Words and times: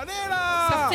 Allez 0.00 0.39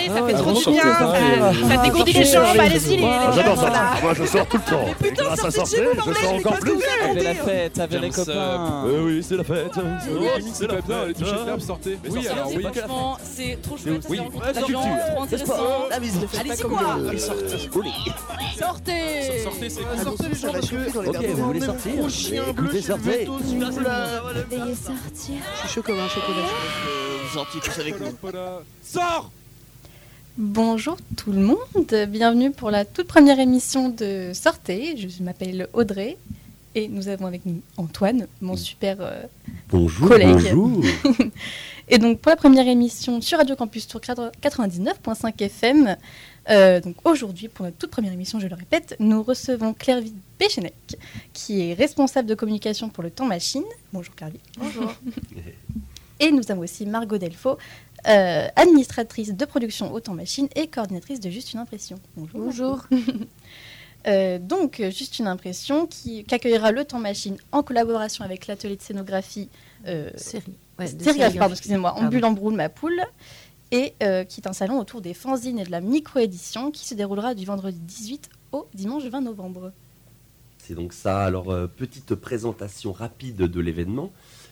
là 0.09 0.15
Sortez, 0.15 0.15
ça 0.15 0.19
Ah, 0.23 0.27
fait 0.27 0.33
trop 0.33 0.51
du 0.53 0.61
sortez, 0.61 0.81
bien. 0.81 0.99
sortez. 0.99 1.67
Ça, 1.75 1.77
dégourdit 1.83 2.13
les 2.13 2.25
jambes. 2.25 2.59
Allez-y, 2.59 3.03
Ah, 3.05 3.31
J'adore 3.35 3.55
gars, 3.55 3.61
ça. 3.61 4.01
Moi, 4.01 4.13
je 4.13 4.25
sors 4.25 4.45
tout 4.47 4.57
le 4.57 4.71
temps. 4.71 4.85
Et 5.05 5.11
grâce 5.11 5.45
à 5.45 5.51
sortir, 5.51 5.83
je 6.05 6.13
sors 6.13 6.33
encore 6.33 6.59
plus. 6.59 6.71
Ça 6.79 7.13
fait 7.13 7.23
la 7.23 7.33
fête 7.35 7.79
avec 7.79 8.01
les 8.01 8.09
copains. 8.09 8.83
Euh, 8.85 9.03
oui, 9.05 9.23
c'est 9.27 9.37
la 9.37 9.43
fête. 9.43 9.71
Oh, 9.77 9.81
C'est 10.53 10.67
la 10.67 10.73
fête. 10.75 10.83
les 11.07 11.13
touchés 11.13 11.31
de 11.31 11.45
l'herbe, 11.45 11.59
sortez. 11.59 11.97
Oui, 12.09 12.11
sortez, 12.23 12.29
alors 12.29 12.49
c'est 12.49 12.55
oui. 12.57 12.63
Franchement, 12.73 13.17
c'est 13.23 13.61
trop 13.61 13.77
chouette. 13.77 14.05
Oui, 14.09 14.19
c'est 14.19 14.53
la 14.53 14.53
trop 14.53 14.65
culture. 14.67 14.81
trop 15.13 15.23
intéressant. 15.23 15.53
La 15.89 15.95
Allez-y, 15.95 16.61
quoi. 16.63 16.79
Sortez 18.57 19.39
Sortez, 19.43 19.69
c'est 19.69 19.81
Ah, 19.91 20.03
Sortez 20.03 20.23
les 20.29 20.35
gens 20.35 20.51
parce 20.51 20.69
que 20.69 21.09
Ok, 21.09 21.25
vous 21.35 21.43
voulez 21.45 21.61
sortir 21.61 21.91
Écoutez, 22.49 22.81
sortez. 22.81 23.25
Veuillez 23.25 24.75
sortir. 24.75 25.35
Je 25.55 25.59
suis 25.59 25.69
chaud 25.69 25.81
comme 25.83 25.99
un 25.99 26.07
chocolat. 26.07 26.47
Vous 27.23 27.33
sortiez 27.37 27.61
tous 27.61 27.79
avec 27.79 27.99
nous. 27.99 28.13
Sors 28.83 29.29
Bonjour 30.37 30.97
tout 31.15 31.31
le 31.31 31.39
monde, 31.39 32.09
bienvenue 32.09 32.51
pour 32.51 32.69
la 32.69 32.83
toute 32.83 33.07
première 33.07 33.39
émission 33.39 33.87
de 33.87 34.31
Sortez. 34.33 34.97
Je 34.97 35.23
m'appelle 35.23 35.69
Audrey 35.71 36.17
et 36.75 36.89
nous 36.89 37.07
avons 37.07 37.25
avec 37.25 37.45
nous 37.45 37.61
Antoine, 37.77 38.27
mon 38.41 38.57
super 38.57 38.97
euh, 38.99 39.23
Bonjour. 39.69 40.09
Collègue. 40.09 40.53
Bonjour. 40.53 40.83
Et 41.87 41.99
donc 41.99 42.19
pour 42.19 42.31
la 42.31 42.35
première 42.35 42.67
émission 42.67 43.21
sur 43.21 43.37
Radio 43.37 43.55
Campus 43.55 43.87
Tour 43.87 44.01
99.5 44.01 45.41
FM, 45.41 45.95
euh, 46.49 46.81
donc 46.81 46.97
aujourd'hui 47.05 47.47
pour 47.47 47.63
notre 47.63 47.77
toute 47.77 47.91
première 47.91 48.11
émission, 48.11 48.37
je 48.41 48.47
le 48.47 48.55
répète, 48.55 48.97
nous 48.99 49.23
recevons 49.23 49.73
Clairvy 49.73 50.13
Péchenec, 50.37 50.97
qui 51.31 51.61
est 51.61 51.75
responsable 51.75 52.27
de 52.27 52.35
communication 52.35 52.89
pour 52.89 53.03
le 53.03 53.09
Temps 53.09 53.25
Machine. 53.25 53.63
Bonjour 53.93 54.13
Clairvy. 54.13 54.39
Bonjour. 54.57 54.93
Et 56.19 56.31
nous 56.31 56.49
avons 56.49 56.61
aussi 56.61 56.85
Margot 56.85 57.17
Delfaux, 57.17 57.57
euh, 58.07 58.47
administratrice 58.55 59.33
de 59.35 59.45
production 59.45 59.93
au 59.93 59.99
Temps 59.99 60.13
Machine 60.13 60.47
et 60.55 60.67
coordinatrice 60.67 61.19
de 61.19 61.29
Juste 61.29 61.53
une 61.53 61.59
impression. 61.59 61.97
Bonjour. 62.15 62.39
Bonjour. 62.39 62.85
Euh, 64.07 64.37
donc, 64.37 64.83
Juste 64.91 65.17
une 65.17 65.25
impression 65.25 65.87
qui 65.87 66.23
qu'accueillera 66.25 66.71
le 66.71 66.85
Temps 66.85 66.99
Machine 66.99 67.37
en 67.51 67.63
collaboration 67.63 68.23
avec 68.23 68.45
l'atelier 68.45 68.75
de 68.75 68.81
scénographie 68.83 69.49
euh, 69.87 70.11
Série. 70.15 70.53
Ouais, 70.77 70.85
sérigraphie. 70.85 71.39
pardon, 71.39 71.53
excusez-moi, 71.55 71.91
en 71.91 71.95
Pardon. 71.95 72.09
bulle 72.09 72.25
en 72.25 72.31
broule 72.31 72.53
ma 72.53 72.69
poule, 72.69 73.01
et 73.71 73.93
euh, 74.03 74.23
qui 74.23 74.41
est 74.41 74.47
un 74.47 74.53
salon 74.53 74.79
autour 74.79 75.01
des 75.01 75.13
fanzines 75.13 75.59
et 75.59 75.63
de 75.63 75.71
la 75.71 75.81
micro-édition 75.81 76.71
qui 76.71 76.85
se 76.85 76.93
déroulera 76.93 77.33
du 77.33 77.45
vendredi 77.45 77.79
18 77.79 78.29
au 78.51 78.67
dimanche 78.73 79.05
20 79.05 79.21
novembre. 79.21 79.71
C'est 80.59 80.75
donc 80.75 80.93
ça. 80.93 81.23
Alors, 81.25 81.51
euh, 81.51 81.67
petite 81.67 82.15
présentation 82.15 82.91
rapide 82.91 83.37
de 83.37 83.59
l'événement, 83.59 84.11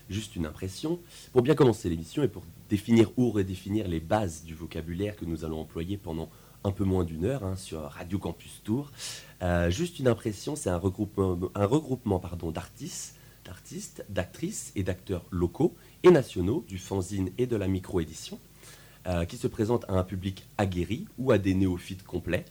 juste 0.10 0.36
une 0.36 0.46
impression. 0.46 1.00
Pour 1.32 1.42
bien 1.42 1.56
commencer 1.56 1.90
l'émission 1.90 2.24
et 2.24 2.28
pour 2.28 2.44
définir 2.70 3.12
ou 3.18 3.32
redéfinir 3.32 3.88
les 3.88 4.00
bases 4.00 4.44
du 4.44 4.56
vocabulaire 4.56 5.16
que 5.16 5.26
nous 5.26 5.46
allons 5.46 5.62
employer 5.62 5.98
pendant 5.98 6.30
un 6.64 6.72
peu 6.72 6.84
moins 6.84 7.04
d'une 7.04 7.26
heure 7.26 7.44
hein, 7.44 7.56
sur 7.56 7.82
Radio 7.82 8.20
Campus 8.20 8.62
Tour, 8.64 8.92
euh, 9.42 9.70
juste 9.70 10.00
une 10.00 10.08
impression, 10.08 10.56
c'est 10.56 10.70
un 10.70 10.78
regroupement, 10.78 11.38
un 11.56 11.66
regroupement 11.66 12.20
pardon, 12.20 12.52
d'artistes, 12.52 13.16
d'artistes, 13.46 14.06
d'actrices 14.10 14.72
et 14.76 14.84
d'acteurs 14.84 15.26
locaux 15.30 15.76
et 16.04 16.12
nationaux 16.12 16.64
du 16.68 16.78
fanzine 16.78 17.32
et 17.38 17.48
de 17.48 17.56
la 17.56 17.68
micro-édition 17.68 18.40
euh, 19.08 19.26
qui 19.26 19.38
se 19.38 19.48
présentent 19.48 19.86
à 19.90 19.94
un 19.94 20.04
public 20.04 20.48
aguerri 20.58 21.06
ou 21.18 21.32
à 21.32 21.38
des 21.38 21.54
néophytes 21.54 22.04
complets 22.04 22.46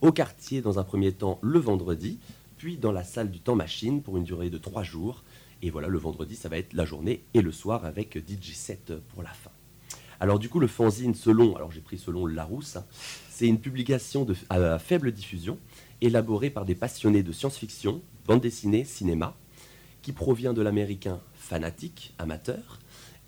au 0.00 0.12
quartier 0.12 0.62
dans 0.62 0.78
un 0.78 0.84
premier 0.84 1.12
temps 1.12 1.38
le 1.42 1.58
vendredi, 1.58 2.18
puis 2.56 2.76
dans 2.76 2.92
la 2.92 3.04
salle 3.04 3.30
du 3.30 3.40
temps 3.40 3.56
machine 3.56 4.02
pour 4.02 4.16
une 4.16 4.24
durée 4.24 4.50
de 4.50 4.58
trois 4.58 4.82
jours. 4.82 5.24
Et 5.60 5.70
voilà, 5.70 5.88
le 5.88 5.98
vendredi, 5.98 6.36
ça 6.36 6.48
va 6.48 6.56
être 6.56 6.72
la 6.72 6.84
journée 6.84 7.24
et 7.34 7.42
le 7.42 7.52
soir 7.52 7.84
avec 7.84 8.16
DJ 8.16 8.52
7 8.52 8.92
pour 9.08 9.22
la 9.22 9.30
fin. 9.30 9.50
Alors 10.20 10.38
du 10.38 10.48
coup, 10.48 10.58
le 10.58 10.66
fanzine 10.66 11.14
selon, 11.14 11.54
alors 11.56 11.70
j'ai 11.70 11.80
pris 11.80 11.98
selon 11.98 12.26
Larousse, 12.26 12.76
hein, 12.76 12.84
c'est 13.30 13.46
une 13.46 13.60
publication 13.60 14.24
de, 14.24 14.34
à 14.50 14.78
faible 14.78 15.12
diffusion, 15.12 15.58
élaborée 16.00 16.50
par 16.50 16.64
des 16.64 16.74
passionnés 16.74 17.22
de 17.22 17.32
science-fiction, 17.32 18.02
bande 18.26 18.40
dessinée, 18.40 18.84
cinéma, 18.84 19.36
qui 20.02 20.12
provient 20.12 20.52
de 20.52 20.62
l'américain 20.62 21.20
fanatique, 21.34 22.14
amateur, 22.18 22.78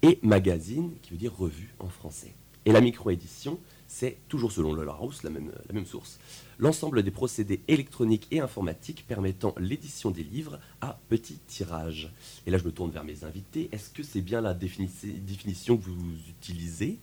et 0.02 0.18
magazine, 0.22 0.92
qui 1.02 1.12
veut 1.12 1.16
dire 1.16 1.36
revue 1.36 1.74
en 1.78 1.88
français. 1.88 2.34
Et 2.64 2.72
la 2.72 2.80
micro-édition, 2.80 3.58
c'est 3.92 4.18
toujours 4.28 4.52
selon 4.52 4.72
le 4.72 4.84
Larousse, 4.84 5.24
la 5.24 5.30
même, 5.30 5.50
la 5.68 5.74
même 5.74 5.84
source, 5.84 6.20
l'ensemble 6.60 7.02
des 7.02 7.10
procédés 7.10 7.60
électroniques 7.66 8.28
et 8.30 8.38
informatiques 8.40 9.04
permettant 9.08 9.52
l'édition 9.58 10.12
des 10.12 10.22
livres 10.22 10.60
à 10.80 11.00
petit 11.08 11.38
tirage. 11.48 12.12
Et 12.46 12.52
là, 12.52 12.58
je 12.58 12.64
me 12.64 12.70
tourne 12.70 12.92
vers 12.92 13.02
mes 13.02 13.24
invités. 13.24 13.68
Est-ce 13.72 13.90
que 13.90 14.04
c'est 14.04 14.20
bien 14.20 14.40
la 14.40 14.54
défini- 14.54 14.88
définition 15.26 15.76
que 15.76 15.82
vous 15.84 15.96
utilisez 16.28 16.98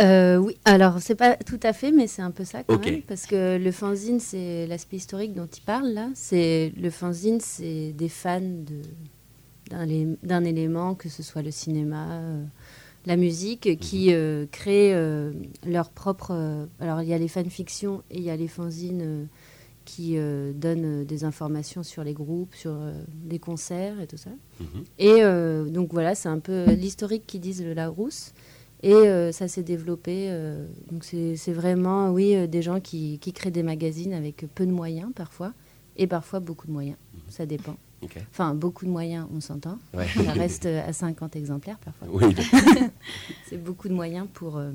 Euh, 0.00 0.38
oui, 0.38 0.56
alors 0.64 1.00
c'est 1.00 1.14
pas 1.14 1.36
tout 1.36 1.60
à 1.62 1.72
fait, 1.74 1.92
mais 1.92 2.06
c'est 2.06 2.22
un 2.22 2.30
peu 2.30 2.44
ça 2.44 2.64
quand 2.64 2.78
même, 2.84 3.02
parce 3.02 3.26
que 3.26 3.58
le 3.58 3.70
fanzine, 3.72 4.18
c'est 4.18 4.66
l'aspect 4.66 4.96
historique 4.96 5.34
dont 5.34 5.46
il 5.46 5.60
parle 5.62 5.88
là. 5.88 6.08
C'est 6.14 6.72
le 6.76 6.88
fanzine, 6.90 7.38
c'est 7.40 7.92
des 7.92 8.08
fans 8.08 8.40
d'un 9.70 10.44
élément, 10.44 10.94
que 10.94 11.08
ce 11.08 11.22
soit 11.22 11.42
le 11.42 11.50
cinéma, 11.52 12.12
euh, 12.12 12.44
la 13.06 13.16
musique, 13.16 13.78
qui 13.78 14.12
euh, 14.12 14.46
créent 14.50 14.94
euh, 14.94 15.32
leur 15.66 15.90
propre. 15.90 16.32
euh, 16.32 16.66
alors 16.80 17.02
il 17.02 17.08
y 17.08 17.14
a 17.14 17.18
les 17.18 17.28
fanfictions 17.28 18.02
et 18.10 18.18
il 18.18 18.22
y 18.22 18.30
a 18.30 18.36
les 18.36 18.48
fanzines 18.48 19.28
qui 19.86 20.16
donnent 20.54 21.04
des 21.04 21.24
informations 21.24 21.82
sur 21.82 22.04
les 22.04 22.12
groupes, 22.12 22.54
sur 22.54 22.78
les 23.28 23.40
concerts 23.40 23.98
et 24.00 24.06
tout 24.06 24.18
ça. 24.18 24.30
Mhm. 24.60 24.84
Et 24.98 25.72
donc 25.72 25.92
voilà, 25.92 26.14
c'est 26.14 26.28
un 26.28 26.38
peu 26.38 26.66
l'historique 26.74 27.26
qui 27.26 27.40
disent 27.40 27.64
le 27.64 27.74
Larousse. 27.74 28.32
Et 28.82 28.94
euh, 28.94 29.32
ça 29.32 29.48
s'est 29.48 29.64
développé. 29.64 30.30
donc 30.92 31.02
c'est 31.04 31.52
vraiment, 31.52 32.10
oui, 32.10 32.46
des 32.46 32.62
gens 32.62 32.78
qui, 32.78 33.18
qui 33.18 33.32
créent 33.32 33.50
des 33.50 33.64
magazines 33.64 34.12
avec 34.12 34.44
peu 34.54 34.64
de 34.64 34.72
moyens 34.72 35.10
parfois, 35.14 35.54
et 35.96 36.06
parfois 36.06 36.38
beaucoup 36.38 36.68
de 36.68 36.72
moyens. 36.72 36.96
Ça 37.28 37.44
dépend. 37.44 37.76
Enfin, 38.30 38.54
beaucoup 38.54 38.84
de 38.86 38.90
moyens, 38.90 39.26
on 39.34 39.40
s'entend. 39.40 39.78
Ouais. 39.94 40.06
Ça 40.24 40.32
reste 40.32 40.66
euh, 40.66 40.82
à 40.88 40.92
50 40.92 41.36
exemplaires 41.36 41.78
parfois. 41.78 42.08
Oui. 42.10 42.34
C'est 43.48 43.62
beaucoup 43.62 43.88
de 43.88 43.94
moyens 43.94 44.26
pour, 44.32 44.56
euh, 44.56 44.72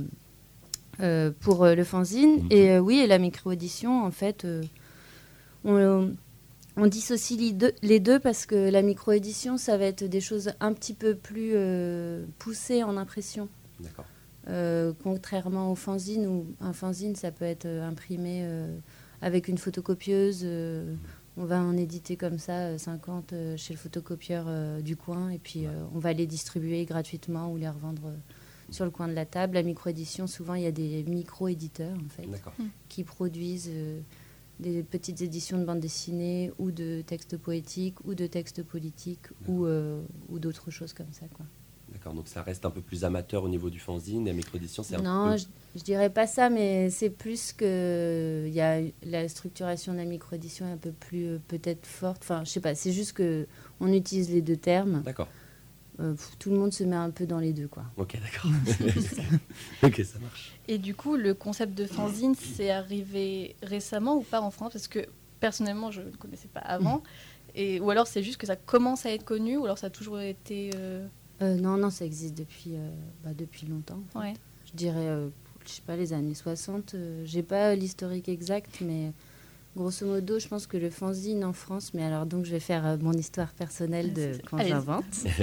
euh, 0.99 1.31
pour 1.39 1.65
le 1.65 1.83
fanzine. 1.83 2.43
Mhm. 2.43 2.47
Et 2.51 2.71
euh, 2.71 2.79
oui, 2.79 2.99
et 2.99 3.07
la 3.07 3.17
micro-édition, 3.17 4.03
en 4.03 4.11
fait, 4.11 4.45
euh, 4.45 4.61
on, 5.63 6.13
on 6.77 6.87
dissocie 6.87 7.39
les 7.39 7.51
deux, 7.51 7.73
les 7.81 7.99
deux 7.99 8.19
parce 8.19 8.45
que 8.45 8.69
la 8.69 8.81
micro-édition, 8.81 9.57
ça 9.57 9.77
va 9.77 9.85
être 9.85 10.03
des 10.03 10.21
choses 10.21 10.51
un 10.59 10.73
petit 10.73 10.93
peu 10.93 11.15
plus 11.15 11.55
poussées 12.37 12.83
en 12.83 12.97
impression. 12.97 13.49
D'accord. 13.79 14.05
Contrairement 15.03 15.71
au 15.71 15.75
fanzine, 15.75 16.27
où 16.27 16.45
un 16.61 16.73
fanzine, 16.73 17.15
ça 17.15 17.31
peut 17.31 17.45
être 17.45 17.65
imprimé 17.65 18.47
avec 19.21 19.47
une 19.47 19.57
photocopieuse. 19.57 20.41
euh, 20.43 20.93
on 21.37 21.45
va 21.45 21.59
en 21.61 21.75
éditer 21.77 22.15
comme 22.15 22.39
ça 22.39 22.67
euh, 22.67 22.77
50 22.77 23.33
euh, 23.33 23.57
chez 23.57 23.73
le 23.73 23.79
photocopieur 23.79 24.45
euh, 24.47 24.81
du 24.81 24.95
coin 24.95 25.29
et 25.29 25.37
puis 25.39 25.65
euh, 25.65 25.83
on 25.93 25.99
va 25.99 26.13
les 26.13 26.27
distribuer 26.27 26.85
gratuitement 26.85 27.51
ou 27.51 27.57
les 27.57 27.67
revendre 27.69 28.07
euh, 28.07 28.15
sur 28.71 28.85
le 28.85 28.91
coin 28.91 29.07
de 29.07 29.13
la 29.13 29.25
table. 29.25 29.53
La 29.55 29.63
micro-édition, 29.63 30.27
souvent, 30.27 30.55
il 30.55 30.63
y 30.63 30.67
a 30.67 30.71
des 30.71 31.03
micro-éditeurs 31.03 31.95
en 32.03 32.09
fait 32.09 32.25
D'accord. 32.25 32.53
qui 32.89 33.03
produisent 33.03 33.69
euh, 33.71 33.99
des 34.59 34.83
petites 34.83 35.21
éditions 35.21 35.57
de 35.59 35.65
bande 35.65 35.79
dessinée 35.81 36.51
ou 36.57 36.71
de 36.71 37.01
textes 37.05 37.37
poétiques 37.37 38.03
ou 38.05 38.15
de 38.15 38.25
textes 38.25 38.63
politiques 38.63 39.27
ou, 39.47 39.65
euh, 39.65 40.01
ou 40.29 40.39
d'autres 40.39 40.71
choses 40.71 40.93
comme 40.93 41.11
ça. 41.11 41.25
Quoi. 41.33 41.45
D'accord. 41.95 42.13
Donc 42.13 42.27
ça 42.27 42.43
reste 42.43 42.65
un 42.65 42.69
peu 42.69 42.81
plus 42.81 43.05
amateur 43.05 43.43
au 43.43 43.49
niveau 43.49 43.69
du 43.69 43.79
fanzine. 43.79 44.27
Et 44.27 44.31
la 44.31 44.35
micro-édition, 44.35 44.83
c'est 44.83 44.95
un 44.95 45.01
Non, 45.01 45.31
peu. 45.31 45.37
je, 45.37 45.45
je 45.79 45.83
dirais 45.83 46.09
pas 46.09 46.27
ça, 46.27 46.49
mais 46.49 46.89
c'est 46.89 47.09
plus 47.09 47.53
que 47.53 48.43
il 48.47 48.53
y 48.53 48.59
a 48.61 48.81
la 49.03 49.27
structuration 49.29 49.93
de 49.93 49.97
la 49.99 50.05
micro-édition 50.05 50.67
est 50.67 50.71
un 50.73 50.77
peu 50.77 50.91
plus 50.91 51.25
euh, 51.25 51.39
peut-être 51.47 51.85
forte. 51.87 52.21
Enfin, 52.23 52.43
je 52.43 52.49
sais 52.49 52.59
pas. 52.59 52.75
C'est 52.75 52.91
juste 52.91 53.13
que 53.13 53.47
on 53.79 53.91
utilise 53.93 54.29
les 54.29 54.41
deux 54.41 54.57
termes. 54.57 55.01
D'accord. 55.03 55.29
Euh, 56.01 56.13
tout 56.39 56.49
le 56.49 56.57
monde 56.57 56.73
se 56.73 56.83
met 56.83 56.97
un 56.97 57.09
peu 57.09 57.25
dans 57.25 57.39
les 57.39 57.53
deux, 57.53 57.69
quoi. 57.69 57.83
Ok, 57.95 58.17
d'accord. 58.21 58.51
ok, 59.83 60.01
ça 60.03 60.19
marche. 60.19 60.53
Et 60.67 60.77
du 60.77 60.93
coup, 60.93 61.15
le 61.15 61.33
concept 61.33 61.73
de 61.73 61.85
fanzine, 61.85 62.35
c'est 62.35 62.69
arrivé 62.71 63.55
récemment 63.63 64.15
ou 64.17 64.21
pas 64.21 64.41
en 64.41 64.51
France? 64.51 64.73
Parce 64.73 64.89
que 64.89 65.05
personnellement, 65.39 65.91
je 65.91 66.01
ne 66.01 66.11
connaissais 66.11 66.49
pas 66.49 66.59
avant. 66.59 67.01
Et, 67.55 67.79
ou 67.79 67.89
alors 67.89 68.07
c'est 68.07 68.21
juste 68.23 68.35
que 68.35 68.45
ça 68.47 68.57
commence 68.57 69.05
à 69.05 69.11
être 69.11 69.23
connu, 69.23 69.55
ou 69.55 69.63
alors 69.63 69.77
ça 69.77 69.87
a 69.87 69.89
toujours 69.89 70.19
été... 70.19 70.71
euh, 70.75 71.07
Euh, 71.41 71.55
non, 71.55 71.77
non, 71.77 71.89
ça 71.89 72.05
existe 72.05 72.35
depuis 72.37 72.75
euh, 72.75 72.89
bah, 73.23 73.31
depuis 73.37 73.67
longtemps. 73.67 74.01
en 74.15 74.19
fait. 74.21 74.27
Ouais. 74.29 74.33
Je 74.65 74.71
dirais, 74.73 75.07
euh, 75.07 75.27
je 75.65 75.71
sais 75.71 75.81
pas, 75.85 75.95
les 75.95 76.13
années 76.13 76.33
60. 76.33 76.93
euh, 76.95 77.23
J'ai 77.25 77.43
pas 77.43 77.75
l'historique 77.75 78.29
exact, 78.29 78.79
mais 78.81 79.11
grosso 79.75 80.05
modo, 80.05 80.39
je 80.39 80.47
pense 80.47 80.65
que 80.67 80.77
le 80.77 80.89
fanzine 80.89 81.43
en 81.43 81.53
France. 81.53 81.93
Mais 81.93 82.03
alors 82.03 82.25
donc, 82.25 82.45
je 82.45 82.51
vais 82.51 82.59
faire 82.61 82.97
mon 83.01 83.11
histoire 83.13 83.51
personnelle 83.53 84.13
de 84.13 84.21
Allez-y. 84.23 84.41
quand 84.43 84.57
j'invente. 84.59 85.25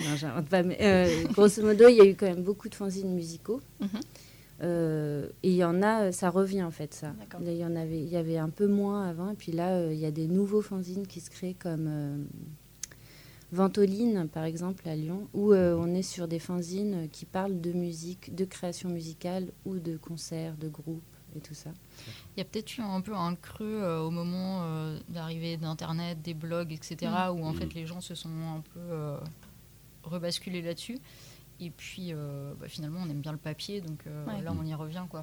non, 0.00 0.16
j'invente 0.16 0.46
pas. 0.48 0.62
Mais 0.62 1.24
grosso 1.32 1.60
modo, 1.62 1.88
il 1.88 1.96
y 1.96 2.00
a 2.00 2.04
eu 2.06 2.14
quand 2.14 2.26
même 2.26 2.42
beaucoup 2.44 2.68
de 2.68 2.74
fanzines 2.74 3.12
musicaux. 3.12 3.60
Mhm. 3.80 3.88
Euh, 4.62 5.28
et 5.42 5.50
il 5.50 5.56
y 5.56 5.64
en 5.64 5.82
a, 5.82 6.12
ça 6.12 6.30
revient 6.30 6.62
en 6.62 6.70
fait, 6.70 6.94
ça. 6.94 7.12
Il 7.40 7.52
y 7.56 7.64
en 7.64 7.74
avait, 7.74 7.98
il 8.00 8.08
y 8.08 8.16
avait 8.16 8.38
un 8.38 8.50
peu 8.50 8.68
moins 8.68 9.08
avant, 9.08 9.30
et 9.32 9.34
puis 9.34 9.50
là, 9.50 9.70
euh, 9.72 9.92
il 9.92 9.98
y 9.98 10.06
a 10.06 10.12
des 10.12 10.28
nouveaux 10.28 10.62
fanzines 10.62 11.08
qui 11.08 11.20
se 11.20 11.28
créent 11.28 11.56
comme 11.58 11.86
euh, 11.88 12.16
Ventoline, 13.58 14.28
par 14.28 14.42
exemple, 14.44 14.88
à 14.88 14.96
Lyon, 14.96 15.28
où 15.32 15.52
euh, 15.52 15.76
on 15.78 15.94
est 15.94 16.02
sur 16.02 16.26
des 16.26 16.40
fanzines 16.40 17.08
qui 17.10 17.24
parlent 17.24 17.60
de 17.60 17.72
musique, 17.72 18.34
de 18.34 18.44
création 18.44 18.88
musicale 18.88 19.52
ou 19.64 19.78
de 19.78 19.96
concerts, 19.96 20.56
de 20.56 20.68
groupes 20.68 21.02
et 21.36 21.40
tout 21.40 21.54
ça. 21.54 21.70
Il 22.36 22.40
y 22.40 22.42
a 22.42 22.44
peut-être 22.44 22.76
eu 22.76 22.80
un 22.80 23.00
peu 23.00 23.14
un 23.14 23.36
creux 23.36 23.80
euh, 23.80 24.00
au 24.00 24.10
moment 24.10 24.62
euh, 24.64 24.98
d'arrivée 25.08 25.56
d'Internet, 25.56 26.20
des 26.20 26.34
blogs, 26.34 26.72
etc., 26.72 27.12
où 27.32 27.44
en 27.44 27.52
Mm. 27.52 27.56
fait 27.56 27.74
les 27.74 27.86
gens 27.86 28.00
se 28.00 28.16
sont 28.16 28.28
un 28.28 28.60
peu 28.60 28.80
euh, 28.80 29.18
rebasculés 30.02 30.60
là-dessus. 30.62 30.98
Et 31.60 31.70
puis 31.70 32.08
euh, 32.12 32.54
bah, 32.58 32.66
finalement, 32.68 33.00
on 33.04 33.08
aime 33.08 33.20
bien 33.20 33.30
le 33.32 33.38
papier, 33.38 33.80
donc 33.80 34.04
euh, 34.08 34.26
Ouais. 34.26 34.42
là, 34.42 34.52
on 34.58 34.64
y 34.66 34.74
revient. 34.74 35.04
quoi. 35.08 35.22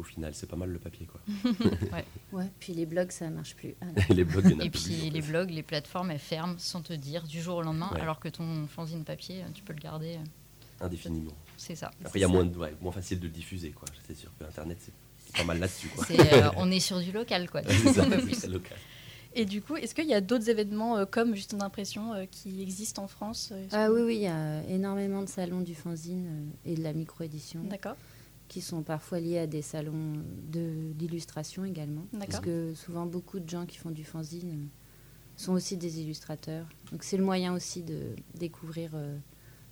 Au 0.00 0.02
final, 0.02 0.34
c'est 0.34 0.48
pas 0.48 0.56
mal 0.56 0.70
le 0.70 0.78
papier, 0.78 1.06
quoi. 1.06 1.20
Ouais, 2.32 2.46
puis 2.58 2.72
les 2.72 2.86
blogs, 2.86 3.10
ça 3.10 3.28
marche 3.28 3.54
plus. 3.54 3.74
Ah, 3.82 3.86
les 4.08 4.24
blogs, 4.24 4.44
il 4.46 4.52
y 4.52 4.54
en 4.54 4.60
a 4.60 4.64
Et 4.64 4.70
plus, 4.70 4.84
puis 4.84 5.08
en 5.08 5.12
les 5.12 5.20
blogs, 5.20 5.50
les 5.50 5.62
plateformes, 5.62 6.10
elles 6.10 6.18
ferment 6.18 6.54
sans 6.58 6.80
te 6.80 6.92
dire 6.94 7.24
du 7.26 7.40
jour 7.42 7.56
au 7.58 7.62
lendemain, 7.62 7.90
Ouais. 7.94 8.00
alors 8.00 8.18
que 8.18 8.28
ton 8.28 8.66
fanzine 8.66 9.04
papier, 9.04 9.44
tu 9.52 9.62
peux 9.62 9.74
le 9.74 9.78
garder. 9.80 10.16
euh, 10.16 10.84
Indéfiniment. 10.86 11.32
C'est 11.58 11.74
ça. 11.74 11.90
Après, 12.02 12.18
il 12.18 12.22
y 12.22 12.24
a 12.24 12.28
moins, 12.28 12.44
de, 12.46 12.56
ouais, 12.56 12.74
moins 12.80 12.92
facile 12.92 13.18
de 13.20 13.24
le 13.26 13.30
diffuser, 13.32 13.70
quoi. 13.72 13.86
C'est 14.06 14.16
sûr 14.16 14.30
que 14.38 14.44
Internet, 14.44 14.78
c'est 14.80 15.36
pas 15.36 15.44
mal 15.44 15.58
là-dessus, 15.58 15.88
quoi. 15.88 16.06
C'est, 16.06 16.32
euh, 16.32 16.48
on 16.56 16.70
est 16.70 16.80
sur 16.80 16.98
du 17.00 17.12
local, 17.12 17.50
quoi. 17.50 17.62
Ça, 17.62 18.02
un 18.04 18.08
peu 18.08 18.18
plus. 18.22 18.34
c'est 18.34 18.48
local. 18.48 18.78
Et 19.34 19.44
du 19.44 19.60
coup, 19.62 19.76
est-ce 19.76 19.94
qu'il 19.94 20.06
y 20.08 20.14
a 20.14 20.20
d'autres 20.20 20.48
événements 20.50 20.96
euh, 20.96 21.04
comme 21.04 21.36
Juste 21.36 21.52
une 21.52 21.62
impression 21.62 22.14
euh, 22.14 22.24
qui 22.30 22.62
existent 22.62 23.04
en 23.04 23.08
France 23.08 23.50
euh, 23.52 23.66
Ah 23.70 23.92
oui, 23.92 24.00
oui, 24.02 24.14
il 24.16 24.22
y 24.22 24.26
a 24.26 24.64
énormément 24.64 25.22
de 25.22 25.28
salons 25.28 25.60
du 25.60 25.74
fanzine 25.76 26.26
euh, 26.26 26.70
et 26.72 26.74
de 26.74 26.82
la 26.82 26.92
micro-édition 26.92 27.60
D'accord. 27.64 27.96
Qui 28.50 28.60
sont 28.60 28.82
parfois 28.82 29.20
liés 29.20 29.38
à 29.38 29.46
des 29.46 29.62
salons 29.62 30.12
de- 30.50 30.92
d'illustration 30.94 31.64
également. 31.64 32.04
Parce 32.18 32.40
que 32.40 32.74
souvent, 32.74 33.06
beaucoup 33.06 33.38
de 33.38 33.48
gens 33.48 33.64
qui 33.64 33.78
font 33.78 33.90
du 33.92 34.02
fanzine 34.04 34.68
sont 35.36 35.52
aussi 35.52 35.76
des 35.76 36.00
illustrateurs. 36.00 36.66
Donc 36.90 37.04
c'est 37.04 37.16
le 37.16 37.22
moyen 37.24 37.54
aussi 37.54 37.82
de 37.82 38.16
découvrir 38.34 38.90
euh, 38.94 39.16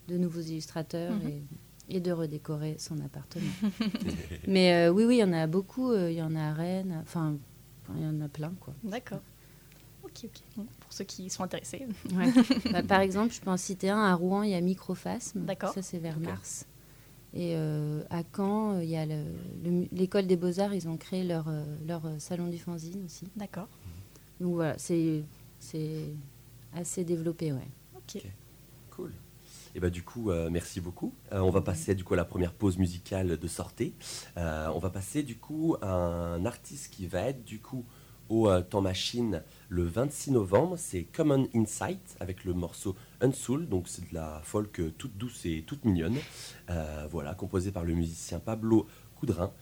de 0.06 0.16
nouveaux 0.16 0.40
illustrateurs 0.40 1.12
Mhm. 1.12 1.28
et, 1.28 1.96
et 1.96 2.00
de 2.00 2.12
redécorer 2.12 2.76
son 2.78 3.00
appartement. 3.00 3.50
Mais 4.46 4.72
euh, 4.74 4.92
oui, 4.92 5.04
oui, 5.04 5.16
il 5.16 5.20
y 5.20 5.24
en 5.24 5.32
a 5.32 5.46
beaucoup. 5.48 5.90
euh, 5.90 6.10
Il 6.12 6.16
y 6.16 6.22
en 6.22 6.36
a 6.36 6.42
à 6.50 6.52
Rennes. 6.54 6.98
Enfin, 7.02 7.36
il 7.96 8.02
y 8.02 8.06
en 8.06 8.20
a 8.20 8.28
plein, 8.28 8.52
quoi. 8.60 8.74
D'accord. 8.84 9.20
Ok, 10.04 10.24
ok. 10.24 10.64
Pour 10.80 10.92
ceux 10.92 11.04
qui 11.04 11.28
sont 11.30 11.42
intéressés. 11.42 11.84
Ouais. 12.14 12.32
Bah, 12.72 12.82
par 12.84 13.00
exemple, 13.00 13.34
je 13.34 13.40
peux 13.40 13.50
en 13.50 13.56
citer 13.56 13.90
un. 13.90 13.98
À 14.04 14.14
Rouen, 14.14 14.42
il 14.44 14.50
y 14.50 14.54
a 14.54 14.60
Microphasme. 14.60 15.40
D'accord. 15.44 15.72
Ça, 15.74 15.82
c'est 15.82 15.98
vers 15.98 16.20
mars. 16.20 16.64
Et 17.34 17.54
euh, 17.56 18.02
à 18.10 18.22
Caen, 18.34 18.74
euh, 18.76 18.84
il 18.84 18.90
y 18.90 18.96
a 18.96 19.06
l'école 19.92 20.26
des 20.26 20.36
beaux-arts. 20.36 20.74
Ils 20.74 20.88
ont 20.88 20.96
créé 20.96 21.24
leur, 21.24 21.48
euh, 21.48 21.64
leur 21.86 22.02
salon 22.18 22.48
du 22.48 22.58
fanzine 22.58 23.04
aussi. 23.04 23.28
D'accord. 23.36 23.68
Donc 24.40 24.54
voilà, 24.54 24.78
c'est 24.78 25.24
c'est 25.58 26.04
assez 26.74 27.04
développé, 27.04 27.52
ouais. 27.52 27.68
Ok. 27.96 28.22
Cool. 28.90 29.12
Et 29.74 29.80
bah 29.80 29.90
du 29.90 30.02
coup, 30.02 30.30
euh, 30.30 30.48
merci 30.50 30.80
beaucoup. 30.80 31.12
Euh, 31.32 31.40
on 31.40 31.50
va 31.50 31.60
passer 31.60 31.94
du 31.94 32.04
coup 32.04 32.14
à 32.14 32.16
la 32.16 32.24
première 32.24 32.52
pause 32.52 32.78
musicale 32.78 33.36
de 33.36 33.48
sortie. 33.48 33.94
Euh, 34.36 34.68
on 34.74 34.78
va 34.78 34.90
passer 34.90 35.22
du 35.22 35.36
coup 35.36 35.76
à 35.82 35.92
un 35.92 36.44
artiste 36.46 36.92
qui 36.92 37.06
va 37.06 37.22
être 37.22 37.44
du 37.44 37.60
coup 37.60 37.84
au 38.28 38.48
euh, 38.48 38.62
Temps 38.62 38.80
Machine 38.80 39.42
le 39.68 39.82
26 39.82 40.32
novembre. 40.32 40.76
C'est 40.78 41.04
Common 41.04 41.48
Insight 41.54 42.16
avec 42.20 42.44
le 42.44 42.54
morceau 42.54 42.96
Unsoul. 43.20 43.68
Donc 43.68 43.88
c'est 43.88 44.08
de 44.08 44.14
la 44.14 44.40
folk 44.44 44.80
euh, 44.80 44.92
toute 44.96 45.16
douce 45.16 45.44
et 45.44 45.62
toute 45.66 45.84
mignonne. 45.84 46.16
Euh, 46.70 47.06
voilà, 47.10 47.34
composé 47.34 47.70
par 47.70 47.84
le 47.84 47.94
musicien 47.94 48.40
Pablo 48.40 48.86
Coudrin. 49.16 49.52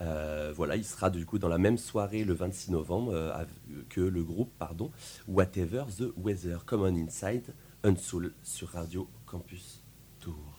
Euh, 0.00 0.52
voilà, 0.54 0.76
il 0.76 0.84
sera 0.84 1.10
du 1.10 1.24
coup 1.24 1.38
dans 1.38 1.48
la 1.48 1.58
même 1.58 1.78
soirée 1.78 2.24
le 2.24 2.34
26 2.34 2.72
novembre 2.72 3.46
que 3.88 4.00
le 4.00 4.24
groupe, 4.24 4.50
pardon, 4.58 4.90
Whatever 5.28 5.84
the 5.96 6.12
Weather, 6.16 6.64
Common 6.64 6.96
Inside, 6.96 7.54
Unsoul 7.84 8.32
sur 8.42 8.70
Radio 8.70 9.08
Campus 9.26 9.84
Tour. 10.18 10.53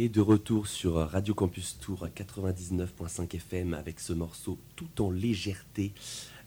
Et 0.00 0.08
de 0.08 0.20
retour 0.20 0.68
sur 0.68 0.94
Radio 0.94 1.34
Campus 1.34 1.76
Tour 1.80 2.06
99.5 2.14 3.34
FM 3.34 3.74
avec 3.74 3.98
ce 3.98 4.12
morceau 4.12 4.56
tout 4.76 5.02
en 5.02 5.10
légèreté. 5.10 5.92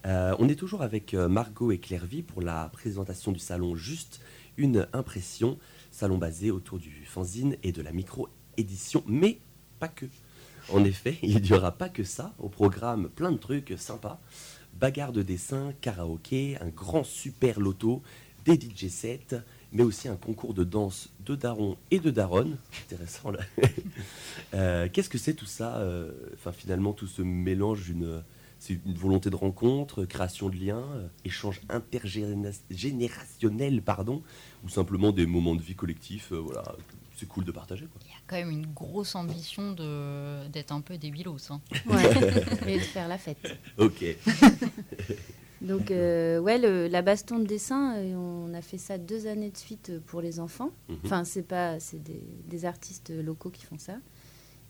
Euh, 0.06 0.34
on 0.38 0.48
est 0.48 0.54
toujours 0.54 0.80
avec 0.80 1.12
euh, 1.12 1.28
Margot 1.28 1.70
et 1.70 1.76
Clairvy 1.76 2.22
pour 2.22 2.40
la 2.40 2.70
présentation 2.72 3.30
du 3.30 3.38
salon 3.38 3.76
Juste 3.76 4.22
une 4.56 4.88
impression, 4.94 5.58
salon 5.90 6.16
basé 6.16 6.50
autour 6.50 6.78
du 6.78 7.04
fanzine 7.04 7.58
et 7.62 7.72
de 7.72 7.82
la 7.82 7.92
micro-édition, 7.92 9.04
mais 9.06 9.38
pas 9.78 9.88
que. 9.88 10.06
En 10.70 10.82
effet, 10.82 11.18
il 11.22 11.42
n'y 11.42 11.52
aura 11.52 11.72
pas 11.72 11.90
que 11.90 12.04
ça 12.04 12.32
au 12.38 12.48
programme, 12.48 13.10
plein 13.10 13.32
de 13.32 13.36
trucs 13.36 13.74
sympas. 13.76 14.18
Bagarre 14.80 15.12
de 15.12 15.20
dessin, 15.20 15.74
karaoké, 15.82 16.56
un 16.62 16.70
grand 16.70 17.04
super 17.04 17.60
loto, 17.60 18.02
des 18.46 18.54
DJ 18.54 18.88
sets, 18.88 19.42
mais 19.72 19.82
aussi 19.82 20.08
un 20.08 20.16
concours 20.16 20.52
de 20.54 20.64
danse 20.64 21.08
de 21.24 21.34
daron 21.34 21.76
et 21.90 21.98
de 21.98 22.10
daronne. 22.10 22.56
Intéressant 22.86 23.30
là. 23.30 23.40
Euh, 24.54 24.88
Qu'est-ce 24.92 25.08
que 25.08 25.16
c'est 25.18 25.32
tout 25.34 25.46
ça 25.46 25.76
euh, 25.78 26.10
Enfin, 26.34 26.52
finalement, 26.52 26.92
tout 26.92 27.06
ce 27.06 27.22
mélange 27.22 27.84
d'une. 27.86 28.22
C'est 28.58 28.78
une 28.86 28.94
volonté 28.94 29.30
de 29.30 29.36
rencontre, 29.36 30.04
création 30.04 30.48
de 30.50 30.56
liens, 30.56 30.84
euh, 30.94 31.06
échange 31.24 31.60
intergénérationnel, 31.68 33.80
pardon, 33.82 34.22
ou 34.64 34.68
simplement 34.68 35.10
des 35.10 35.24
moments 35.26 35.54
de 35.54 35.62
vie 35.62 35.74
collectifs. 35.74 36.32
euh, 36.32 36.36
voilà, 36.38 36.62
c'est 37.16 37.26
cool 37.26 37.44
de 37.44 37.52
partager. 37.52 37.86
Quoi. 37.86 38.00
Il 38.04 38.10
y 38.10 38.14
a 38.14 38.18
quand 38.26 38.36
même 38.36 38.50
une 38.50 38.66
grosse 38.66 39.14
ambition 39.14 39.72
de- 39.72 40.46
d'être 40.48 40.72
un 40.72 40.80
peu 40.82 40.98
débilos. 40.98 41.50
Hein. 41.50 41.60
Ouais, 41.86 42.04
et 42.68 42.78
de 42.78 42.84
faire 42.84 43.08
la 43.08 43.16
fête. 43.18 43.56
Ok. 43.78 44.04
Donc, 45.62 45.90
euh, 45.90 46.38
ouais, 46.40 46.58
le- 46.58 46.88
la 46.88 47.02
baston 47.02 47.38
de 47.38 47.44
dessin, 47.46 47.94
euh, 47.96 48.14
on 48.16 48.52
a 48.54 48.62
fait 48.62 48.78
ça 48.78 48.98
deux 48.98 49.26
années 49.26 49.50
de 49.50 49.56
suite 49.56 49.90
euh, 49.90 50.00
pour 50.04 50.20
les 50.20 50.40
enfants. 50.40 50.70
Mhm. 50.88 50.96
Enfin, 51.04 51.24
c'est 51.24 51.42
pas, 51.42 51.78
c'est 51.80 52.02
des, 52.02 52.22
des 52.46 52.64
artistes 52.64 53.10
locaux 53.10 53.50
qui 53.50 53.64
font 53.64 53.78
ça. 53.78 53.96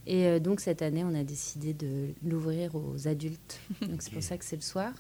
Et 0.07 0.27
euh, 0.27 0.39
donc 0.41 0.61
cette 0.61 0.83
année, 0.83 1.05
on 1.05 1.15
a 1.15 1.23
décidé 1.25 1.73
de 1.75 2.09
l'ouvrir 2.25 2.75
aux 2.75 3.07
adultes. 3.07 3.61
Donc 3.89 4.03
c'est 4.03 4.11
pour 4.13 4.23
ça 4.23 4.37
que 4.37 4.45
c'est 4.45 4.57
le 4.57 4.63
soir. 4.63 4.93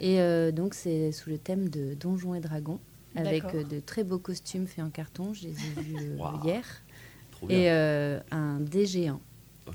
Et 0.00 0.20
euh, 0.20 0.52
donc 0.52 0.74
c'est 0.74 1.10
sous 1.12 1.28
le 1.30 1.38
thème 1.38 1.68
de 1.68 1.94
Donjons 1.94 2.34
et 2.34 2.40
Dragons, 2.40 2.78
avec 3.16 3.44
euh, 3.54 3.64
de 3.64 3.80
très 3.80 4.04
beaux 4.04 4.18
costumes 4.20 4.66
faits 4.68 4.84
en 4.84 4.90
carton. 4.90 5.34
Je 5.34 5.42
les 5.44 5.50
ai 5.50 5.82
vus 5.82 6.16
hier. 6.44 6.64
Trop. 7.32 7.48
Et 7.50 7.70
euh, 7.70 8.20
un 8.30 8.60
dé 8.60 8.86
géant. 8.86 9.20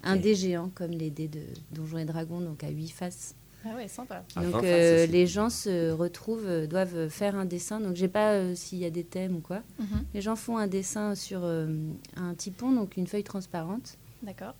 Un 0.03 0.15
dé 0.15 0.33
géant 0.33 0.69
comme 0.73 0.91
les 0.91 1.09
dés 1.11 1.27
de 1.27 1.41
Donjons 1.71 1.97
et 1.99 2.05
Dragons, 2.05 2.39
donc 2.41 2.63
à 2.63 2.69
huit 2.69 2.87
faces. 2.89 3.35
Ah 3.65 3.75
ouais, 3.75 3.87
sympa. 3.87 4.23
À 4.35 4.41
20 4.41 4.51
Donc 4.51 4.63
euh, 4.63 5.05
les 5.07 5.25
gens 5.27 5.49
se 5.49 5.91
retrouvent, 5.91 6.45
euh, 6.47 6.67
doivent 6.67 7.07
faire 7.09 7.35
un 7.35 7.45
dessin. 7.45 7.79
Donc 7.79 7.95
j'ai 7.95 8.07
pas 8.09 8.33
euh, 8.33 8.55
s'il 8.55 8.79
y 8.79 8.85
a 8.85 8.89
des 8.89 9.03
thèmes 9.03 9.37
ou 9.37 9.41
quoi. 9.41 9.61
Mhm. 9.79 10.05
Les 10.13 10.21
gens 10.21 10.35
font 10.35 10.57
un 10.57 10.67
dessin 10.67 11.15
sur 11.15 11.41
euh, 11.43 11.67
un 12.15 12.33
typon, 12.35 12.71
donc 12.71 12.97
une 12.97 13.07
feuille 13.07 13.23
transparente. 13.23 13.97
D'accord. 14.21 14.55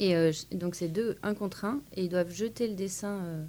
Et 0.00 0.14
euh, 0.16 0.32
donc 0.52 0.74
c'est 0.76 0.88
deux, 0.88 1.16
un 1.22 1.34
contre 1.34 1.64
un, 1.64 1.80
et 1.94 2.04
ils 2.04 2.08
doivent 2.08 2.30
jeter 2.32 2.68
le 2.68 2.74
dessin 2.74 3.18
euh, 3.24 3.44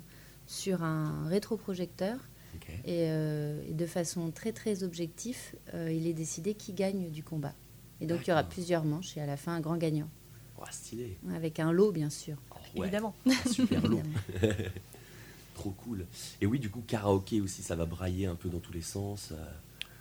sur 0.47 0.83
un 0.83 1.27
rétroprojecteur. 1.27 2.17
Ok. 2.55 2.67
Et, 2.85 3.05
euh, 3.09 3.61
et 3.69 3.73
de 3.73 3.85
façon 3.85 4.31
très 4.31 4.51
très 4.51 4.83
objective, 4.83 5.37
euh, 5.75 5.91
il 5.91 6.07
est 6.07 6.13
décidé 6.13 6.55
qui 6.55 6.73
gagne 6.73 7.09
du 7.11 7.23
combat. 7.23 7.53
Et 8.01 8.07
donc 8.07 8.21
il 8.25 8.29
y 8.29 8.33
aura 8.33 8.43
plusieurs 8.43 8.83
manches 8.85 9.15
et 9.17 9.21
à 9.21 9.25
la 9.27 9.37
fin 9.37 9.53
un 9.53 9.59
grand 9.59 9.77
gagnant, 9.77 10.09
Oh, 10.57 10.63
stylé. 10.71 11.17
avec 11.35 11.59
un 11.59 11.71
lot 11.71 11.91
bien 11.91 12.09
sûr. 12.09 12.37
Oh, 12.51 12.55
ouais. 12.75 12.87
Évidemment. 12.87 13.13
Super 13.51 13.81
lourd. 13.87 14.01
Évidemment. 14.41 14.53
Trop 15.55 15.71
cool. 15.71 16.05
Et 16.41 16.45
oui, 16.45 16.57
du 16.59 16.69
coup, 16.69 16.81
karaoké 16.87 17.41
aussi, 17.41 17.61
ça 17.63 17.75
va 17.75 17.85
brailler 17.85 18.27
un 18.27 18.35
peu 18.35 18.47
dans 18.49 18.59
tous 18.59 18.71
les 18.73 18.81
sens. 18.81 19.29
euh. 19.33 19.35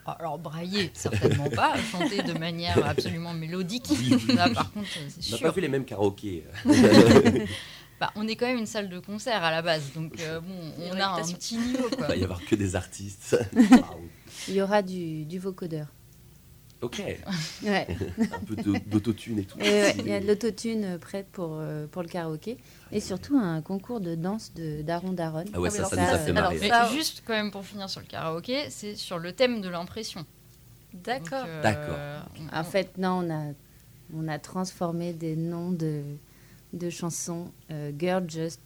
Ah, 0.06 0.16
Alors 0.20 0.38
brailler, 0.38 0.90
certainement 0.94 1.50
pas. 1.50 1.74
Chanter 1.92 2.22
de 2.22 2.32
manière 2.38 2.86
absolument 2.86 3.34
mélodique. 3.34 3.88
Là, 4.28 4.48
par 4.50 4.72
contre, 4.72 4.88
euh, 4.98 5.08
On 5.28 5.32
n'a 5.32 5.38
pas 5.38 5.52
fait 5.52 5.60
les 5.60 5.68
mêmes 5.68 5.84
karaokés. 5.84 6.44
Bah, 8.00 8.12
on 8.14 8.28
est 8.28 8.36
quand 8.36 8.46
même 8.46 8.58
une 8.58 8.66
salle 8.66 8.88
de 8.88 9.00
concert 9.00 9.42
à 9.42 9.50
la 9.50 9.60
base, 9.60 9.92
donc 9.92 10.20
euh, 10.20 10.38
bon, 10.40 10.72
on 10.92 11.00
a 11.00 11.06
un 11.20 11.22
petit 11.32 11.56
niveau. 11.56 11.88
Il 11.90 11.96
Quoi. 11.96 12.06
va 12.06 12.16
y 12.16 12.22
avoir 12.22 12.44
que 12.44 12.54
des 12.54 12.76
artistes. 12.76 13.36
Il 14.46 14.54
y 14.54 14.62
aura 14.62 14.82
du, 14.82 15.24
du 15.24 15.40
vocodeur. 15.40 15.88
Ok. 16.82 17.02
Ouais. 17.64 17.86
Un 18.20 18.38
peu 18.46 18.56
d'autotune 18.86 19.38
et 19.40 19.44
tout. 19.44 19.58
Et 19.58 19.62
ouais, 19.62 19.90
Stylé. 19.90 20.04
il 20.04 20.10
y 20.10 20.14
a 20.14 20.20
de 20.20 20.26
l'autotune 20.26 20.84
euh, 20.84 20.98
prête 20.98 21.26
pour, 21.32 21.56
euh, 21.58 21.86
pour 21.86 22.02
le 22.02 22.08
karaoké. 22.08 22.56
Et 22.92 23.00
surtout 23.00 23.36
un 23.36 23.60
concours 23.62 24.00
de 24.00 24.14
danse 24.14 24.52
de 24.54 24.82
Daron 24.82 25.12
Daron. 25.12 25.44
Ah 25.52 25.60
ouais, 25.60 25.68
Ah 25.72 25.72
ça, 25.72 25.78
alors 25.78 25.90
ça 25.90 25.96
ça, 25.96 26.02
nous 26.02 26.08
a 26.14 26.18
fait 26.18 26.30
alors 26.30 26.42
marrer. 26.44 26.58
Mais 26.60 26.68
Ça- 26.68 26.88
juste 26.92 27.22
quand 27.26 27.32
même 27.34 27.50
pour 27.50 27.64
finir 27.64 27.88
sur 27.90 28.00
le 28.00 28.06
karaoké, 28.06 28.70
c'est 28.70 28.94
sur 28.94 29.18
le 29.18 29.32
thème 29.32 29.60
de 29.60 29.68
l'impression. 29.68 30.24
D'accord. 30.94 31.44
Euh, 31.46 31.62
D'accord. 31.62 32.28
En 32.52 32.64
fait, 32.64 32.96
non, 32.96 33.22
on 33.24 33.30
a, 33.30 33.52
on 34.14 34.26
a 34.28 34.38
transformé 34.38 35.12
des 35.12 35.36
noms 35.36 35.70
de, 35.70 36.02
de 36.72 36.88
chansons. 36.90 37.50
euh, 37.70 37.92
Girl 37.98 38.24
Just, 38.28 38.60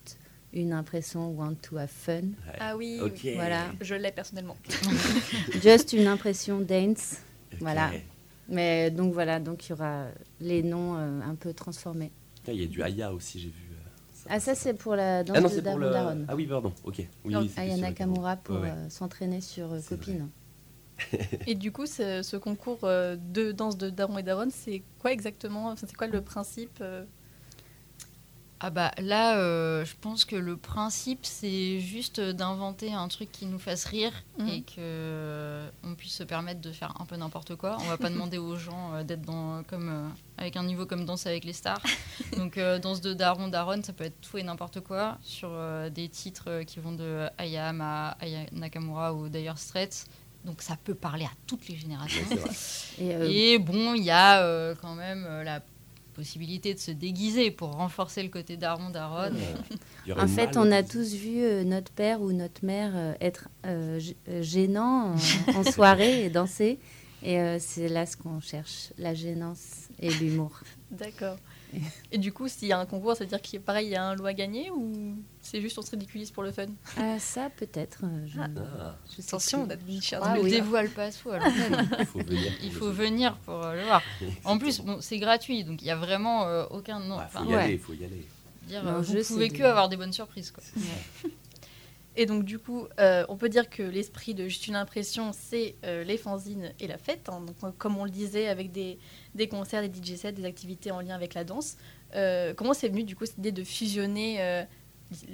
une 0.53 0.73
impression, 0.73 1.31
Want 1.31 1.55
to 1.63 1.79
have 1.79 1.89
fun. 1.89 2.13
Ouais. 2.21 2.57
Ah 2.61 2.77
oui, 2.77 3.01
Ok. 3.03 3.21
oui. 3.25 3.35
Voilà. 3.35 3.65
je 3.81 3.95
l'ai 3.97 4.13
personnellement. 4.13 4.57
Just 5.63 5.93
une 5.95 6.07
impression, 6.07 6.61
Dance. 6.61 7.17
Voilà. 7.61 7.91
Mais 8.49 8.91
donc 8.91 9.13
voilà, 9.13 9.41
donc 9.41 9.67
il 9.67 9.71
y 9.71 9.73
aura 9.73 10.07
les 10.41 10.63
noms 10.63 10.97
euh, 10.97 11.21
un 11.23 11.35
peu 11.35 11.53
transformés. 11.55 12.11
Tiens, 12.45 12.55
Il 12.55 12.61
y 12.61 12.65
a 12.65 12.67
du 12.67 12.83
Aya 12.83 13.13
aussi, 13.13 13.39
j'ai 13.39 13.49
vu. 13.51 13.69
euh, 13.73 14.27
Ah, 14.29 14.41
ça, 14.41 14.55
c'est 14.55 14.75
pour 14.75 14.95
la 14.97 15.23
danse 15.25 15.37
Ah 15.37 15.41
non, 15.41 15.49
de 15.49 15.61
Daron 15.61 15.79
le. 15.79 15.91
Daron. 15.91 16.25
Ah 16.29 16.35
oui, 16.37 16.47
pardon. 16.47 16.73
Ok. 16.85 17.07
Oui, 17.25 17.33
Donc, 17.35 17.49
Aya 17.57 17.77
Nakamura 17.77 18.37
pour 18.37 18.57
Ouais, 18.57 18.63
ouais. 18.63 18.71
euh, 18.71 18.89
s'entraîner 18.91 19.41
sur 19.41 19.73
euh, 19.73 19.81
Copine. 19.89 20.29
Et 21.47 21.55
du 21.55 21.73
coup, 21.73 21.87
ce, 21.87 22.23
ce 22.23 22.37
concours 22.37 22.81
euh, 22.85 23.17
de 23.17 23.53
danse 23.53 23.77
de 23.79 23.91
Daron 23.91 24.19
et 24.19 24.23
Daron, 24.23 24.49
c'est 24.51 24.83
quoi 24.99 25.13
exactement 25.13 25.69
Enfin, 25.71 25.87
C'est 25.89 25.97
quoi 25.97 26.07
le 26.09 26.21
principe 26.21 26.79
euh 26.81 27.05
Ah 28.65 28.71
bah 28.71 28.93
là, 28.99 29.39
euh, 29.39 29.85
je 29.85 29.95
pense 30.01 30.25
que 30.25 30.37
le 30.37 30.57
principe, 30.57 31.21
c'est 31.27 31.81
juste 31.81 32.21
d'inventer 32.21 32.93
un 32.93 33.09
truc 33.09 33.33
qui 33.33 33.47
nous 33.47 33.59
fasse 33.59 33.85
rire 33.87 34.13
Mhm. 34.39 34.49
et 34.49 34.63
que 34.63 34.75
euh, 34.79 35.69
on 35.83 35.95
puisse 35.97 36.15
se 36.15 36.23
permettre 36.23 36.61
de 36.61 36.71
faire 36.71 36.95
un 37.01 37.05
peu 37.05 37.17
n'importe 37.17 37.57
quoi. 37.57 37.77
On 37.81 37.85
va 37.89 37.97
pas 37.99 38.09
demander 38.11 38.39
aux 38.39 38.57
gens 38.57 38.95
euh, 38.95 39.03
d'être 39.03 39.23
dans 39.23 39.65
comme 39.65 40.13
avec 40.39 40.57
un 40.57 40.63
niveau 40.63 40.87
comme 40.87 41.05
Danse 41.05 41.27
avec 41.27 41.45
les 41.45 41.53
stars. 41.53 41.83
Donc 42.39 42.59
danse 42.83 43.01
de 43.01 43.13
Daron 43.15 43.49
Daron, 43.49 43.83
ça 43.83 43.93
peut 43.93 44.05
être 44.05 44.21
tout 44.21 44.39
et 44.39 44.43
n'importe 44.45 44.81
quoi 44.81 45.19
sur 45.23 45.51
des 45.91 46.09
titres 46.09 46.63
qui 46.63 46.79
vont 46.79 46.93
de 46.93 47.27
Ayam 47.39 47.81
à 47.81 48.17
Aya 48.21 48.47
Nakamura 48.53 49.13
ou 49.13 49.29
d'ailleurs 49.29 49.59
Straits. 49.59 50.07
Donc 50.45 50.61
ça 50.61 50.77
peut 50.83 50.95
parler 50.95 51.25
à 51.25 51.31
toutes 51.47 51.69
les 51.69 51.77
générations. 51.77 52.25
Ouais. 52.31 52.39
Et, 52.99 53.15
euh, 53.15 53.29
Et 53.31 53.59
bon, 53.59 53.95
il 53.95 54.03
y 54.03 54.11
a 54.11 54.41
euh, 54.43 54.75
quand 54.81 54.95
même 54.97 55.25
euh, 55.29 55.45
la 55.45 55.61
possibilité 56.13 56.75
de 56.75 56.79
se 56.79 56.91
déguiser 56.91 57.51
pour 57.51 57.73
renforcer 57.73 58.23
le 58.23 58.29
côté 58.29 58.57
daron 58.57 58.91
daronne. 58.91 59.37
En 60.19 60.27
fait, 60.27 60.57
on 60.57 60.71
a 60.73 60.83
tous 60.83 61.15
vu 61.15 61.43
euh, 61.43 61.63
notre 61.63 61.93
père 61.93 62.23
ou 62.23 62.33
notre 62.33 62.65
mère 62.65 62.91
euh, 62.95 63.13
être 63.21 63.49
euh, 63.67 64.01
euh, 64.29 64.43
gênant 64.43 65.15
en, 65.55 65.57
en 65.59 65.63
soirée 65.63 66.25
et 66.25 66.31
danser. 66.31 66.81
Et 67.23 67.39
euh, 67.39 67.59
c'est 67.61 67.89
là 67.89 68.05
ce 68.05 68.17
qu'on 68.17 68.41
cherche, 68.41 68.93
la 68.99 69.15
gênance 69.15 69.89
et 70.01 70.11
l'humour. 70.11 70.61
D'accord. 70.91 71.37
Et 72.11 72.19
du 72.19 72.33
coup, 72.33 72.49
s'il 72.49 72.69
y 72.69 72.73
a 72.73 72.79
un 72.79 72.87
concours, 72.87 73.17
ça 73.17 73.25
veut 73.25 73.29
dire 73.29 73.41
qu'il 73.41 73.59
y 73.59 73.63
a 73.63 73.65
pareil, 73.65 73.87
il 73.87 73.93
y 73.93 73.97
a 73.97 74.05
un 74.05 74.15
lot 74.15 74.27
à 74.27 74.33
gagner 74.35 74.71
ou 74.71 75.17
c'est 75.41 75.61
juste 75.61 75.79
on 75.79 75.83
se 75.83 75.91
ridiculise 75.93 76.31
pour 76.31 76.43
le 76.43 76.53
fun? 76.53 76.67
Ah, 76.99 77.19
ça, 77.19 77.49
peut-être. 77.51 78.01
euh, 78.05 78.27
Je, 78.27 78.41
Ah, 78.41 78.99
je 79.11 79.23
sais 79.23 79.29
Attention, 79.29 79.63
on 79.67 79.71
a 79.71 79.77
chère 80.03 80.21
Ah 80.23 80.31
ne 80.33 80.37
le 80.37 80.43
oui. 80.43 80.51
dévoile 80.51 80.91
pas 80.91 81.11
l'antenne. 81.39 81.89
il 81.99 82.05
faut 82.07 82.21
venir. 82.21 82.53
Il 82.63 82.73
faut 82.73 82.91
venir 82.93 83.37
pour 83.39 83.55
euh, 83.63 83.75
le 83.75 83.83
voir. 83.85 84.03
En 84.45 84.59
plus, 84.59 84.81
bon, 84.81 84.99
c'est 85.01 85.19
gratuit, 85.19 85.65
donc 85.65 85.81
il 85.83 85.87
n'y 85.87 85.91
a 85.91 85.97
vraiment 85.97 86.47
euh, 86.47 86.65
aucun 86.71 86.99
nom. 87.01 87.17
Il 87.19 87.25
Enfin, 87.25 87.45
faut 87.45 87.51
y 87.51 87.55
ouais. 87.55 87.63
aller, 87.63 87.73
il 87.75 87.79
faut 87.79 87.93
y 87.95 88.05
aller. 88.05 88.27
dire, 88.67 88.85
Non, 88.85 89.03
je 89.03 89.19
vous 89.19 89.25
pouvez 89.25 89.49
de- 89.49 89.55
que 89.55 89.63
avoir 89.63 89.89
des 89.89 89.97
bonnes 89.97 90.13
surprises. 90.13 90.51
Quoi. 90.51 90.63
Et 92.15 92.27
donc, 92.27 92.45
du 92.45 92.59
coup, 92.59 92.87
euh, 93.01 93.25
on 93.29 93.37
peut 93.37 93.49
dire 93.49 93.71
que 93.71 93.83
l'esprit 93.83 94.35
de 94.35 94.45
Juste 94.45 94.67
une 94.67 94.77
impression, 94.77 95.33
c'est 95.33 95.77
euh, 95.85 96.05
les 96.05 96.19
fanzines 96.19 96.73
et 96.79 96.87
la 96.87 96.99
fête. 96.99 97.29
hein. 97.29 97.41
Donc, 97.41 97.57
euh, 97.65 97.71
comme 97.79 97.97
on 97.97 98.05
le 98.05 98.11
disait, 98.11 98.49
avec 98.49 98.71
des, 98.71 98.99
des 99.35 99.49
concerts, 99.49 99.87
des 99.89 99.89
DJ 99.89 100.17
sets, 100.17 100.33
des 100.33 100.45
activités 100.45 100.91
en 100.91 101.01
lien 101.01 101.15
avec 101.15 101.35
la 101.35 101.45
danse. 101.45 101.77
Comment 102.57 102.75
c'est 102.75 102.89
venu, 102.89 103.05
du 103.05 103.17
coup, 103.17 103.25
cette 103.25 103.39
idée 103.39 103.53
de 103.53 103.65
fusionner 103.65 104.67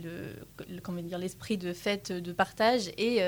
le, 0.00 0.32
l'esprit 1.18 1.58
de 1.58 1.72
fête, 1.72 2.12
de 2.12 2.32
partage 2.32 2.92
et, 2.96 3.20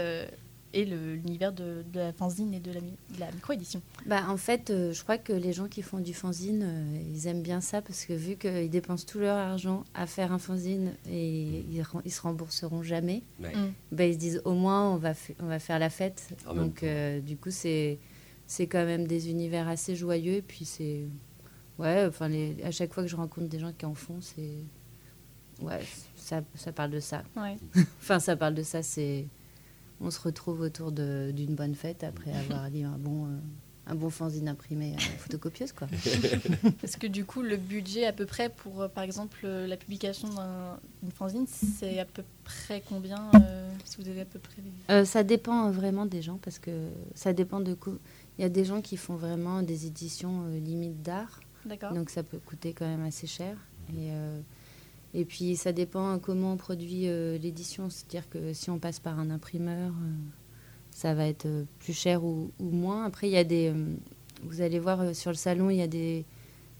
et 0.73 0.85
l'univers 0.85 1.53
de, 1.53 1.83
de 1.93 1.99
la 1.99 2.13
fanzine 2.13 2.55
et 2.55 2.61
de 2.61 2.71
la, 2.73 2.81
la 3.19 3.33
micro-édition 3.33 3.83
Bah, 4.07 4.23
en 4.29 4.37
fait, 4.37 4.71
euh, 4.71 4.93
je 4.93 5.03
crois 5.03 5.19
que 5.19 5.33
les 5.33 5.53
gens 5.53 5.67
qui 5.69 5.83
font 5.83 5.99
du 5.99 6.15
fanzine, 6.15 6.63
euh, 6.63 7.03
ils 7.13 7.27
aiment 7.27 7.43
bien 7.43 7.61
ça 7.61 7.83
parce 7.83 8.05
que 8.05 8.13
vu 8.13 8.37
qu'ils 8.37 8.71
dépensent 8.71 9.05
tout 9.07 9.19
leur 9.19 9.37
argent 9.37 9.85
à 9.95 10.07
faire 10.07 10.33
un 10.33 10.39
fanzine 10.39 10.93
et 11.11 11.65
ils, 11.71 11.83
ren- 11.83 12.03
ils 12.05 12.13
se 12.13 12.21
rembourseront 12.23 12.83
jamais, 12.83 13.23
Ouais. 13.41 13.55
Mm. 13.55 13.73
bah, 13.93 14.05
ils 14.07 14.15
se 14.15 14.19
disent 14.19 14.43
au 14.45 14.55
moins 14.55 14.91
on 14.93 14.97
va, 14.97 15.13
on 15.41 15.47
va 15.47 15.59
faire 15.59 15.79
la 15.79 15.91
fête. 15.91 16.29
En 16.47 16.55
Donc, 16.55 16.83
euh, 16.83 17.21
du 17.21 17.37
coup, 17.37 17.51
c'est 17.51 17.99
c'est 18.47 18.67
quand 18.67 18.85
même 18.85 19.07
des 19.07 19.31
univers 19.31 19.69
assez 19.69 19.95
joyeux. 19.95 20.35
Et 20.35 20.43
puis, 20.43 20.65
c'est. 20.65 21.03
Ouais, 21.79 22.05
enfin, 22.09 22.29
les, 22.29 22.57
à 22.65 22.71
chaque 22.73 22.93
fois 22.93 23.03
que 23.05 23.09
je 23.09 23.15
rencontre 23.17 23.47
des 23.49 23.59
gens 23.61 23.73
qui 23.73 23.87
en 23.87 23.95
font, 23.95 24.21
c'est. 24.21 24.65
Ouais, 25.63 25.81
ça, 26.17 26.43
ça 26.55 26.73
parle 26.73 26.91
de 26.91 27.01
ça. 27.01 27.23
Ouais. 27.37 27.57
Enfin, 28.01 28.19
ça 28.19 28.35
parle 28.37 28.55
de 28.55 28.63
ça, 28.63 28.83
c'est. 28.83 29.27
On 30.01 30.11
se 30.11 30.21
retrouve 30.21 30.61
autour 30.61 30.93
de- 30.93 31.31
d'une 31.35 31.55
bonne 31.55 31.75
fête 31.75 32.05
après 32.05 32.33
avoir 32.33 32.71
lu 32.71 32.83
un 32.85 32.97
bon, 32.99 33.27
euh, 33.27 33.37
un 33.87 33.95
bon 33.95 34.09
fanzine 34.09 34.49
imprimé 34.49 34.93
à 34.93 34.97
la 34.97 35.01
photocopieuse, 35.19 35.73
quoi. 35.73 35.89
Est-ce 36.83 36.97
que 36.97 37.07
du 37.07 37.25
coup, 37.27 37.43
le 37.43 37.57
budget 37.59 38.07
à 38.07 38.13
peu 38.13 38.25
près 38.25 38.49
pour, 38.49 38.83
euh, 38.83 38.89
par 38.89 39.05
exemple, 39.05 39.41
euh, 39.45 39.67
la 39.67 39.77
publication 39.77 40.29
d'un- 40.29 40.79
d'une 41.03 41.13
fanzine, 41.13 41.47
c'est 41.47 41.99
à 41.99 42.05
peu 42.07 42.23
près 42.45 42.83
combien 42.89 43.31
euh, 43.43 43.71
Si 43.85 44.01
vous 44.01 44.09
avez 44.09 44.23
à 44.23 44.25
peu 44.25 44.39
près. 44.39 44.63
des- 44.63 44.71
Euh, 44.93 45.05
ça 45.05 45.23
dépend 45.23 45.67
euh, 45.69 45.71
vraiment 45.71 46.07
des 46.07 46.23
gens 46.23 46.39
parce 46.41 46.59
que 46.59 46.89
ça 47.15 47.33
dépend 47.35 47.61
de. 47.61 47.77
Il 48.39 48.43
y 48.43 48.45
a 48.45 48.49
des 48.49 48.65
gens 48.65 48.81
qui 48.81 48.97
font 48.97 49.17
vraiment 49.17 49.61
des 49.63 49.87
éditions 49.87 50.45
euh, 50.47 50.59
limite 50.59 51.03
d'art, 51.03 51.41
D'accord. 51.67 51.93
donc 51.93 52.09
ça 52.09 52.23
peut 52.23 52.39
coûter 52.39 52.73
quand 52.73 52.87
même 52.87 53.05
assez 53.05 53.27
cher. 53.27 53.55
Et, 53.91 54.13
euh, 54.13 54.41
et 55.15 55.25
puis 55.25 55.57
ça 55.57 55.73
dépend 55.73 56.19
comment 56.19 56.53
on 56.53 56.57
produit 56.57 57.09
euh, 57.09 57.37
l'édition, 57.39 57.91
c'est-à-dire 57.91 58.29
que 58.29 58.53
si 58.53 58.71
on 58.71 58.79
passe 58.79 59.01
par 59.01 59.19
un 59.19 59.31
imprimeur, 59.31 59.91
euh, 59.93 60.13
ça 60.91 61.15
va 61.15 61.27
être 61.27 61.47
euh, 61.47 61.65
plus 61.81 61.93
cher 61.93 62.25
ou, 62.25 62.51
ou 62.59 62.71
moins. 62.71 63.05
Après, 63.05 63.29
il 63.29 63.33
y 63.33 63.37
a 63.37 63.45
des. 63.45 63.73
vous 64.45 64.61
allez 64.61 64.79
voir 64.79 65.15
sur 65.15 65.31
le 65.31 65.37
salon, 65.37 65.71
il 65.71 65.77
y 65.79 65.83
a 65.83 65.87
des, 65.89 66.25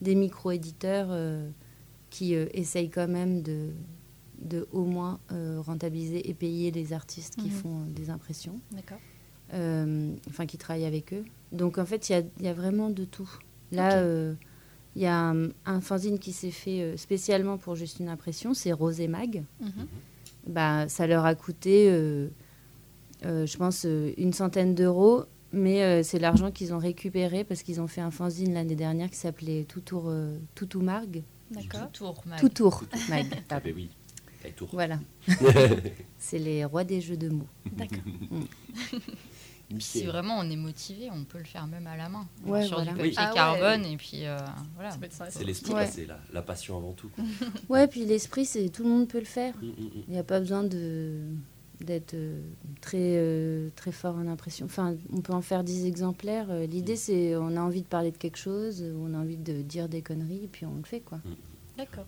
des 0.01 0.15
micro-éditeurs 0.15 1.09
qui 2.11 2.35
essayent 2.35 2.91
quand 2.91 3.07
même 3.09 3.43
de, 3.43 3.71
de 4.41 4.67
au 4.73 4.85
moins 4.85 5.21
rentabiliser 5.59 6.29
et 6.29 6.35
payer 6.35 6.71
les 6.71 6.93
artistes 6.93 7.37
qui 7.37 7.49
Mhm. 7.49 7.53
font 7.53 7.81
des 7.95 8.11
impressions, 8.11 8.59
D'accord. 8.73 8.99
enfin 10.29 10.47
qui 10.47 10.57
travaillent 10.59 10.87
avec 10.87 11.13
eux. 11.13 11.25
Donc 11.53 11.79
en 11.79 11.85
fait, 11.85 12.09
il 12.09 12.13
y 12.13 12.15
a, 12.17 12.23
y 12.41 12.49
a 12.49 12.55
vraiment 12.55 12.91
de 12.91 13.05
tout. 13.05 13.31
Là. 13.73 14.03
Il 14.97 15.03
y 15.03 15.07
a 15.07 15.17
un, 15.31 15.49
un 15.67 15.81
fanzine 15.81 16.19
qui 16.19 16.33
s'est 16.33 16.51
fait 16.51 16.83
euh, 16.83 16.97
spécialement 16.97 17.59
pour 17.59 17.77
juste 17.77 18.01
une 18.01 18.09
impression, 18.09 18.55
c'est 18.55 18.73
Rose 18.73 19.01
et 19.01 19.09
Mag. 19.09 19.45
Mhm. 19.61 19.87
Bah, 20.47 20.89
ça 20.89 21.07
leur 21.07 21.25
a 21.27 21.35
coûté, 21.35 21.91
euh, 21.91 22.29
euh, 23.25 23.47
je 23.47 23.57
pense, 23.57 23.85
euh, 23.87 24.13
une 24.17 24.33
centaine 24.33 24.75
d'euros. 24.75 25.25
Mais 25.53 25.83
euh, 25.83 26.03
c'est 26.05 26.19
l'argent 26.21 26.51
qu'ils 26.53 26.73
ont 26.73 26.79
récupéré 26.79 27.43
parce 27.43 27.63
qu'ils 27.65 27.81
ont 27.81 27.89
fait 27.89 28.01
un 28.01 28.13
fanzine 28.13 28.55
l'année 28.55 28.77
dernière 28.77 29.11
qui 29.11 29.17
s'appelait 29.17 29.65
Toutour, 29.65 30.05
euh, 30.07 30.39
Toutou 30.55 30.81
Marg. 30.81 31.23
D'accord. 31.51 31.91
Tour, 31.93 32.23
Mag. 32.27 32.39
Toutour 32.39 32.85
Mag. 33.09 33.27
Ah 33.51 33.59
ben 33.65 33.73
oui. 33.75 33.91
Et 34.45 34.53
tour. 34.53 34.69
Voilà. 34.73 35.01
c'est 36.19 36.39
les 36.39 36.65
rois 36.65 36.85
des 36.85 37.01
jeux 37.01 37.17
de 37.17 37.29
mots. 37.29 37.49
D'accord. 37.77 37.99
Si 39.79 40.05
vraiment 40.05 40.39
on 40.39 40.51
est 40.51 40.57
motivé, 40.57 41.09
on 41.13 41.25
peut 41.25 41.39
le 41.39 41.45
faire 41.45 41.67
même 41.67 41.87
à 41.87 41.97
la 41.97 42.09
main. 42.09 42.27
Ouais, 42.45 42.65
sur 42.67 42.77
voilà. 42.77 42.91
du 42.93 42.97
papier 42.97 43.11
Oui. 43.11 43.15
Ah 43.19 43.29
ouais. 43.29 43.35
carbone 43.35 43.85
et 43.85 43.97
puis 43.97 44.27
euh, 44.27 44.37
voilà. 44.75 44.91
C'est 45.31 45.45
l'esprit, 45.45 45.73
Ouais. 45.75 45.87
c'est 45.87 46.07
la, 46.07 46.19
la 46.33 46.43
passion 46.43 46.77
avant 46.77 46.93
tout. 46.93 47.09
quoi. 47.11 47.23
Ouais, 47.69 47.87
puis 47.87 48.05
l'esprit, 48.05 48.45
c'est 48.45 48.69
tout 48.71 48.83
le 48.83 48.89
monde 48.89 49.07
peut 49.09 49.21
le 49.21 49.25
faire. 49.25 49.55
Mm, 49.63 49.67
mm, 49.67 49.71
mm. 49.85 49.91
Il 50.09 50.13
n'y 50.13 50.19
a 50.19 50.25
pas 50.25 50.41
besoin 50.41 50.65
de 50.65 51.21
d'être 51.81 52.13
euh, 52.13 52.43
très 52.83 52.99
euh, 53.17 53.71
très 53.77 53.93
fort 53.93 54.17
en 54.17 54.27
impression. 54.27 54.67
Enfin, 54.67 54.97
on 55.15 55.21
peut 55.23 55.33
en 55.33 55.41
faire 55.41 55.65
10 55.65 55.87
exemplaires. 55.87 56.49
L'idée, 56.69 56.97
c'est 56.97 57.37
on 57.37 57.57
a 57.57 57.61
envie 57.61 57.81
de 57.83 57.87
parler 57.87 58.11
de 58.11 58.19
quelque 58.19 58.37
chose, 58.39 58.85
on 58.99 59.15
a 59.15 59.19
envie 59.19 59.37
de 59.39 59.63
dire 59.63 59.89
des 59.89 60.03
conneries, 60.03 60.45
et 60.45 60.49
puis 60.49 60.67
on 60.67 60.75
le 60.77 60.83
fait, 60.85 61.01
quoi. 61.01 61.21
D'accord. 61.79 62.05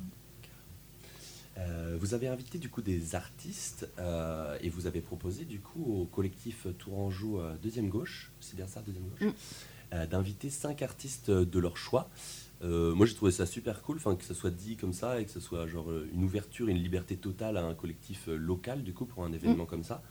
Euh, 1.58 1.96
vous 2.00 2.14
avez 2.14 2.28
invité 2.28 2.58
du 2.58 2.70
coup 2.70 2.80
des 2.80 3.14
artistes 3.14 3.88
euh, 3.98 4.56
et 4.62 4.70
vous 4.70 4.86
avez 4.86 5.00
proposé 5.00 5.44
du 5.44 5.60
coup 5.60 5.84
au 5.84 6.06
collectif 6.06 6.66
Tourangeau 6.78 7.40
euh, 7.40 7.54
Deuxième 7.62 7.90
Gauche, 7.90 8.32
c'est 8.40 8.56
bien 8.56 8.66
ça, 8.66 8.80
Deuxième 8.80 9.04
Gauche, 9.04 9.34
Mm. 9.92 10.06
d'inviter 10.06 10.48
cinq 10.48 10.80
artistes 10.80 11.30
de 11.30 11.58
leur 11.58 11.76
choix. 11.76 12.08
Moi 12.62 13.06
j'ai 13.06 13.14
trouvé 13.14 13.32
ça 13.32 13.44
super 13.44 13.82
cool, 13.82 13.96
enfin 13.96 14.14
que 14.16 14.24
ça 14.24 14.34
soit 14.34 14.50
dit 14.50 14.76
comme 14.76 14.92
ça 14.92 15.20
et 15.20 15.24
que 15.24 15.30
ce 15.30 15.40
soit 15.40 15.66
genre 15.66 15.92
une 16.14 16.24
ouverture, 16.24 16.68
une 16.68 16.78
liberté 16.78 17.16
totale 17.16 17.56
à 17.56 17.64
un 17.64 17.74
collectif 17.74 18.28
local 18.28 18.84
du 18.84 18.94
coup 18.94 19.04
pour 19.04 19.24
un 19.24 19.32
événement 19.32 19.66
comme 19.66 19.84
ça. 19.84 20.02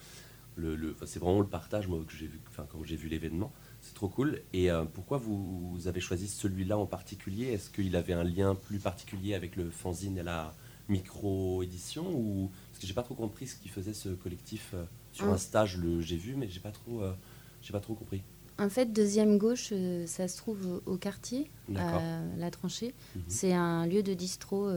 Le, 0.57 0.95
c'est 1.05 1.19
vraiment 1.19 1.39
le 1.39 1.47
partage 1.47 1.87
moi 1.87 2.03
que 2.05 2.13
j'ai 2.13 2.27
vu, 2.27 2.39
enfin 2.49 2.67
quand 2.69 2.83
j'ai 2.83 2.97
vu 2.97 3.07
l'événement, 3.07 3.51
c'est 3.79 3.95
trop 3.95 4.09
cool. 4.09 4.41
Et 4.53 4.69
pourquoi 4.93 5.17
vous, 5.17 5.71
vous 5.71 5.87
avez 5.87 6.01
choisi 6.01 6.27
celui-là 6.27 6.77
en 6.77 6.85
particulier? 6.85 7.47
Est-ce 7.47 7.69
qu'il 7.71 7.95
avait 7.95 8.13
un 8.13 8.25
lien 8.25 8.53
plus 8.53 8.79
particulier 8.79 9.33
avec 9.33 9.55
le 9.55 9.71
fanzine 9.71 10.17
et 10.17 10.23
la 10.23 10.53
micro-édition 10.89 12.05
ou 12.13 12.49
parce 12.71 12.79
que 12.81 12.87
j'ai 12.87 12.93
pas 12.93 13.03
trop 13.03 13.15
compris 13.15 13.47
ce 13.47 13.55
qui 13.55 13.69
faisait 13.69 13.93
ce 13.93 14.09
collectif 14.09 14.71
euh, 14.73 14.83
sur 15.11 15.25
Ah. 15.25 15.33
un 15.33 15.37
stage 15.37 15.77
le 15.77 16.01
j'ai 16.01 16.17
vu 16.17 16.35
mais 16.35 16.47
j'ai 16.49 16.59
pas 16.59 16.71
trop 16.71 17.01
euh, 17.01 17.13
j'ai 17.61 17.71
pas 17.73 17.79
trop 17.79 17.93
compris 17.95 18.21
En 18.59 18.69
fait, 18.69 18.93
deuxième 18.93 19.37
gauche, 19.39 19.69
euh, 19.71 20.05
ça 20.05 20.27
se 20.27 20.37
trouve 20.37 20.81
au, 20.85 20.97
quartier, 20.97 21.49
à 21.75 22.21
la 22.37 22.51
tranchée. 22.51 22.93
Mhm. 23.15 23.21
C'est 23.27 23.53
un 23.53 23.87
lieu 23.87 24.03
de 24.03 24.13
distro 24.13 24.69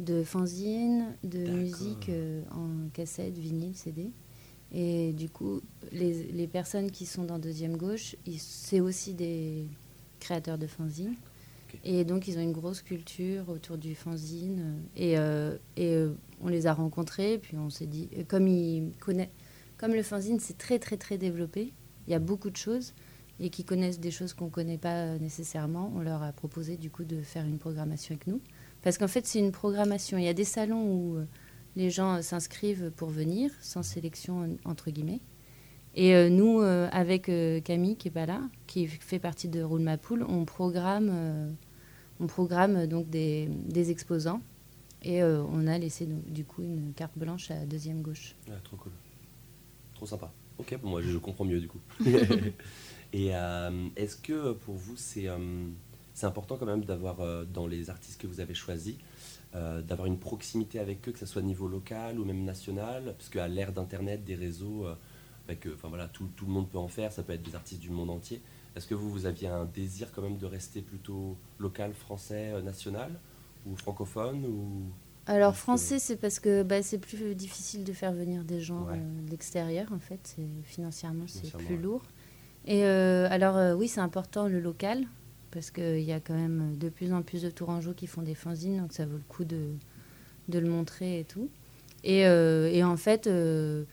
de 0.00 0.24
fanzine, 0.24 1.14
de 1.22 1.38
musique 1.50 2.10
en 2.50 2.88
cassette, 2.92 3.38
vinyle, 3.38 3.76
CD. 3.76 4.10
Et 4.72 5.12
du 5.12 5.28
coup, 5.28 5.60
les, 5.92 6.24
les 6.32 6.48
personnes 6.48 6.90
qui 6.90 7.06
sont 7.06 7.22
dans 7.24 7.38
deuxième 7.38 7.76
gauche, 7.76 8.16
c'est 8.38 8.80
aussi 8.80 9.14
des 9.14 9.68
créateurs 10.18 10.58
de 10.58 10.66
fanzine. 10.66 11.14
Et 11.84 12.04
donc, 12.04 12.28
ils 12.28 12.38
ont 12.38 12.42
une 12.42 12.52
grosse 12.52 12.82
culture 12.82 13.48
autour 13.48 13.78
du 13.78 13.94
fanzine. 13.94 14.60
euh, 14.60 14.80
Et, 14.96 15.18
euh, 15.18 15.56
euh, 15.78 16.14
on 16.40 16.48
les 16.48 16.66
a 16.66 16.74
rencontrés, 16.74 17.38
puis 17.38 17.56
on 17.56 17.70
s'est 17.70 17.86
dit, 17.86 18.08
comme, 18.28 18.46
ils 18.48 18.92
connaissent, 18.98 19.30
comme 19.78 19.94
le 19.94 20.02
fanzine, 20.02 20.38
c'est 20.40 20.58
très, 20.58 20.78
très, 20.78 20.96
très 20.96 21.18
développé, 21.18 21.72
il 22.06 22.10
y 22.10 22.14
a 22.14 22.18
beaucoup 22.18 22.50
de 22.50 22.56
choses, 22.56 22.92
et 23.40 23.50
qui 23.50 23.64
connaissent 23.64 24.00
des 24.00 24.10
choses 24.10 24.34
qu'on 24.34 24.46
ne 24.46 24.50
connaît 24.50 24.78
pas 24.78 25.18
nécessairement, 25.18 25.92
on 25.94 26.00
leur 26.00 26.22
a 26.22 26.32
proposé 26.32 26.76
du 26.76 26.90
coup 26.90 27.04
de 27.04 27.20
faire 27.22 27.44
une 27.44 27.58
programmation 27.58 28.14
avec 28.14 28.26
nous. 28.26 28.40
Parce 28.82 28.98
qu'en 28.98 29.08
fait, 29.08 29.26
c'est 29.26 29.38
une 29.38 29.52
programmation. 29.52 30.16
Il 30.18 30.24
y 30.24 30.28
a 30.28 30.34
des 30.34 30.44
salons 30.44 30.84
où 30.92 31.18
les 31.74 31.90
gens 31.90 32.22
s'inscrivent 32.22 32.90
pour 32.96 33.10
venir, 33.10 33.50
sans 33.60 33.82
sélection, 33.82 34.56
entre 34.64 34.90
guillemets. 34.90 35.20
Et 35.96 36.14
euh, 36.14 36.28
nous, 36.28 36.60
euh, 36.60 36.88
avec 36.92 37.28
euh, 37.28 37.60
Camille, 37.60 37.96
qui 37.96 38.08
est 38.08 38.12
pas 38.12 38.26
là, 38.26 38.42
qui 38.66 38.86
fait 38.86 39.18
partie 39.18 39.48
de 39.48 39.62
Roule 39.62 39.80
Ma 39.80 39.96
Poule, 39.96 40.24
on 40.28 40.44
programme, 40.44 41.56
on 42.20 42.26
programme 42.26 42.86
donc 42.86 43.08
des, 43.08 43.48
des 43.48 43.90
exposants. 43.90 44.40
Et 45.02 45.22
on 45.22 45.66
a 45.66 45.78
laissé 45.78 46.04
donc, 46.06 46.24
du 46.26 46.44
coup 46.44 46.62
une 46.62 46.92
carte 46.94 47.16
blanche 47.16 47.50
à 47.50 47.64
deuxième 47.64 48.02
gauche. 48.02 48.34
Ouais, 48.48 48.54
trop 48.64 48.76
cool 48.76 48.92
trop 49.94 50.04
sympa 50.04 50.30
ok 50.58 50.78
bon, 50.82 50.90
moi 50.90 51.00
je 51.00 51.16
comprends 51.16 51.46
mieux 51.46 51.58
du 51.58 51.68
coup 51.68 51.80
et 53.14 53.28
est-ce 53.96 54.16
que 54.16 54.52
pour 54.52 54.74
vous 54.74 54.94
c'est 54.96 55.26
c'est 56.12 56.26
important 56.26 56.58
quand 56.58 56.66
même 56.66 56.84
d'avoir 56.84 57.46
dans 57.46 57.66
les 57.66 57.88
artistes 57.88 58.20
que 58.20 58.26
vous 58.26 58.40
avez 58.40 58.52
choisis 58.52 58.96
euh, 59.56 59.80
d'avoir 59.80 60.06
une 60.06 60.18
proximité 60.18 60.78
avec 60.80 61.08
eux 61.08 61.12
que 61.12 61.18
ce 61.18 61.24
soit 61.24 61.40
au 61.40 61.44
niveau 61.44 61.68
local 61.68 62.18
ou 62.18 62.24
même 62.24 62.44
national? 62.44 63.14
Parce 63.16 63.30
qu'à 63.30 63.48
l'ère 63.48 63.72
d'internet 63.72 64.22
des 64.24 64.34
réseaux 64.34 64.84
euh, 64.84 64.94
euh, 65.50 65.74
enfin 65.74 65.88
voilà 65.88 66.08
tout, 66.08 66.28
tout 66.36 66.46
le 66.46 66.52
monde 66.52 66.68
peut 66.68 66.78
en 66.78 66.88
faire 66.88 67.12
ça 67.12 67.22
peut 67.22 67.32
être 67.32 67.42
des 67.42 67.54
artistes 67.54 67.80
du 67.80 67.90
monde 67.90 68.10
entier 68.10 68.40
est-ce 68.74 68.86
que 68.86 68.94
vous 68.94 69.10
vous 69.10 69.26
aviez 69.26 69.48
un 69.48 69.64
désir 69.64 70.12
quand 70.12 70.22
même 70.22 70.36
de 70.38 70.46
rester 70.46 70.82
plutôt 70.82 71.36
local 71.58 71.94
français 71.94 72.50
euh, 72.52 72.62
national 72.62 73.10
ou 73.66 73.74
francophone 73.76 74.44
ou 74.44 74.82
Alors 75.26 75.52
que- 75.52 75.58
français, 75.58 75.98
c'est 75.98 76.16
parce 76.16 76.38
que 76.40 76.62
bah, 76.62 76.82
c'est 76.82 76.98
plus 76.98 77.34
difficile 77.34 77.84
de 77.84 77.92
faire 77.92 78.12
venir 78.12 78.44
des 78.44 78.60
gens 78.60 78.84
Ouais. 78.84 78.98
euh, 78.98 79.22
de 79.26 79.30
l'extérieur, 79.30 79.92
en 79.92 79.98
fait. 79.98 80.36
Financièrement, 80.64 81.24
c'est 81.26 81.50
plus 81.56 81.74
ouais. 81.74 81.80
lourd. 81.82 82.02
Et 82.66 82.84
euh, 82.84 83.26
alors, 83.30 83.56
euh, 83.56 83.74
oui, 83.74 83.88
c'est 83.88 84.00
important 84.00 84.46
le 84.46 84.60
local, 84.60 85.04
parce 85.50 85.70
qu'il 85.70 86.00
y 86.02 86.12
a 86.12 86.20
quand 86.20 86.34
même 86.34 86.76
de 86.76 86.88
plus 86.90 87.12
en 87.12 87.22
plus 87.22 87.42
de 87.42 87.50
Tourangeaux 87.50 87.94
qui 87.94 88.06
font 88.06 88.22
des 88.22 88.34
fanzines, 88.34 88.80
donc 88.82 88.92
ça 88.92 89.06
vaut 89.06 89.16
le 89.16 89.22
coup 89.26 89.44
de, 89.44 89.70
de 90.48 90.58
le 90.58 90.68
montrer 90.68 91.20
et 91.20 91.24
tout. 91.24 91.48
Et, 92.04 92.26
euh, 92.26 92.68
et 92.70 92.84
en 92.84 92.96
fait, 92.96 93.26
euh, 93.26 93.84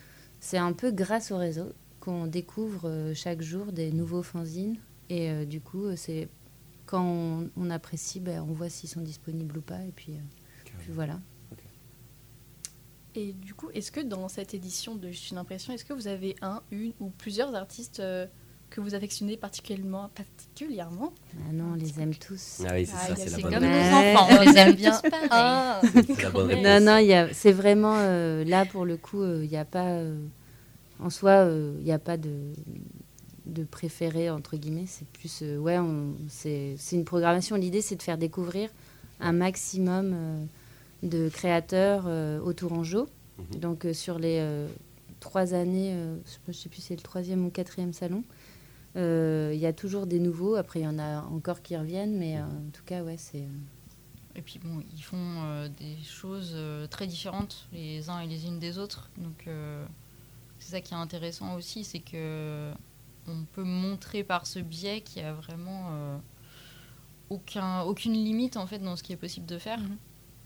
c'est 0.43 0.57
un 0.57 0.73
peu 0.73 0.91
grâce 0.91 1.31
au 1.31 1.37
réseau 1.37 1.71
qu'on 2.01 2.27
découvre 2.27 2.89
euh, 2.89 3.13
chaque 3.13 3.41
jour 3.41 3.71
des 3.71 3.93
nouveaux 3.93 4.23
fanzines. 4.23 4.75
Et 5.09 5.31
euh, 5.31 5.45
du 5.45 5.61
coup, 5.61 5.85
euh, 5.85 5.95
c'est 5.95 6.27
quand 6.85 7.01
on, 7.01 7.49
on 7.55 7.69
apprécie, 7.69 8.19
ben, 8.19 8.41
on 8.41 8.51
voit 8.51 8.67
s'ils 8.67 8.89
sont 8.89 8.99
disponibles 8.99 9.57
ou 9.57 9.61
pas. 9.61 9.81
Et 9.85 9.93
puis, 9.95 10.11
euh, 10.11 10.69
puis 10.79 10.91
voilà. 10.91 11.21
Et 13.15 13.31
du 13.31 13.53
coup, 13.53 13.69
est-ce 13.73 13.89
que 13.89 14.01
dans 14.01 14.27
cette 14.27 14.53
édition 14.53 14.95
de 14.95 15.07
Juste 15.07 15.31
une 15.31 15.37
impression, 15.37 15.71
est-ce 15.71 15.85
que 15.85 15.93
vous 15.93 16.07
avez 16.07 16.35
un, 16.41 16.61
une 16.71 16.91
ou 16.99 17.09
plusieurs 17.09 17.55
artistes 17.55 18.01
euh, 18.01 18.27
que 18.73 18.81
vous 18.81 18.95
affectionnez 18.95 19.37
particulièrement, 19.37 20.09
particulièrement 20.15 21.13
Ah 21.37 21.53
non, 21.53 21.73
on 21.73 21.75
les 21.75 21.99
aime 22.01 22.15
tous. 22.15 22.63
ah 22.67 22.73
oui 22.73 22.85
c'est 22.87 22.93
Ah, 22.95 23.07
ça 23.07 23.07
il 23.07 23.09
y 23.09 23.13
a- 23.13 23.15
c'est 23.25 23.29
la 23.29 23.35
c'est 23.37 23.41
bonne 23.43 23.53
comme 23.53 23.63
réponse. 23.63 23.91
nos 23.91 23.97
Ouais. 23.97 24.15
enfants, 24.15 24.27
on 24.31 24.41
les 24.51 24.57
aime 24.57 24.75
bien. 24.75 25.01
Ah, 25.29 25.81
C'est 25.93 26.21
la 26.23 26.29
bonne 26.31 26.47
réponse. 26.47 26.63
Non, 26.63 26.79
non, 26.81 27.27
c'est 27.33 27.51
vraiment 27.51 27.95
euh, 27.97 28.43
là 28.43 28.65
pour 28.65 28.85
le 28.85 28.97
coup, 28.97 29.21
euh, 29.21 29.41
il 29.43 29.49
n'y 29.49 29.57
a 29.57 29.65
pas 29.65 29.89
euh, 29.91 30.17
en 30.99 31.09
soi, 31.11 31.31
euh, 31.31 31.75
il 31.79 31.83
n'y 31.85 31.91
a 31.91 31.99
pas 31.99 32.17
de 32.17 32.31
de 33.45 33.63
préféré 33.63 34.29
entre 34.31 34.57
guillemets. 34.57 34.85
C'est 34.87 35.07
plus 35.07 35.41
euh, 35.43 35.57
ouais, 35.59 35.77
c'est 36.29 36.73
c'est 36.79 36.95
une 36.95 37.05
programmation. 37.05 37.55
L'idée 37.55 37.81
c'est 37.81 37.95
de 37.95 38.01
faire 38.03 38.17
découvrir 38.17 38.69
un 39.19 39.33
maximum 39.33 40.13
euh, 40.15 40.45
de 41.03 41.29
créateurs 41.29 42.05
euh, 42.07 42.39
au 42.39 42.53
Tourangeau. 42.53 43.07
Mhm. 43.37 43.59
Donc 43.59 43.85
euh, 43.85 43.93
sur 43.93 44.17
les 44.17 44.37
euh, 44.39 44.67
trois 45.19 45.53
années, 45.53 45.91
euh, 45.93 46.15
je 46.25 46.37
ne 46.47 46.53
sais 46.53 46.69
plus 46.69 46.81
si 46.81 46.87
c'est 46.87 46.95
le 46.95 47.01
troisième 47.01 47.45
ou 47.45 47.49
quatrième 47.51 47.93
salon. 47.93 48.23
Euh, 48.95 49.51
Il 49.53 49.59
y 49.59 49.65
a 49.65 49.73
toujours 49.73 50.05
des 50.07 50.19
nouveaux. 50.19 50.55
Après, 50.55 50.79
il 50.81 50.83
y 50.83 50.87
en 50.87 50.99
a 50.99 51.21
encore 51.23 51.61
qui 51.61 51.75
reviennent, 51.77 52.17
mais 52.17 52.37
euh, 52.37 52.43
en 52.45 52.69
tout 52.71 52.83
cas, 52.85 53.03
ouais, 53.03 53.17
c'est. 53.17 53.41
euh, 53.41 54.35
Et 54.35 54.41
puis 54.41 54.59
bon, 54.63 54.81
ils 54.95 55.01
font 55.03 55.17
euh, 55.17 55.67
des 55.69 55.97
choses 56.03 56.53
euh, 56.55 56.87
très 56.87 57.07
différentes 57.07 57.67
les 57.71 58.09
uns 58.09 58.19
et 58.19 58.27
les 58.27 58.45
unes 58.47 58.59
des 58.59 58.77
autres. 58.77 59.09
Donc 59.17 59.45
euh, 59.47 59.85
c'est 60.59 60.71
ça 60.71 60.81
qui 60.81 60.93
est 60.93 60.97
intéressant 60.97 61.55
aussi, 61.55 61.83
c'est 61.83 61.99
que 61.99 62.71
on 63.27 63.43
peut 63.53 63.63
montrer 63.63 64.23
par 64.23 64.45
ce 64.45 64.59
biais 64.59 65.01
qu'il 65.01 65.21
y 65.21 65.25
a 65.25 65.33
vraiment 65.33 65.87
euh, 65.91 66.17
aucun, 67.29 67.81
aucune 67.81 68.13
limite 68.13 68.57
en 68.57 68.67
fait 68.67 68.79
dans 68.79 68.95
ce 68.95 69.03
qui 69.03 69.13
est 69.13 69.17
possible 69.17 69.45
de 69.45 69.57
faire. 69.57 69.79
Mhm. 69.79 69.97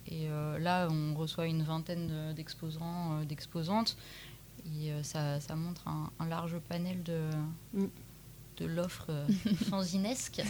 Et 0.09 0.29
euh, 0.29 0.57
là, 0.59 0.87
on 0.89 1.15
reçoit 1.15 1.47
une 1.47 1.63
vingtaine 1.63 2.07
de- 2.07 2.33
d'exposants, 2.33 3.19
euh, 3.19 3.25
d'exposantes, 3.25 3.97
et 4.65 4.91
euh, 4.93 5.03
ça, 5.03 5.39
ça 5.41 5.55
montre 5.55 5.85
un, 5.87 6.09
un 6.19 6.27
large 6.27 6.57
panel 6.69 7.03
de, 7.03 7.19
Mm. 7.73 7.85
De 8.57 8.65
l'offre 8.65 9.07
euh, 9.09 9.27
fanzinesque. 9.69 10.41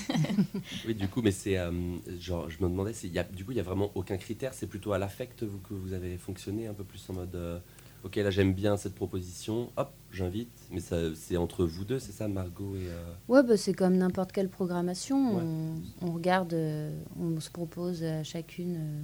Oui, 0.85 0.95
du 0.95 1.07
coup, 1.07 1.21
mais 1.21 1.31
c'est. 1.31 1.57
euh, 1.57 1.71
genre, 2.19 2.49
je 2.49 2.57
me 2.63 2.69
demandais, 2.69 2.93
s'il 2.93 3.11
y 3.13 3.19
a, 3.19 3.23
du 3.23 3.43
coup, 3.45 3.51
il 3.51 3.55
n'y 3.55 3.59
a 3.59 3.63
vraiment 3.63 3.91
aucun 3.95 4.17
critère. 4.17 4.53
C'est 4.53 4.67
plutôt 4.67 4.93
à 4.93 4.97
l'affect 4.97 5.43
vous, 5.43 5.59
que 5.59 5.73
vous 5.73 5.93
avez 5.93 6.17
fonctionné 6.17 6.67
un 6.67 6.73
peu 6.73 6.83
plus 6.83 7.03
en 7.09 7.13
mode. 7.13 7.35
euh, 7.35 7.59
ok, 8.03 8.15
là, 8.17 8.29
j'aime 8.29 8.53
bien 8.53 8.77
cette 8.77 8.95
proposition. 8.95 9.71
Hop, 9.77 9.91
j'invite. 10.11 10.49
Mais 10.71 10.79
ça, 10.79 11.13
c'est 11.15 11.37
entre 11.37 11.65
vous 11.65 11.83
deux, 11.85 11.99
c'est 11.99 12.11
ça, 12.13 12.27
Margot 12.27 12.75
et. 12.75 12.87
euh, 12.87 13.13
Ouais, 13.27 13.43
bah, 13.43 13.57
c'est 13.57 13.73
comme 13.73 13.97
n'importe 13.97 14.31
quelle 14.31 14.49
programmation. 14.49 15.35
Ouais. 15.37 15.43
On, 15.43 16.07
on 16.07 16.11
regarde, 16.13 16.53
euh, 16.53 16.97
on 17.19 17.39
se 17.39 17.49
propose 17.49 18.03
à 18.03 18.23
chacune 18.23 18.75
euh, 18.77 19.01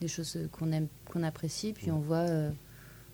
des 0.00 0.08
choses 0.08 0.38
qu'on 0.52 0.72
aime, 0.72 0.88
qu'on 1.10 1.22
apprécie, 1.22 1.72
puis 1.74 1.86
Ouais. 1.86 1.92
on 1.92 2.00
voit 2.00 2.28
euh, 2.28 2.50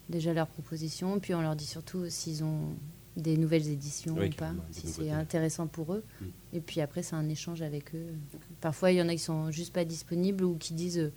déjà 0.08 0.32
leurs 0.32 0.46
propositions, 0.46 1.18
puis 1.18 1.34
on 1.34 1.40
leur 1.42 1.56
dit 1.56 1.66
surtout 1.66 2.04
s'ils 2.08 2.44
ont 2.44 2.76
des 3.16 3.36
nouvelles 3.36 3.68
éditions 3.68 4.14
Oui, 4.18 4.28
ou 4.28 4.34
pas, 4.36 4.52
si 4.70 4.86
c'est 4.88 5.10
intéressant 5.10 5.66
pour 5.66 5.94
eux. 5.94 6.04
Mm. 6.20 6.24
Et 6.54 6.60
puis 6.60 6.80
après, 6.80 7.02
c'est 7.02 7.16
un 7.16 7.28
échange 7.28 7.62
avec 7.62 7.94
eux. 7.94 8.06
Parfois, 8.60 8.92
il 8.92 8.98
y 8.98 9.02
en 9.02 9.08
a 9.08 9.12
qui 9.12 9.18
sont 9.18 9.50
juste 9.50 9.72
pas 9.72 9.84
disponibles 9.84 10.44
ou 10.44 10.56
qui 10.56 10.74
disent 10.74 10.98
euh, 10.98 11.12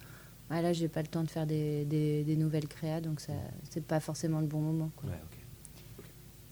ah 0.50 0.62
là, 0.62 0.74
j'ai 0.74 0.88
pas 0.88 1.02
le 1.02 1.08
temps 1.08 1.24
de 1.24 1.30
faire 1.30 1.46
des, 1.46 1.86
des- 1.86 2.24
des 2.24 2.36
nouvelles 2.36 2.68
créas, 2.68 3.02
donc 3.02 3.20
ça, 3.20 3.34
c'est 3.70 3.84
pas 3.84 4.00
forcément 4.00 4.40
le 4.40 4.48
bon 4.48 4.62
moment. 4.62 4.90
Quoi. 4.96 5.10
Ouais, 5.10 5.16
ok. 5.24 5.38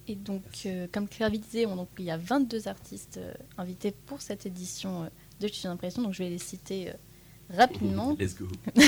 Et 0.10 0.16
donc, 0.16 0.44
euh, 0.66 0.88
comme 0.92 1.08
Claire 1.08 1.32
disait, 1.32 1.66
on- 1.66 1.76
donc, 1.76 1.90
il 1.98 2.06
y 2.06 2.12
a 2.12 2.18
22 2.18 2.68
artistes 2.68 3.18
euh, 3.18 3.34
invités 3.58 3.92
pour 4.06 4.22
cette 4.22 4.46
édition 4.46 5.04
euh, 5.04 5.08
de 5.40 5.48
Studio 5.48 5.70
d'impression, 5.72 6.02
donc 6.04 6.14
je 6.14 6.24
vais 6.24 6.30
les 6.30 6.38
citer 6.38 6.90
euh, 6.90 6.94
rapidement. 7.50 8.16
Let's 8.20 8.36
go. 8.36 8.48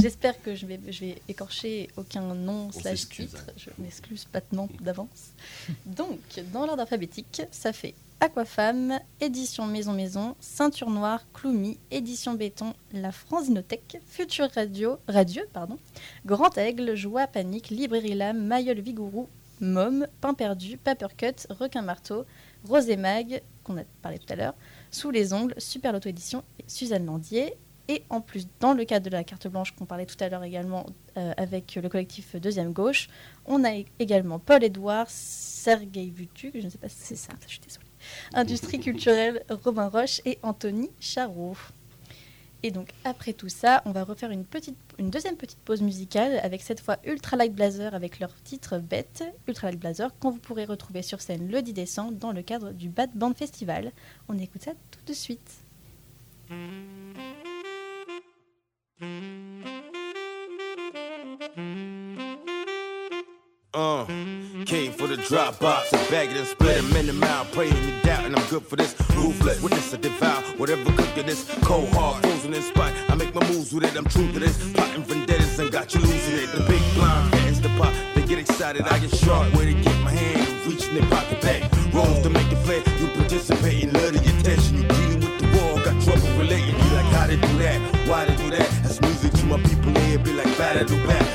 J'espère 0.00 0.40
que 0.42 0.54
je 0.54 0.66
vais, 0.66 0.80
je 0.88 1.00
vais 1.00 1.22
écorcher 1.28 1.88
aucun 1.96 2.34
nom 2.34 2.70
slash 2.72 3.00
s'excuse, 3.00 3.30
titre. 3.30 3.44
hein. 3.48 3.52
Je 3.56 3.70
m'excuse 3.82 4.26
maintenant 4.32 4.68
d'avance. 4.80 5.30
Donc, 5.86 6.18
dans 6.52 6.66
l'ordre 6.66 6.82
alphabétique, 6.82 7.42
ça 7.50 7.72
fait 7.72 7.94
Aquafemme, 8.20 8.98
Édition 9.20 9.66
Maison 9.66 9.92
Maison, 9.92 10.34
Ceinture 10.40 10.88
Noire, 10.90 11.20
Cloumy, 11.34 11.78
Édition 11.90 12.34
Béton, 12.34 12.72
La 12.92 13.12
Franzinothèque, 13.12 13.98
Future 14.06 14.48
Radio, 14.54 14.98
Radieux, 15.08 15.46
pardon, 15.52 15.78
Grand 16.24 16.56
Aigle, 16.56 16.94
Joie 16.94 17.26
Panique, 17.26 17.70
Librairie 17.70 18.14
Lame, 18.14 18.46
Mayol 18.46 18.80
Vigourou, 18.80 19.28
Mom, 19.60 20.06
Pain 20.20 20.34
Perdu, 20.34 20.76
Papercut, 20.78 21.46
Requin 21.50 21.82
Marteau, 21.82 22.24
Rose 22.66 22.88
et 22.88 22.96
Mag, 22.96 23.42
qu'on 23.62 23.76
a 23.78 23.82
parlé 24.02 24.18
tout 24.18 24.32
à 24.32 24.36
l'heure, 24.36 24.54
Sous 24.94 25.10
les 25.10 25.32
ongles, 25.32 25.54
Super 25.58 25.92
Loto 25.92 26.08
Édition 26.08 26.44
Suzanne 26.68 27.04
Landier. 27.04 27.54
Et 27.88 28.04
en 28.10 28.20
plus, 28.20 28.46
dans 28.60 28.74
le 28.74 28.84
cadre 28.84 29.06
de 29.06 29.10
la 29.10 29.24
carte 29.24 29.48
blanche 29.48 29.72
qu'on 29.72 29.86
parlait 29.86 30.06
tout 30.06 30.14
à 30.20 30.28
l'heure 30.28 30.44
également 30.44 30.86
euh, 31.16 31.32
avec 31.36 31.74
le 31.74 31.88
collectif 31.88 32.36
Deuxième 32.36 32.72
Gauche, 32.72 33.08
on 33.44 33.64
a 33.64 33.70
également 33.98 34.38
Paul 34.38 34.62
Édouard, 34.62 35.06
Sergei 35.10 36.12
Vutu, 36.14 36.52
je 36.54 36.64
ne 36.64 36.70
sais 36.70 36.78
pas 36.78 36.88
si 36.88 36.96
c'est 37.00 37.16
ça, 37.16 37.32
je 37.40 37.48
suis 37.48 37.58
désolée, 37.58 37.84
Industrie 38.34 38.78
culturelle, 38.78 39.44
Robin 39.50 39.88
Roche 39.88 40.20
et 40.24 40.38
Anthony 40.44 40.90
Charot. 41.00 41.56
Et 42.64 42.70
donc 42.70 42.88
après 43.04 43.34
tout 43.34 43.50
ça, 43.50 43.82
on 43.84 43.92
va 43.92 44.04
refaire 44.04 44.30
une, 44.30 44.46
petite, 44.46 44.78
une 44.98 45.10
deuxième 45.10 45.36
petite 45.36 45.58
pause 45.58 45.82
musicale 45.82 46.40
avec 46.42 46.62
cette 46.62 46.80
fois 46.80 46.96
Ultralight 47.04 47.54
Blazer 47.54 47.94
avec 47.94 48.20
leur 48.20 48.34
titre 48.42 48.78
Bête, 48.78 49.22
Ultralight 49.46 49.78
Blazer, 49.78 50.18
qu'on 50.18 50.30
vous 50.30 50.38
pourrez 50.38 50.64
retrouver 50.64 51.02
sur 51.02 51.20
scène 51.20 51.50
le 51.50 51.60
10 51.60 51.74
décembre 51.74 52.12
dans 52.12 52.32
le 52.32 52.40
cadre 52.40 52.72
du 52.72 52.88
Bad 52.88 53.10
Band 53.14 53.34
Festival. 53.34 53.92
On 54.28 54.38
écoute 54.38 54.62
ça 54.62 54.72
tout 54.90 55.04
de 55.06 55.12
suite. 55.12 55.60
Uh, 63.74 64.04
came 64.66 64.92
for 64.92 65.08
the 65.08 65.16
drop 65.28 65.58
box 65.58 65.92
and 65.92 66.08
bag 66.08 66.30
it 66.30 66.36
and 66.36 66.46
split 66.46 66.76
them 66.76 66.94
in 66.94 67.06
the 67.06 67.12
mouth. 67.12 67.50
Praying 67.52 67.74
you 67.74 68.00
doubt, 68.02 68.24
and 68.24 68.36
I'm 68.36 68.46
good 68.48 68.62
for 68.62 68.76
this. 68.76 68.94
Ruthless 69.16 69.60
witness, 69.60 69.92
I 69.92 69.96
devour 69.96 70.42
whatever 70.58 70.84
cooking 70.92 71.26
this. 71.26 71.52
Cold 71.62 71.88
hard, 71.88 72.22
frozen 72.22 72.54
in 72.54 72.62
spite. 72.62 72.94
I 73.10 73.16
make 73.16 73.34
my 73.34 73.42
moves 73.48 73.74
with 73.74 73.82
it, 73.82 73.96
I'm 73.96 74.04
true 74.04 74.30
to 74.30 74.38
this. 74.38 74.72
Plotting 74.74 75.02
vendettas 75.02 75.58
and 75.58 75.72
got 75.72 75.92
you 75.92 76.00
losing 76.02 76.38
it. 76.38 76.52
The 76.52 76.62
big 76.68 76.82
blind 76.94 77.32
fans, 77.32 77.60
the 77.60 77.68
pop, 77.70 77.92
they 78.14 78.24
get 78.24 78.38
excited. 78.38 78.82
I 78.82 79.00
get 79.00 79.12
sharp 79.12 79.52
where 79.56 79.64
they 79.64 79.74
get 79.74 80.00
my 80.02 80.12
hand, 80.12 80.66
reaching 80.68 80.94
their 80.94 81.10
pocket 81.10 81.40
back. 81.40 81.62
Rolls 81.92 82.22
to 82.22 82.30
make 82.30 82.52
it 82.52 82.62
flare. 82.62 82.78
You 83.00 83.08
participating, 83.08 83.92
love 83.92 84.12
the 84.12 84.20
attention. 84.38 84.76
You 84.76 84.84
dealing 84.86 85.18
with 85.18 85.40
the 85.40 85.58
wall, 85.58 85.82
got 85.82 86.00
trouble 86.00 86.30
relating. 86.38 86.76
You 86.78 86.90
like 86.94 87.10
how 87.10 87.26
they 87.26 87.36
do 87.36 87.58
that, 87.58 87.80
why 88.06 88.24
they 88.24 88.36
do 88.36 88.50
that. 88.50 88.70
That's 88.84 89.00
music 89.00 89.32
to 89.32 89.46
my 89.46 89.60
people 89.62 89.92
here. 90.02 90.20
Be 90.20 90.32
like 90.32 90.56
battle 90.56 90.86
do 90.86 91.06
back, 91.08 91.26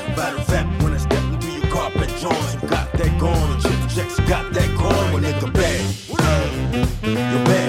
you 3.20 3.26
got 3.26 3.36
that 3.36 3.60
going. 3.60 3.60
Chip 3.60 3.90
checks, 3.94 4.20
got 4.28 4.52
that 4.52 4.78
coin. 4.78 5.12
When 5.12 5.22
nigga 5.22 5.52
bad, 5.52 5.80
you 6.08 6.16
bad, 6.16 6.88
you 7.04 7.44
bad, 7.44 7.59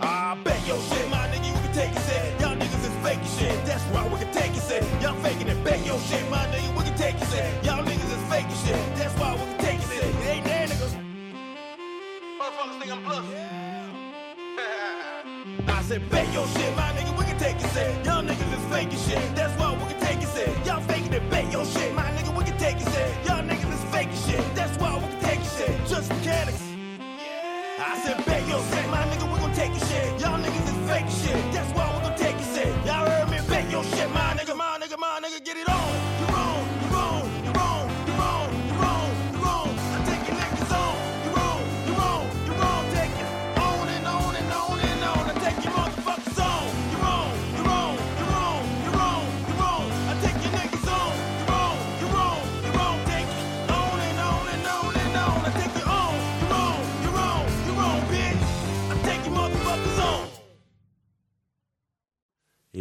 I 0.00 0.36
bet 0.44 0.66
your 0.66 0.80
shit, 0.80 1.08
my 1.10 1.28
nigga, 1.28 1.46
you 1.46 1.52
can 1.52 1.72
take 1.72 1.90
it, 1.92 1.98
say. 2.00 2.36
Y'all 2.40 2.56
niggas 2.56 2.84
is 2.84 2.96
faking 3.02 3.28
shit. 3.38 3.64
That's 3.66 3.82
why 3.92 4.08
we 4.08 4.18
can 4.18 4.32
take 4.32 4.52
it, 4.52 4.62
say. 4.62 4.80
Y'all 5.00 5.14
faking 5.22 5.48
it. 5.48 5.64
Bet 5.64 5.84
your 5.86 5.98
shit, 6.00 6.28
my 6.30 6.46
nigga, 6.46 6.76
we 6.76 6.84
can 6.84 6.96
take 6.96 7.16
it, 7.16 7.26
say. 7.28 7.52
Y'all 7.62 7.84
niggas 7.84 8.16
is 8.16 8.22
faking 8.30 8.56
shit. 8.64 8.96
That's 8.96 9.14
why 9.18 9.32
we 9.34 9.40
can 9.40 9.58
take 9.58 9.80
it, 9.80 9.86
say. 9.86 10.08
It 10.08 10.26
ain't 10.26 10.44
there, 10.44 10.66
niggas. 10.68 10.94
Motherfuckers 12.40 12.80
think 12.80 12.92
I'm 12.92 13.04
bluffing. 13.04 13.36
I 15.68 15.82
said, 15.82 16.10
bet 16.10 16.32
your 16.32 16.46
shit, 16.48 16.76
my 16.76 16.92
nigga, 16.92 17.18
we 17.18 17.24
can 17.24 17.38
take 17.38 17.56
it, 17.56 17.70
say. 17.70 18.11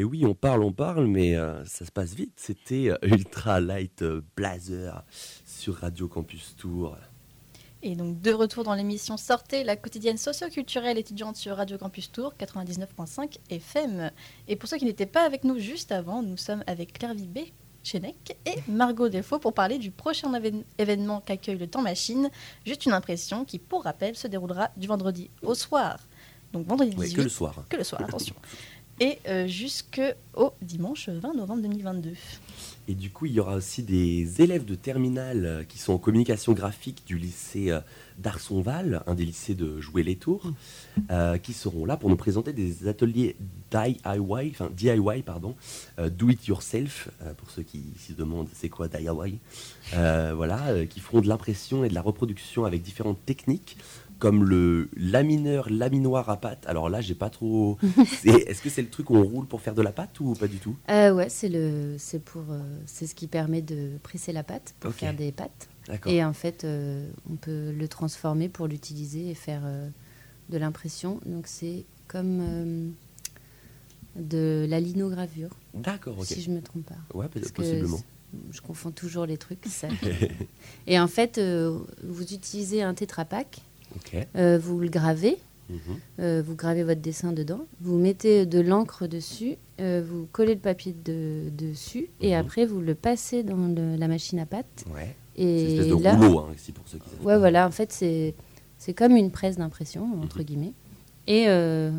Et 0.02 0.04
oui, 0.04 0.26
on 0.26 0.34
parle, 0.34 0.64
on 0.64 0.72
parle, 0.74 1.06
mais 1.06 1.36
euh, 1.36 1.64
ça 1.66 1.86
se 1.86 1.92
passe 1.92 2.16
vite. 2.16 2.34
C'était 2.38 2.90
euh, 2.90 2.98
Ultra 3.04 3.60
Light 3.62 4.02
euh, 4.02 4.22
Blazer 4.36 5.04
sur 5.46 5.76
Radio 5.76 6.08
Campus 6.08 6.56
Tour. 6.58 6.98
Et 7.84 7.96
donc, 7.96 8.20
de 8.20 8.32
retour 8.34 8.64
dans 8.64 8.74
l'émission 8.74 9.16
Sortez, 9.16 9.64
la 9.64 9.76
quotidienne 9.76 10.18
socio-culturelle 10.18 10.98
étudiante 10.98 11.36
sur 11.36 11.56
Radio 11.56 11.78
Campus 11.78 12.12
Tour 12.12 12.34
99.5 12.40 13.38
FM. 13.52 14.10
Et 14.48 14.56
pour 14.56 14.68
ceux 14.68 14.78
qui 14.78 14.86
n'étaient 14.86 15.06
pas 15.06 15.24
avec 15.24 15.44
nous 15.44 15.60
juste 15.60 15.92
avant, 15.92 16.24
nous 16.24 16.38
sommes 16.38 16.64
avec 16.66 16.94
Claire 16.94 17.14
Vibé, 17.14 17.54
Chenec 17.84 18.36
et 18.48 18.56
Margot 18.68 19.08
Défaut 19.08 19.38
pour 19.38 19.54
parler 19.54 19.78
du 19.78 19.92
prochain 19.92 20.32
évén- 20.34 20.64
événement 20.80 21.22
qu'accueille 21.22 21.60
le 21.60 21.68
Temps 21.68 21.84
Machine. 21.84 22.32
Juste 22.66 22.88
une 22.88 22.94
impression 22.94 23.46
qui, 23.46 23.60
pour 23.60 23.84
rappel, 23.84 24.16
se 24.16 24.26
déroulera 24.28 24.72
du 24.78 24.88
vendredi 24.88 25.30
au 25.44 25.54
soir. 25.54 26.00
Donc, 26.54 26.66
vendredi 26.66 26.90
18. 26.96 27.00
Oui, 27.08 27.14
que 27.14 27.22
le 27.22 27.30
soir. 27.30 27.66
Que 27.70 27.78
le 27.78 27.84
soir, 27.84 28.02
attention. 28.02 28.34
Et 29.02 29.18
euh, 29.28 29.48
jusqu'au 29.48 30.54
dimanche 30.62 31.10
20 31.10 31.34
novembre 31.34 31.64
2022. 31.64 32.12
Et 32.88 32.94
du 32.94 33.10
coup, 33.10 33.26
il 33.26 33.32
y 33.32 33.40
aura 33.40 33.56
aussi 33.56 33.82
des 33.82 34.44
élèves 34.44 34.64
de 34.64 34.76
terminale 34.76 35.46
euh, 35.48 35.64
qui 35.64 35.80
sont 35.80 35.94
en 35.94 35.98
communication 35.98 36.54
graphique 36.54 37.02
du 37.08 37.18
lycée 37.18 37.72
euh, 37.72 37.80
d'Arsonval, 38.22 39.04
un 39.08 39.16
des 39.16 39.26
lycées 39.26 39.56
de 39.56 39.80
Jouer 39.82 40.04
les 40.04 40.16
Tours, 40.16 40.52
euh, 41.10 41.38
qui 41.38 41.54
seront 41.54 41.86
là 41.86 41.98
pour 41.98 42.10
nous 42.10 42.16
présenter 42.16 42.54
des 42.54 42.88
ateliers 42.88 43.36
DIY, 43.72 43.98
enfin 44.52 44.70
DIY, 44.76 45.24
pardon, 45.26 45.56
euh, 46.00 46.10
do 46.10 46.30
it 46.30 46.46
yourself, 46.48 47.10
euh, 47.22 47.34
pour 47.34 47.50
ceux 47.50 47.64
qui 47.64 47.84
se 47.98 48.14
demandent 48.14 48.48
c'est 48.54 48.70
quoi 48.70 48.88
DIY, 48.88 49.40
voilà, 49.94 50.86
qui 50.86 51.00
feront 51.00 51.22
de 51.22 51.28
l'impression 51.28 51.84
et 51.84 51.90
de 51.90 51.96
la 51.96 52.02
reproduction 52.02 52.66
avec 52.66 52.82
différentes 52.82 53.24
techniques 53.26 53.78
comme 54.22 54.44
le 54.46 54.88
lamineur 54.96 55.68
laminoir 55.72 56.30
à 56.30 56.38
pâte. 56.38 56.64
Alors 56.68 56.90
là, 56.90 57.02
j'ai 57.02 57.16
pas 57.16 57.32
trop. 57.32 57.80
Est-ce 58.24 58.62
que 58.62 58.70
c'est 58.70 58.84
le 58.84 58.90
truc 58.90 59.10
où 59.10 59.16
on 59.16 59.24
roule 59.24 59.48
pour 59.48 59.62
faire 59.62 59.74
de 59.74 59.82
la 59.82 59.92
pâte 59.92 60.20
ou 60.20 60.36
pas 60.36 60.48
du 60.48 60.58
tout? 60.58 60.78
Euh, 60.92 61.12
ouais, 61.12 61.28
c'est 61.28 61.50
le, 61.50 61.96
c'est 61.98 62.24
pour, 62.24 62.44
euh, 62.52 62.62
c'est 62.86 63.08
ce 63.08 63.16
qui 63.16 63.26
permet 63.26 63.64
de 63.64 63.98
presser 64.04 64.32
la 64.32 64.44
pâte 64.44 64.76
pour 64.80 64.94
faire 64.94 65.16
des 65.16 65.32
pâtes. 65.32 65.68
D'accord. 65.88 66.12
Et 66.14 66.24
en 66.24 66.34
fait, 66.34 66.64
euh, 66.64 67.10
on 67.32 67.36
peut 67.36 67.72
le 67.72 67.88
transformer 67.88 68.48
pour 68.48 68.68
l'utiliser 68.68 69.32
et 69.32 69.34
faire 69.34 69.64
euh, 69.66 69.90
de 70.50 70.58
l'impression. 70.60 71.20
Donc 71.26 71.48
c'est 71.48 71.86
comme 72.08 72.94
de 74.16 74.66
la 74.70 74.80
linogravure, 74.80 75.50
D'accord, 75.74 76.20
ok. 76.20 76.26
si 76.26 76.42
je 76.42 76.52
me 76.52 76.62
trompe 76.62 76.86
pas. 76.86 77.18
Ouais, 77.18 77.28
Parce 77.34 77.52
possiblement. 77.52 78.00
je 78.52 78.62
confonds 78.62 78.92
toujours 78.92 79.26
les 79.26 79.38
trucs. 79.38 79.66
ça. 79.66 79.88
et 80.88 81.00
en 81.00 81.08
fait, 81.08 81.38
euh, 81.38 81.80
vous 82.04 82.34
utilisez 82.34 82.84
un 82.84 82.94
tétrapack, 82.94 83.62
Euh, 84.36 84.58
vous 84.62 84.80
le 84.80 84.90
gravez, 84.90 85.38
Mhm. 85.70 85.78
euh, 86.20 86.44
vous 86.46 86.56
gravez 86.56 86.84
votre 86.84 87.02
dessin 87.02 87.32
dedans, 87.32 87.62
vous 87.80 87.98
mettez 87.98 88.46
de 88.46 88.60
l'encre 88.60 89.08
dessus, 89.08 89.56
euh, 89.80 90.04
vous 90.06 90.28
collez 90.32 90.56
le 90.56 90.60
papier 90.60 90.94
de- 90.94 91.50
dessus, 91.50 92.10
et 92.20 92.32
Mhm. 92.34 92.40
après 92.40 92.66
vous 92.66 92.82
le 92.82 92.94
passez 92.96 93.44
dans 93.44 93.68
le- 93.68 93.96
la 93.96 94.08
machine 94.08 94.40
à 94.40 94.46
pâte. 94.46 94.86
Ouais. 94.94 95.16
Une 95.38 95.48
Et 95.48 95.78
espèce 95.80 95.88
de 95.98 96.04
là, 96.04 96.16
rouleau, 96.16 96.40
hein, 96.40 96.50
ici, 96.56 96.72
pour 96.74 96.84
ceux 96.88 96.98
qui 96.98 97.10
savent 97.10 97.26
ouais, 97.26 97.38
voilà, 97.38 97.66
en 97.68 97.72
fait, 97.72 97.92
c'est 97.94 98.94
comme 98.94 99.16
une 99.16 99.32
presse 99.32 99.58
d'impression, 99.58 100.06
entre 100.22 100.40
Mhm. 100.40 100.44
guillemets. 100.46 100.74
Et 101.28 101.46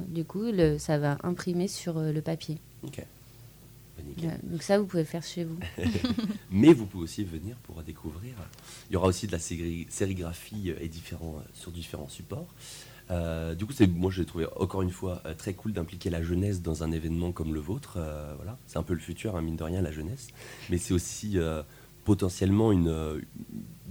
du 0.09 0.25
coup, 0.25 0.43
le, 0.53 0.77
ça 0.79 0.99
va 0.99 1.17
imprimer 1.23 1.67
sur 1.69 1.99
le 1.99 2.21
papier. 2.21 2.59
Nickel. 4.03 4.25
Voilà. 4.25 4.39
Donc 4.43 4.63
ça, 4.63 4.79
vous 4.79 4.87
pouvez 4.87 5.05
faire 5.05 5.23
chez 5.23 5.45
vous. 5.45 5.59
Mais 6.51 6.73
vous 6.73 6.87
pouvez 6.87 7.05
aussi 7.05 7.25
venir 7.25 7.57
pour 7.63 7.83
découvrir. 7.83 8.35
Il 8.91 8.95
y 8.95 8.97
aura 8.97 9.09
aussi 9.09 9.27
de 9.27 9.33
la 9.33 9.39
séri- 9.39 9.87
sérigraphie 9.91 10.71
euh, 10.71 10.77
et 10.81 10.89
différents, 10.89 11.37
euh, 11.39 11.49
sur 11.55 11.71
différents 11.73 12.09
supports. 12.09 12.49
Euh, 13.11 13.55
du 13.55 13.67
coup, 13.67 13.73
c'est, 13.73 13.87
moi, 13.87 14.11
j'ai 14.11 14.25
trouvé 14.25 14.47
encore 14.57 14.83
une 14.83 14.91
fois 14.91 15.23
euh, 15.27 15.35
très 15.35 15.55
cool 15.55 15.73
d'impliquer 15.73 16.09
la 16.09 16.23
jeunesse 16.23 16.63
dans 16.63 16.83
un 16.83 16.93
événement 16.93 17.33
comme 17.33 17.53
le 17.53 17.61
vôtre. 17.61 17.95
euh, 17.99 18.33
voilà, 18.37 18.57
c'est 18.67 18.79
un 18.79 18.83
peu 18.83 18.95
le 18.95 19.01
futur, 19.01 19.37
hein, 19.37 19.43
mine 19.43 19.57
de 19.57 19.65
rien, 19.65 19.83
la 19.83 19.93
jeunesse. 19.93 20.29
Mais 20.71 20.79
c'est 20.79 20.95
aussi 20.95 21.37
euh, 21.37 21.63
potentiellement 22.05 22.73
une, 22.73 22.89
euh, 22.89 23.21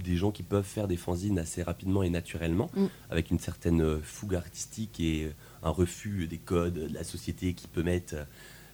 des 0.02 0.16
gens 0.16 0.32
qui 0.32 0.42
peuvent 0.42 0.64
faire 0.66 0.88
des 0.88 0.96
fanzines 0.96 1.38
assez 1.38 1.62
rapidement 1.62 2.02
et 2.02 2.10
naturellement, 2.10 2.70
Mm. 2.74 2.86
avec 3.10 3.30
une 3.30 3.38
certaine 3.38 3.80
euh, 3.82 4.00
fougue 4.02 4.34
artistique 4.34 4.98
et 4.98 5.24
euh, 5.26 5.32
un 5.62 5.70
refus 5.70 6.26
des 6.26 6.38
codes 6.38 6.74
de 6.88 6.92
la 6.94 7.04
société 7.04 7.54
qui 7.54 7.68
peut 7.68 7.82
mettre 7.82 8.14
euh, 8.14 8.24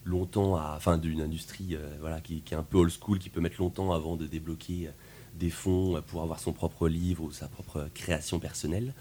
longtemps 0.08 0.56
à, 0.56 0.74
enfin 0.76 0.98
d'une 0.98 1.20
industrie 1.20 1.76
euh, 1.76 1.96
voilà 2.00 2.20
qui, 2.20 2.42
est 2.50 2.54
un 2.54 2.62
peu 2.62 2.78
old 2.78 2.90
school 2.90 3.18
qui 3.18 3.28
peut 3.28 3.40
mettre 3.40 3.60
longtemps 3.60 3.92
avant 3.92 4.16
de 4.16 4.26
débloquer 4.26 4.88
euh, 4.88 4.90
des 5.34 5.50
fonds 5.50 5.96
euh, 5.96 6.00
pour 6.00 6.22
avoir 6.22 6.40
son 6.40 6.52
propre 6.52 6.88
livre 6.88 7.22
ou 7.22 7.30
sa 7.30 7.46
propre 7.46 7.88
création 7.94 8.40
personnelle. 8.40 8.94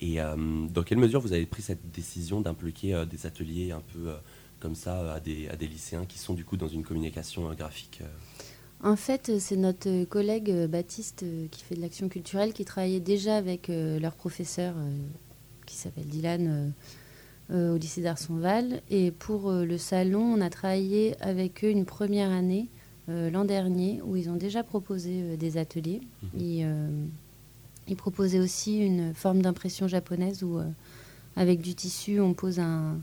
Et 0.00 0.18
dans 0.18 0.84
quelle 0.84 0.98
mesure 0.98 1.20
vous 1.20 1.32
avez 1.32 1.44
pris 1.44 1.60
cette 1.60 1.90
décision 1.90 2.40
d'impliquer 2.40 3.04
des 3.10 3.26
ateliers 3.26 3.72
un 3.72 3.80
peu 3.80 4.12
comme 4.60 4.76
ça 4.76 5.14
à 5.14 5.18
des, 5.18 5.48
à 5.48 5.56
des 5.56 5.66
lycéens 5.66 6.04
qui 6.04 6.20
sont 6.20 6.34
du 6.34 6.44
coup 6.44 6.56
dans 6.56 6.68
une 6.68 6.84
communication 6.84 7.52
graphique 7.54 8.00
En 8.80 8.94
fait, 8.94 9.40
c'est 9.40 9.56
notre 9.56 10.04
collègue 10.04 10.66
Baptiste 10.66 11.24
qui 11.50 11.64
fait 11.64 11.74
de 11.74 11.80
l'action 11.80 12.08
culturelle 12.08 12.52
qui 12.52 12.64
travaillait 12.64 13.00
déjà 13.00 13.36
avec 13.36 13.66
leur 13.66 14.14
professeur 14.14 14.76
qui 15.66 15.74
s'appelle 15.74 16.06
Dylan 16.06 16.72
au 17.52 17.76
lycée 17.76 18.02
d'Arsonval. 18.02 18.80
Et 18.90 19.10
pour 19.10 19.50
euh, 19.50 19.64
le 19.64 19.78
salon, 19.78 20.20
on 20.22 20.40
a 20.40 20.50
travaillé 20.50 21.14
avec 21.20 21.64
eux 21.64 21.70
une 21.70 21.84
première 21.86 22.30
année 22.30 22.66
euh, 23.08 23.30
l'an 23.30 23.44
dernier 23.44 24.00
où 24.04 24.16
ils 24.16 24.28
ont 24.28 24.36
déjà 24.36 24.62
proposé 24.62 25.22
euh, 25.22 25.36
des 25.36 25.56
ateliers. 25.56 26.00
Mhm. 26.22 26.40
Ils, 26.40 26.62
euh, 26.64 26.88
ils 27.88 27.96
proposaient 27.96 28.38
aussi 28.40 28.78
une 28.84 29.14
forme 29.14 29.40
d'impression 29.40 29.88
japonaise 29.88 30.42
où, 30.42 30.58
euh, 30.58 30.64
avec 31.36 31.60
du 31.62 31.74
tissu, 31.74 32.20
on 32.20 32.34
pose 32.34 32.58
un, 32.58 32.98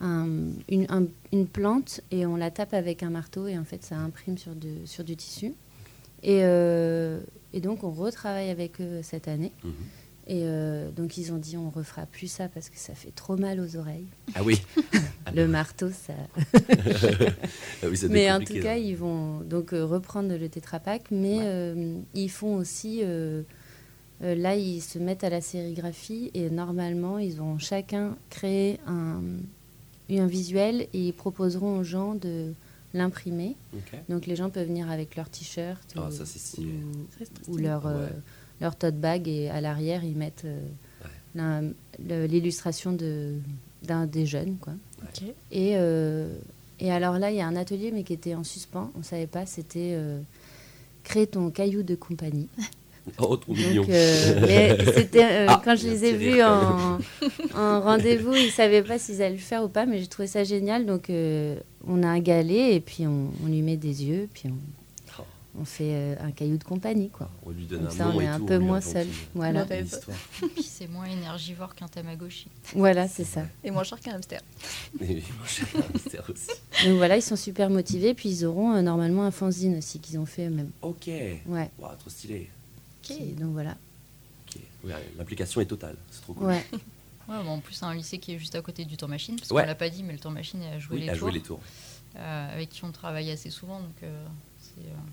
un- 0.00 0.26
une, 0.68 0.86
un- 0.88 1.06
une 1.32 1.46
plante 1.46 2.00
et 2.10 2.26
on 2.26 2.34
la 2.36 2.50
tape 2.50 2.74
avec 2.74 3.02
un 3.04 3.10
marteau 3.10 3.46
et 3.46 3.56
en 3.58 3.64
fait 3.64 3.84
ça 3.84 3.96
imprime 3.98 4.36
sur, 4.38 4.54
de- 4.56 4.84
sur 4.84 5.04
du 5.04 5.14
tissu. 5.14 5.54
Et, 6.22 6.40
euh, 6.42 7.20
et 7.52 7.60
donc 7.60 7.84
on 7.84 7.90
retravaille 7.90 8.50
avec 8.50 8.80
eux 8.80 9.00
cette 9.02 9.28
année. 9.28 9.52
Mhm. 9.62 9.72
Et 10.32 10.42
euh, 10.44 10.92
donc 10.92 11.18
ils 11.18 11.32
ont 11.32 11.38
dit 11.38 11.56
on 11.56 11.70
refera 11.70 12.06
plus 12.06 12.28
ça 12.28 12.48
parce 12.48 12.68
que 12.70 12.78
ça 12.78 12.94
fait 12.94 13.10
trop 13.10 13.36
mal 13.36 13.58
aux 13.58 13.74
oreilles. 13.76 14.06
ah 14.36 14.44
oui 14.44 14.62
Le 15.34 15.48
marteau, 15.48 15.88
ça. 15.90 16.12
ah 16.72 17.86
oui, 17.88 17.96
ça 17.96 18.06
devient 18.06 18.12
mais 18.12 18.30
en 18.32 18.38
tout 18.40 18.54
cas, 18.54 18.74
hein. 18.74 18.76
ils 18.76 18.96
vont 18.96 19.40
donc 19.40 19.72
euh, 19.72 19.84
reprendre 19.84 20.34
le 20.36 20.48
tétrapack, 20.48 21.10
mais 21.10 21.38
Ouais. 21.38 21.44
euh, 21.44 21.98
ils 22.14 22.30
font 22.30 22.54
aussi. 22.56 23.00
euh, 23.02 23.42
euh, 24.22 24.34
là, 24.34 24.54
ils 24.54 24.82
se 24.82 24.98
mettent 24.98 25.24
à 25.24 25.30
la 25.30 25.40
sérigraphie 25.40 26.30
et 26.34 26.50
normalement, 26.50 27.18
ils 27.18 27.34
vont 27.34 27.58
chacun 27.58 28.16
créer 28.28 28.78
un, 28.86 29.22
un 30.10 30.26
visuel 30.26 30.82
et 30.92 31.08
ils 31.08 31.12
proposeront 31.14 31.78
aux 31.78 31.84
gens 31.84 32.14
de 32.14 32.52
l'imprimer. 32.92 33.56
Donc 34.08 34.26
les 34.26 34.36
gens 34.36 34.50
peuvent 34.50 34.66
venir 34.66 34.90
avec 34.90 35.16
leur 35.16 35.28
t-shirt 35.30 35.82
Ah, 35.96 36.08
ou, 36.08 36.10
ça, 36.12 36.26
c'est 36.26 36.38
stylé. 36.38 36.68
ou- 37.48 37.52
ou 37.52 37.56
leur, 37.56 37.86
euh, 37.86 38.06
Ouais. 38.06 38.12
Leur 38.60 38.76
tote 38.76 38.96
bag 38.96 39.26
et 39.28 39.48
à 39.50 39.60
l'arrière, 39.60 40.04
ils 40.04 40.16
mettent 40.16 40.44
euh, 40.44 40.60
Ouais. 41.34 42.26
l'illustration 42.28 42.92
de- 42.92 43.34
d'un 43.82 44.06
des 44.06 44.26
jeunes. 44.26 44.56
Quoi. 44.60 44.72
Et, 45.52 45.72
euh, 45.76 46.28
et 46.80 46.90
alors 46.92 47.18
là, 47.18 47.30
il 47.30 47.36
y 47.36 47.40
a 47.40 47.46
un 47.46 47.56
atelier, 47.56 47.90
mais 47.92 48.02
qui 48.02 48.12
était 48.12 48.34
en 48.34 48.44
suspens. 48.44 48.90
On 48.94 48.98
ne 48.98 49.04
savait 49.04 49.26
pas. 49.26 49.46
C'était 49.46 49.92
euh, 49.94 50.20
créer 51.04 51.26
ton 51.26 51.50
caillou 51.50 51.82
de 51.82 51.94
compagnie. 51.94 52.48
oh 53.18 53.36
trop 53.36 53.54
mignon 53.54 53.82
Donc, 53.82 53.90
euh, 53.90 54.40
mais 54.46 54.76
c'était 54.94 55.24
euh, 55.24 55.46
Ah, 55.48 55.60
quand 55.64 55.74
je 55.76 55.88
les 55.88 56.04
ai 56.04 56.12
vus 56.12 56.42
en, 56.42 56.98
en 57.56 57.80
rendez-vous, 57.82 58.34
ils 58.34 58.46
ne 58.46 58.50
savaient 58.50 58.82
pas 58.82 58.98
s'ils 58.98 59.22
allaient 59.22 59.34
le 59.36 59.40
faire 59.40 59.64
ou 59.64 59.68
pas, 59.68 59.86
mais 59.86 59.98
j'ai 59.98 60.06
trouvé 60.06 60.28
ça 60.28 60.44
génial. 60.44 60.84
Donc, 60.84 61.08
euh, 61.10 61.56
on 61.86 62.02
a 62.02 62.08
un 62.08 62.20
galet 62.20 62.74
et 62.74 62.80
puis 62.80 63.06
on, 63.06 63.28
on 63.42 63.46
lui 63.46 63.62
met 63.62 63.76
des 63.76 64.04
yeux, 64.04 64.28
puis 64.34 64.48
on. 64.50 64.79
On 65.60 65.64
fait 65.64 65.92
euh, 65.94 66.14
un 66.20 66.30
caillou 66.30 66.56
de 66.56 66.64
compagnie, 66.64 67.10
quoi. 67.10 67.30
on 67.44 67.50
lui 67.50 67.64
donne 67.64 67.80
Comme 67.80 67.88
un 67.88 67.90
ça, 67.90 68.08
on 68.08 68.20
est 68.20 68.26
un 68.26 68.38
tout, 68.38 68.46
peu 68.46 68.58
moins 68.58 68.80
seul. 68.80 69.06
Voilà. 69.34 69.64
Puis 69.66 70.62
c'est 70.62 70.86
moins 70.88 71.04
énergivore 71.06 71.74
qu'un 71.74 71.88
Tamagotchi. 71.88 72.48
voilà, 72.74 73.06
c'est 73.08 73.24
ça. 73.24 73.44
Et 73.62 73.70
moins 73.70 73.84
cher 73.84 74.00
qu'un 74.00 74.14
hamster. 74.14 74.40
Et 75.00 75.14
moi, 75.14 75.46
j'ai 75.46 75.78
un 75.78 75.82
hamster 75.94 76.24
aussi. 76.30 76.86
Donc 76.88 76.96
voilà, 76.96 77.16
ils 77.16 77.22
sont 77.22 77.36
super 77.36 77.68
motivés, 77.70 78.14
puis 78.14 78.28
ils 78.30 78.44
auront 78.46 78.72
euh, 78.74 78.82
normalement 78.82 79.24
un 79.24 79.30
fanzine 79.30 79.76
aussi 79.78 79.98
qu'ils 80.00 80.18
ont 80.18 80.26
fait 80.26 80.46
eux-mêmes. 80.46 80.70
ok 80.82 81.06
Ouais. 81.46 81.70
Wow, 81.78 81.88
trop 81.98 82.10
stylé 82.10 82.48
Qui- 83.02 83.32
Donc 83.32 83.52
voilà. 83.52 83.76
Ok. 84.48 84.60
Ouais, 84.84 84.94
l'implication 85.18 85.60
est 85.60 85.66
totale 85.66 85.96
c'est 86.10 86.22
trop 86.22 86.32
cool 86.34 86.46
Ouais. 86.48 86.64
Ouais, 87.28 87.36
bah, 87.44 87.50
en 87.50 87.60
plus, 87.60 87.74
c'est 87.74 87.84
un 87.84 87.94
lycée 87.94 88.18
qui 88.18 88.34
est 88.34 88.38
juste 88.40 88.56
à 88.56 88.60
côté 88.62 88.84
du 88.84 88.96
temps 88.96 89.06
machine, 89.06 89.36
parce 89.36 89.48
Ouais. 89.52 89.62
qu'on 89.62 89.68
l'a 89.68 89.76
pas 89.76 89.88
dit, 89.88 90.02
mais 90.02 90.14
le 90.14 90.18
temps 90.18 90.30
machine 90.32 90.60
est 90.62 90.70
à 90.74 90.78
jouer 90.80 90.96
oui, 90.96 91.02
les 91.02 91.10
à 91.10 91.12
tours, 91.12 91.20
jouer 91.20 91.32
les 91.32 91.40
tours 91.40 91.60
euh, 92.16 92.52
avec 92.54 92.70
qui 92.70 92.82
on 92.84 92.90
travaille 92.90 93.30
assez 93.30 93.50
souvent, 93.50 93.78
donc 93.78 93.94
euh, 94.02 94.26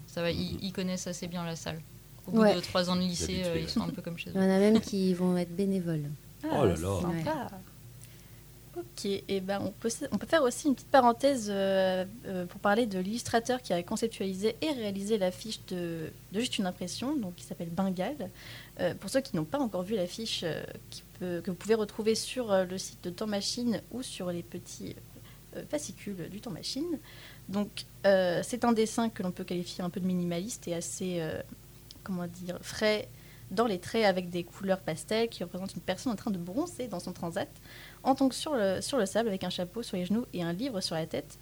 ça 0.08 0.22
va. 0.22 0.32
Ils, 0.32 0.58
ils 0.64 0.72
connaissent 0.74 1.08
assez 1.08 1.28
bien 1.28 1.46
la 1.46 1.56
salle. 1.56 1.80
Au 2.28 2.32
bout 2.32 2.42
Ouais. 2.42 2.56
de 2.56 2.60
trois 2.60 2.90
ans 2.90 2.96
de 2.96 3.02
lycée, 3.02 3.42
euh, 3.46 3.58
ils 3.60 3.70
sont 3.70 3.82
un 3.82 3.90
peu 3.90 4.02
comme 4.02 4.18
chez 4.18 4.30
Il 4.32 4.36
y 4.36 4.38
eux. 4.40 4.42
en 4.42 4.50
a 4.56 4.60
même 4.60 4.80
qui 4.82 5.14
vont 5.14 5.38
être 5.38 5.56
bénévoles. 5.56 6.10
Oh 6.44 6.66
là 6.66 6.76
là. 6.76 7.02
Sympa. 7.02 7.50
Ok, 8.76 9.06
et 9.06 9.42
ben 9.42 9.60
on 9.64 9.72
peut, 9.72 9.90
on 10.12 10.20
peut 10.20 10.28
faire 10.28 10.44
aussi 10.44 10.68
une 10.68 10.76
petite 10.76 10.90
parenthèse 10.92 11.48
euh, 11.50 12.06
euh, 12.28 12.46
pour 12.46 12.60
parler 12.60 12.86
de 12.86 13.00
l'illustrateur 13.00 13.60
qui 13.64 13.74
a 13.74 13.82
conceptualisé 13.82 14.56
et 14.62 14.72
réalisé 14.72 15.18
l'affiche 15.18 15.60
de, 15.70 16.12
de 16.32 16.40
Juste 16.40 16.60
une 16.60 16.68
impression, 16.68 17.16
donc 17.16 17.34
qui 17.36 17.44
s'appelle 17.44 17.70
Bengal. 17.72 18.16
Euh, 18.80 18.94
pour 18.94 19.10
ceux 19.10 19.22
qui 19.22 19.36
n'ont 19.36 19.46
pas 19.46 19.58
encore 19.58 19.82
vu 19.82 19.96
l'affiche, 19.96 20.42
euh, 20.44 20.62
que 21.42 21.50
vous 21.50 21.56
pouvez 21.56 21.74
retrouver 21.74 22.14
sur 22.14 22.52
euh, 22.52 22.66
le 22.66 22.78
site 22.78 23.04
de 23.04 23.10
Temps 23.10 23.26
Machine 23.26 23.82
ou 23.92 24.04
sur 24.04 24.32
les 24.32 24.44
petits 24.44 24.96
euh, 25.56 25.64
fascicule 25.72 26.30
du 26.30 26.40
temps 26.40 26.52
machine. 26.52 27.00
Donc, 27.50 27.86
euh, 28.06 28.42
c'est 28.44 28.66
un 28.66 28.74
dessin 28.74 29.10
que 29.10 29.24
l'on 29.24 29.32
peut 29.32 29.44
qualifier 29.44 29.84
un 29.84 29.90
peu 29.90 30.00
de 30.00 30.06
minimaliste 30.06 30.68
et 30.68 30.74
assez, 30.74 31.18
euh, 31.20 31.42
comment 32.04 32.28
dire, 32.28 32.58
frais 32.62 33.08
dans 33.52 33.66
les 33.66 33.80
traits 33.80 34.04
avec 34.06 34.30
des 34.30 34.44
couleurs 34.44 34.82
pastel 34.82 35.30
qui 35.30 35.44
représentent 35.44 35.74
une 35.74 35.82
personne 35.82 36.12
en 36.12 36.18
train 36.18 36.32
de 36.32 36.38
bronzer 36.38 36.88
dans 36.88 37.00
son 37.00 37.14
transat, 37.14 37.48
en 38.04 38.14
tant 38.16 38.28
que 38.28 38.36
sur 38.36 38.56
le, 38.56 38.82
sur 38.82 38.98
le 38.98 39.06
sable 39.06 39.30
avec 39.30 39.46
un 39.46 39.50
chapeau 39.50 39.84
sur 39.84 39.96
les 39.96 40.06
genoux 40.06 40.26
et 40.34 40.44
un 40.44 40.52
livre 40.52 40.82
sur 40.82 40.96
la 40.96 41.06
tête. 41.06 41.40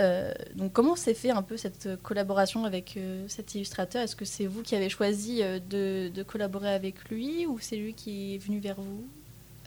Euh, 0.00 0.32
donc, 0.54 0.72
comment 0.72 0.94
s'est 0.94 1.14
fait 1.14 1.30
un 1.30 1.42
peu 1.42 1.56
cette 1.56 2.00
collaboration 2.02 2.64
avec 2.64 2.98
cet 3.26 3.54
illustrateur? 3.56 4.02
Est-ce 4.02 4.16
que 4.16 4.24
c'est 4.24 4.46
vous 4.46 4.62
qui 4.62 4.76
avez 4.76 4.88
choisi 4.88 5.42
de 5.42 6.22
collaborer 6.22 6.72
avec 6.72 7.08
lui 7.10 7.46
ou 7.46 7.58
c'est 7.58 7.76
lui 7.76 7.94
qui 7.94 8.36
est 8.36 8.38
venu 8.38 8.60
vers 8.60 8.80
vous? 8.80 9.08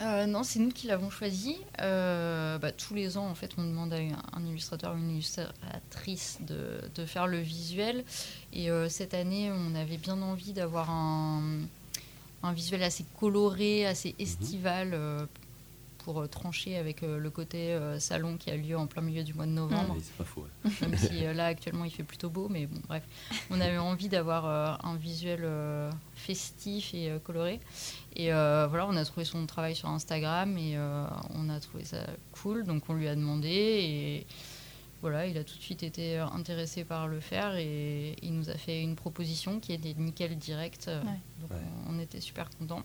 Euh, 0.01 0.25
non, 0.25 0.43
c'est 0.43 0.59
nous 0.59 0.71
qui 0.71 0.87
l'avons 0.87 1.09
choisi. 1.09 1.57
Euh, 1.81 2.57
bah, 2.57 2.71
tous 2.71 2.93
les 2.93 3.17
ans, 3.17 3.27
en 3.27 3.35
fait, 3.35 3.51
on 3.57 3.63
demande 3.63 3.93
à 3.93 3.97
un, 3.97 4.45
illustrateur 4.45 4.93
ou 4.93 4.97
une 4.97 5.11
illustratrice 5.11 6.39
de, 6.41 6.81
de 6.93 7.05
faire 7.05 7.27
le 7.27 7.39
visuel. 7.39 8.03
Et 8.51 8.69
euh, 8.69 8.89
cette 8.89 9.13
année, 9.13 9.51
on 9.51 9.75
avait 9.75 9.97
bien 9.97 10.21
envie 10.21 10.53
d'avoir 10.53 10.89
un, 10.89 11.41
un 12.43 12.53
visuel 12.53 12.83
assez 12.83 13.05
coloré, 13.19 13.85
assez 13.85 14.15
estival, 14.19 14.91
euh, 14.93 15.25
pour 16.05 16.21
euh, 16.21 16.27
trancher 16.27 16.77
avec 16.77 17.01
euh, 17.01 17.17
le 17.17 17.29
côté 17.31 17.73
euh, 17.73 17.99
salon 17.99 18.37
qui 18.37 18.51
a 18.51 18.55
lieu 18.55 18.77
en 18.77 18.85
plein 18.85 19.01
milieu 19.01 19.23
du 19.23 19.33
mois 19.33 19.47
de 19.47 19.51
novembre. 19.51 19.95
Oui, 19.95 20.01
c'est 20.03 20.13
pas 20.15 20.23
faux. 20.23 20.41
ouais. 20.63 20.71
Même 20.81 20.95
si 20.97 21.09
euh, 21.25 21.33
là, 21.33 21.47
actuellement, 21.47 21.83
il 21.83 21.89
fait 21.91 22.03
plutôt 22.03 22.29
beau. 22.29 22.47
Mais 22.47 22.67
bon, 22.67 22.79
bref, 22.87 23.01
on 23.49 23.59
avait 23.59 23.79
envie 23.79 24.07
d'avoir 24.07 24.45
euh, 24.45 24.75
un 24.87 24.95
visuel 24.97 25.39
euh, 25.43 25.91
festif 26.13 26.93
et 26.93 27.09
euh, 27.09 27.17
coloré. 27.17 27.59
Et 28.15 28.31
euh, 28.31 28.67
voilà, 28.69 28.85
on 28.87 28.95
a 28.95 29.03
trouvé 29.03 29.25
son 29.25 29.45
travail 29.47 29.75
sur 29.75 29.89
Instagram 29.89 30.55
et 30.59 30.77
euh, 30.77 31.07
on 31.33 31.49
a 31.49 31.59
trouvé 31.59 31.83
ça 31.83 32.05
cool. 32.33 32.65
Donc 32.65 32.83
on 32.87 32.93
lui 32.93 33.07
a 33.07 33.15
demandé 33.15 33.49
et 33.49 34.27
voilà, 35.01 35.25
il 35.25 35.37
a 35.39 35.43
tout 35.43 35.57
de 35.57 35.61
suite 35.61 35.81
été 35.81 36.17
intéressé 36.17 36.83
par 36.83 37.07
le 37.07 37.19
faire 37.19 37.55
et 37.55 38.15
il 38.21 38.33
nous 38.35 38.49
a 38.51 38.55
fait 38.55 38.81
une 38.81 38.95
proposition 38.95 39.59
qui 39.59 39.73
était 39.73 39.93
nickel 39.97 40.37
direct. 40.37 40.85
Ouais. 40.87 41.19
Donc 41.41 41.49
Ouais. 41.51 41.57
on 41.89 41.99
était 41.99 42.21
super 42.21 42.49
contents. 42.59 42.83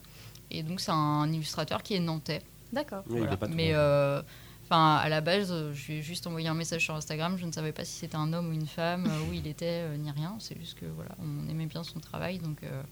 Et 0.51 0.63
donc 0.63 0.81
c'est 0.81 0.91
un 0.91 1.31
illustrateur 1.33 1.83
qui 1.83 1.95
est 1.95 2.01
nantais. 2.01 2.41
D'accord. 2.73 3.05
Oui, 3.09 3.19
Voilà. 3.21 3.37
Mais 3.49 3.75
euh, 3.75 4.23
enfin, 4.65 4.97
à 4.97 5.09
la 5.09 5.21
base, 5.21 5.51
euh, 5.51 5.73
je 5.75 5.87
lui 5.89 5.99
ai 5.99 6.03
juste 6.03 6.27
envoyé 6.27 6.49
un 6.49 6.55
message 6.55 6.85
sur 6.85 6.95
Instagram. 6.95 7.37
Je 7.39 7.47
ne 7.47 7.53
savais 7.53 7.73
pas 7.73 7.85
si 7.85 7.93
c'était 7.93 8.17
un 8.17 8.33
homme 8.33 8.51
ou 8.51 8.53
une 8.53 8.67
femme, 8.67 9.07
euh, 9.07 9.29
où 9.29 9.33
il 9.33 9.47
était, 9.47 9.85
euh, 9.85 9.97
ni 9.97 10.11
rien. 10.11 10.37
C'est 10.39 10.59
juste 10.59 10.79
que 10.79 10.87
voilà, 10.87 11.11
on 11.21 11.49
aimait 11.49 11.67
bien 11.67 11.83
son 11.83 11.99
travail, 12.01 12.39
donc 12.39 12.63
euh, 12.63 12.83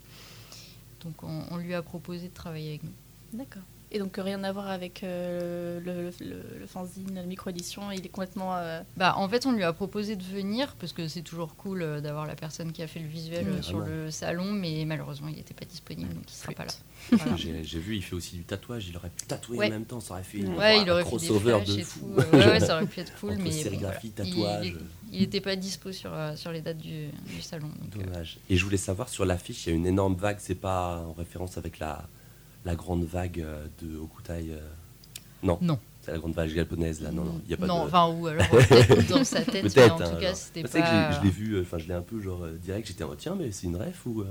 donc 1.05 1.23
on, 1.23 1.45
on 1.51 1.57
lui 1.57 1.75
a 1.75 1.83
proposé 1.83 2.29
de 2.29 2.35
travailler 2.35 2.71
avec 2.71 2.83
nous. 2.85 2.93
D'accord. 3.33 3.62
Et 3.90 3.98
donc, 3.98 4.16
rien 4.18 4.44
à 4.44 4.53
voir 4.53 4.68
avec 4.68 5.03
euh, 5.03 5.81
le, 5.81 6.11
le, 6.27 6.42
le 6.61 6.66
fanzine, 6.66 7.14
la 7.14 7.22
micro-édition, 7.22 7.90
il 7.90 8.05
est 8.05 8.11
complètement. 8.11 8.55
euh, 8.57 8.83
Bah, 8.98 9.14
en 9.16 9.27
fait, 9.31 9.46
on 9.46 9.53
lui 9.53 9.62
a 9.64 9.72
proposé 9.72 10.14
de 10.14 10.22
venir 10.22 10.74
parce 10.79 10.92
que 10.92 11.09
c'est 11.09 11.22
toujours 11.22 11.57
cool 11.57 11.81
euh, 11.81 12.01
d'avoir 12.03 12.27
la 12.27 12.35
personne 12.35 12.72
qui 12.72 12.83
a 12.83 12.87
fait 12.87 13.01
le 13.01 13.07
visuel 13.09 13.46
Oui, 13.48 13.62
sur 13.62 13.79
vraiment. 13.79 13.94
le 14.05 14.11
salon, 14.11 14.53
mais 14.53 14.85
malheureusement, 14.85 15.29
il 15.29 15.37
n'était 15.37 15.55
pas 15.55 15.64
disponible, 15.64 16.12
donc 16.12 16.24
il 16.29 16.35
sera 16.35 16.53
pas 16.53 16.66
là. 16.66 16.72
Voilà. 17.12 17.37
J'ai 17.37 17.79
vu, 17.79 17.96
il 17.96 18.03
fait 18.05 18.14
aussi 18.14 18.37
du 18.37 18.42
tatouage. 18.44 18.88
Il 18.88 18.96
aurait 18.98 19.09
pu 19.09 19.24
tatouer 19.24 19.57
Ouais. 19.57 19.66
en 19.68 19.70
même 19.70 19.85
temps. 19.87 20.01
Ça 20.01 20.14
aurait 20.14 20.22
fait 20.22 20.38
une, 20.38 20.55
Ouais, 20.55 20.83
il 20.83 20.88
un 20.88 20.92
aurait 20.92 21.05
fait 21.05 21.11
des 21.16 21.16
crossover 21.27 21.64
de 21.66 21.79
et 21.79 21.83
fou. 21.83 22.01
tout. 22.14 22.20
ouais, 22.37 22.46
ouais, 22.46 22.61
ça 22.61 22.77
aurait 22.77 22.87
pu 22.87 23.01
être 23.01 23.18
cool, 23.18 23.31
Entre 23.33 23.42
mais 23.42 23.51
bon, 23.64 23.79
voilà. 23.79 24.01
Tatouage. 24.14 24.74
il- 25.12 25.20
n'était 25.20 25.40
pas 25.40 25.57
dispo 25.57 25.92
sur, 25.92 26.11
sur 26.37 26.53
les 26.53 26.61
dates 26.61 26.77
du, 26.77 27.07
du 27.27 27.40
salon. 27.40 27.68
donc, 27.68 28.03
euh, 28.03 28.05
Dommage. 28.05 28.38
Et 28.51 28.57
je 28.59 28.64
voulais 28.64 28.77
savoir 28.77 29.09
sur 29.09 29.24
l'affiche, 29.24 29.66
il 29.66 29.70
y 29.70 29.72
a 29.72 29.77
une 29.77 29.87
énorme 29.87 30.14
vague. 30.14 30.37
C'est 30.40 30.55
pas 30.55 30.98
en 31.09 31.14
référence 31.14 31.57
avec 31.57 31.79
la, 31.79 32.07
la 32.68 32.76
grande 32.76 33.04
vague 33.04 33.40
euh, 33.40 33.66
de 33.83 33.96
Okutai 33.96 34.48
euh, 34.50 34.59
Non. 35.42 35.59
Non. 35.62 35.78
C'est 36.02 36.12
la 36.12 36.18
grande 36.18 36.35
vague 36.35 36.48
japonaise 36.50 37.00
là. 37.00 37.11
Non, 37.12 37.24
non. 37.24 37.40
Il 37.44 37.50
y 37.50 37.54
a 37.54 37.57
pas 37.57 37.66
non, 37.66 37.83
de. 37.83 37.88
enfin, 37.88 38.09
ou 38.09 38.26
alors 38.28 38.46
euh, 38.54 38.62
peut-être 38.62 39.09
dans 39.09 39.24
sa 39.35 39.40
tête, 39.42 39.62
mais 39.64 39.70
Peut-être. 39.70 39.94
en 39.94 40.00
hein, 40.00 40.11
tout 40.11 40.20
cas, 40.20 40.26
genre. 40.28 40.37
c'était 40.37 40.62
C'est 40.62 40.78
vrai 40.78 40.81
que 40.81 40.87
pas. 40.87 41.12
je 41.18 41.24
l'ai 41.24 41.31
vu. 41.31 41.54
euh, 41.54 41.62
Enfin, 41.62 41.78
je 41.78 41.87
l'ai 41.88 41.94
un 41.94 42.02
peu 42.02 42.20
genre 42.20 42.44
euh, 42.44 42.52
direct. 42.62 42.87
J'étais 42.88 43.04
en 43.04 43.14
tiens, 43.14 43.37
mais 43.38 43.50
c'est 43.52 43.66
une 43.66 43.76
ref 43.76 44.07
ou. 44.07 44.22
euh 44.22 44.24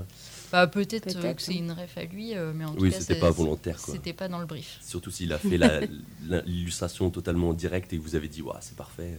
Bah, 0.51 0.65
peut-être 0.67 1.15
euh, 1.17 1.33
que 1.33 1.41
c'est 1.41 1.53
une 1.55 1.71
ref 1.71 1.97
à 1.97 2.03
lui, 2.05 2.35
euh, 2.35 2.51
mais 2.55 2.65
en 2.65 2.73
tout 2.73 2.81
Oui, 2.81 2.91
cas, 2.91 2.99
c'était 2.99 3.19
pas 3.19 3.29
volontaire 3.31 3.79
quoi. 3.81 3.93
C'était 3.93 4.13
pas 4.13 4.27
dans 4.27 4.39
le 4.39 4.45
brief. 4.47 4.77
Surtout 4.81 5.11
s'il 5.11 5.31
a 5.33 5.37
fait 5.37 5.59
l'illustration 6.45 7.09
totalement 7.09 7.53
directe 7.53 7.93
et 7.93 7.97
que 7.97 8.01
vous 8.03 8.15
avez 8.15 8.27
dit, 8.27 8.41
waouh, 8.41 8.57
c'est 8.61 8.75
parfait. 8.75 9.17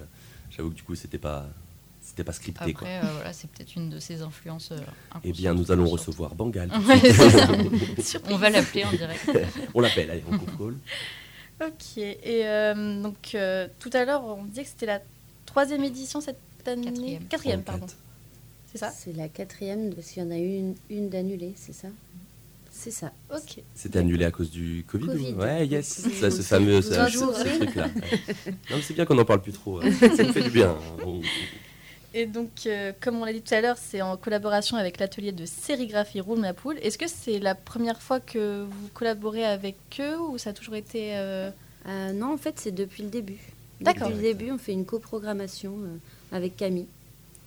J'avoue 0.51 0.71
que 0.71 0.75
du 0.77 0.83
coup, 0.83 0.95
c'était 0.95 1.19
pas, 1.19 1.47
c'était 2.19 2.25
pas 2.27 2.33
scripté. 2.33 2.73
quoi. 2.73 2.89
Après, 2.89 3.07
euh, 3.09 3.13
voilà, 3.15 3.33
c'est 3.33 3.49
peut-être 3.49 3.77
une 3.77 3.91
de 3.91 4.01
ses 4.01 4.23
influences. 4.23 4.71
euh, 4.73 4.79
Eh 5.23 5.31
bien, 5.31 5.55
nous 5.55 5.71
allons 5.71 5.87
recevoir 5.87 6.35
Bangal. 6.35 6.69
On 8.29 8.37
va 8.37 8.51
l'appeler 8.51 8.85
en 8.85 8.91
direct. 8.91 9.31
on 9.75 9.81
l'appelle, 9.81 10.11
allez, 10.11 10.25
on 10.29 10.37
contrôle. 10.37 10.77
Ok. 11.65 11.97
Et 11.99 12.19
euh, 12.45 13.01
donc, 13.03 13.35
euh, 13.35 13.69
tout 13.79 13.91
à 13.93 14.05
l'heure, 14.05 14.25
on 14.25 14.45
disait 14.45 14.65
que 14.65 14.69
c'était 14.69 14.87
la 14.87 15.01
troisième 15.47 15.85
édition 15.85 16.21
cette 16.21 16.39
année. 16.67 17.21
Quatrième. 17.29 17.63
pardon. 17.63 17.87
C'est 18.73 18.79
ça? 18.79 18.91
C'est 18.91 19.13
la 19.17 19.29
quatrième, 19.29 19.95
parce 19.95 20.09
qu'il 20.11 20.23
y 20.23 20.27
en 20.27 20.31
a 20.33 20.39
eu 20.39 20.57
une, 20.59 20.75
une 20.91 21.09
d'annulée, 21.09 21.53
c'est 21.57 21.73
ça? 21.73 21.89
C'est 22.71 22.91
ça. 22.91 23.13
Ok. 23.35 23.63
C'était 23.75 23.99
annulé 24.01 24.25
à 24.25 24.31
cause 24.31 24.51
du 24.51 24.85
Covid, 24.89 25.05
ou- 25.05 25.13
Covid. 25.13 25.33
Ouais, 25.35 25.67
yes, 25.67 26.07
ça, 26.21 26.31
ce 26.31 26.43
fameux 26.43 26.83
ce, 26.83 26.91
truc-là. 27.57 27.89
Non, 27.89 28.77
mais 28.77 28.83
c'est 28.83 28.95
bien 28.95 29.05
qu'on 29.05 29.15
n'en 29.15 29.25
parle 29.25 29.41
plus 29.43 29.53
trop. 29.53 29.81
hein. 29.81 29.91
Ça 30.17 30.23
nous 30.23 30.33
fait 30.33 30.43
du 30.43 30.51
bien. 30.51 30.71
hein. 30.71 31.03
On- 31.07 31.21
Et 32.15 32.25
donc, 32.27 32.51
euh, 32.67 32.93
comme 33.01 33.21
on 33.21 33.25
l'a 33.25 33.33
dit 33.33 33.43
tout 33.43 33.55
à 33.55 33.61
l'heure, 33.61 33.77
c'est 33.79 34.01
en 34.01 34.17
collaboration 34.17 34.77
avec 34.77 34.99
l'atelier 34.99 35.31
de 35.33 35.45
sérigraphie 35.45 36.21
Roule 36.21 36.41
ma 36.41 36.55
poule. 36.55 36.79
Est-ce 36.83 36.97
que 36.99 37.07
c'est 37.07 37.39
la 37.39 37.55
première 37.55 38.01
fois 38.01 38.19
que 38.19 38.65
vous 38.65 38.89
collaborez 38.95 39.45
avec 39.45 39.77
eux 40.01 40.19
ou 40.19 40.39
ça 40.39 40.51
a 40.51 40.53
toujours 40.53 40.75
été. 40.75 41.17
euh, 41.17 41.51
Euh, 41.87 42.13
non, 42.13 42.33
en 42.35 42.37
fait, 42.37 42.59
c'est 42.59 42.73
depuis 42.73 43.03
le 43.03 43.09
début. 43.09 43.39
D'accord. 43.81 44.09
Depuis 44.09 44.17
le 44.17 44.23
début, 44.35 44.51
on 44.51 44.59
fait 44.59 44.73
une 44.73 44.85
coprogrammation 44.85 45.77
avec 46.33 46.57
Camille, 46.57 46.89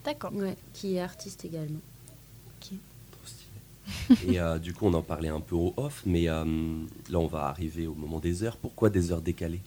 D'accord. 0.05 0.33
ouais, 0.33 0.55
qui 0.73 0.95
est 0.95 1.01
artiste 1.01 1.43
également. 1.45 1.79
Et 4.27 4.39
euh, 4.39 4.57
du 4.59 4.73
coup, 4.73 4.85
on 4.87 4.93
en 4.93 5.01
parlait 5.01 5.29
un 5.29 5.39
peu 5.39 5.55
au 5.55 5.73
off, 5.77 6.01
mais 6.05 6.29
euh, 6.29 6.43
là, 7.09 7.19
on 7.19 7.27
va 7.27 7.45
arriver 7.47 7.87
au 7.87 7.93
moment 7.95 8.19
des 8.19 8.43
heures. 8.43 8.57
Pourquoi 8.57 8.89
des 8.89 9.11
heures 9.11 9.21
décalées? 9.21 9.61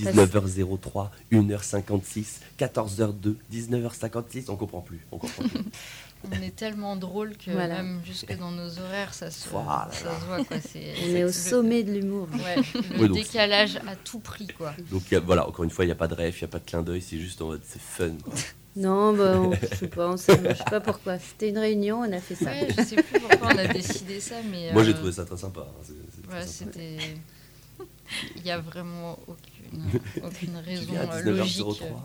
19h03, 0.00 1.10
1h56, 1.32 2.40
14h02, 2.58 3.34
19h56, 3.52 4.44
on 4.48 4.56
comprend 4.56 4.80
plus. 4.80 5.00
On 5.12 5.18
comprend 5.18 5.42
plus. 5.44 5.60
On 6.32 6.42
est 6.42 6.56
tellement 6.56 6.96
drôle 6.96 7.36
que 7.36 7.52
Voilà. 7.52 7.76
même 7.76 8.00
jusque 8.04 8.36
dans 8.36 8.50
nos 8.50 8.76
horaires, 8.80 9.14
ça 9.14 9.30
se, 9.30 9.48
Voilà. 9.50 9.88
ça 9.92 10.18
se 10.18 10.24
voit. 10.26 10.44
Quoi. 10.44 10.56
C'est, 10.60 10.92
On 11.04 11.14
est 11.14 11.22
au 11.22 11.28
le- 11.28 11.32
sommet 11.32 11.84
de 11.84 11.92
l'humour. 11.92 12.26
Ouais, 12.32 12.56
le 12.90 13.02
Oui, 13.02 13.08
donc- 13.08 13.18
décalage 13.18 13.76
à 13.86 13.94
tout 13.94 14.18
prix, 14.18 14.48
quoi. 14.48 14.72
Donc 14.90 15.02
il 15.08 15.14
y 15.14 15.16
a- 15.16 15.20
voilà, 15.20 15.46
encore 15.48 15.62
une 15.64 15.70
fois, 15.70 15.84
il 15.84 15.88
n'y 15.88 15.92
a 15.92 15.94
pas 15.94 16.08
de 16.08 16.14
rêve, 16.14 16.34
il 16.36 16.42
n'y 16.42 16.48
a 16.48 16.48
pas 16.48 16.58
de 16.58 16.64
clin 16.64 16.82
d'œil, 16.82 17.02
c'est 17.02 17.18
juste 17.18 17.40
en 17.40 17.46
mode 17.46 17.60
c'est 17.64 17.80
fun. 17.80 18.10
quoi. 18.24 18.34
Non, 18.78 19.12
bah, 19.12 19.40
on- 19.40 19.52
je 19.52 19.66
sais 19.76 19.88
pas, 19.88 20.08
on 20.08 20.16
sait- 20.16 20.38
je 20.50 20.54
sais 20.56 20.64
pas 20.70 20.80
pourquoi. 20.80 21.18
C'était 21.18 21.48
une 21.50 21.58
réunion, 21.58 21.98
on 22.00 22.12
a 22.12 22.20
fait 22.20 22.34
ça. 22.34 22.46
Ouais, 22.50 22.68
je 22.76 22.82
sais 22.82 22.96
plus 22.96 23.20
pourquoi 23.20 23.48
on 23.54 23.58
a 23.58 23.66
décidé 23.66 24.20
ça, 24.20 24.36
mais. 24.50 24.72
Moi 24.72 24.84
j'ai 24.84 24.90
euh, 24.90 24.94
trouvé 24.94 25.12
ça 25.12 25.24
très 25.24 25.36
sympa. 25.36 25.66
hein, 25.68 25.80
c'est- 25.82 25.92
c'est 26.14 26.22
très 26.28 26.38
Ouais, 26.38 26.46
sympa. 26.46 26.72
c'était. 26.72 26.96
Il 28.36 28.42
n'y 28.42 28.50
a 28.50 28.58
vraiment 28.58 29.18
aucune, 29.26 29.82
aucune 30.24 30.62
Tu 30.62 30.70
raison 30.70 30.92
viens 30.92 31.08
à 31.10 31.16
euh, 31.16 31.22
logique. 31.22 31.58
19h03. 31.58 32.04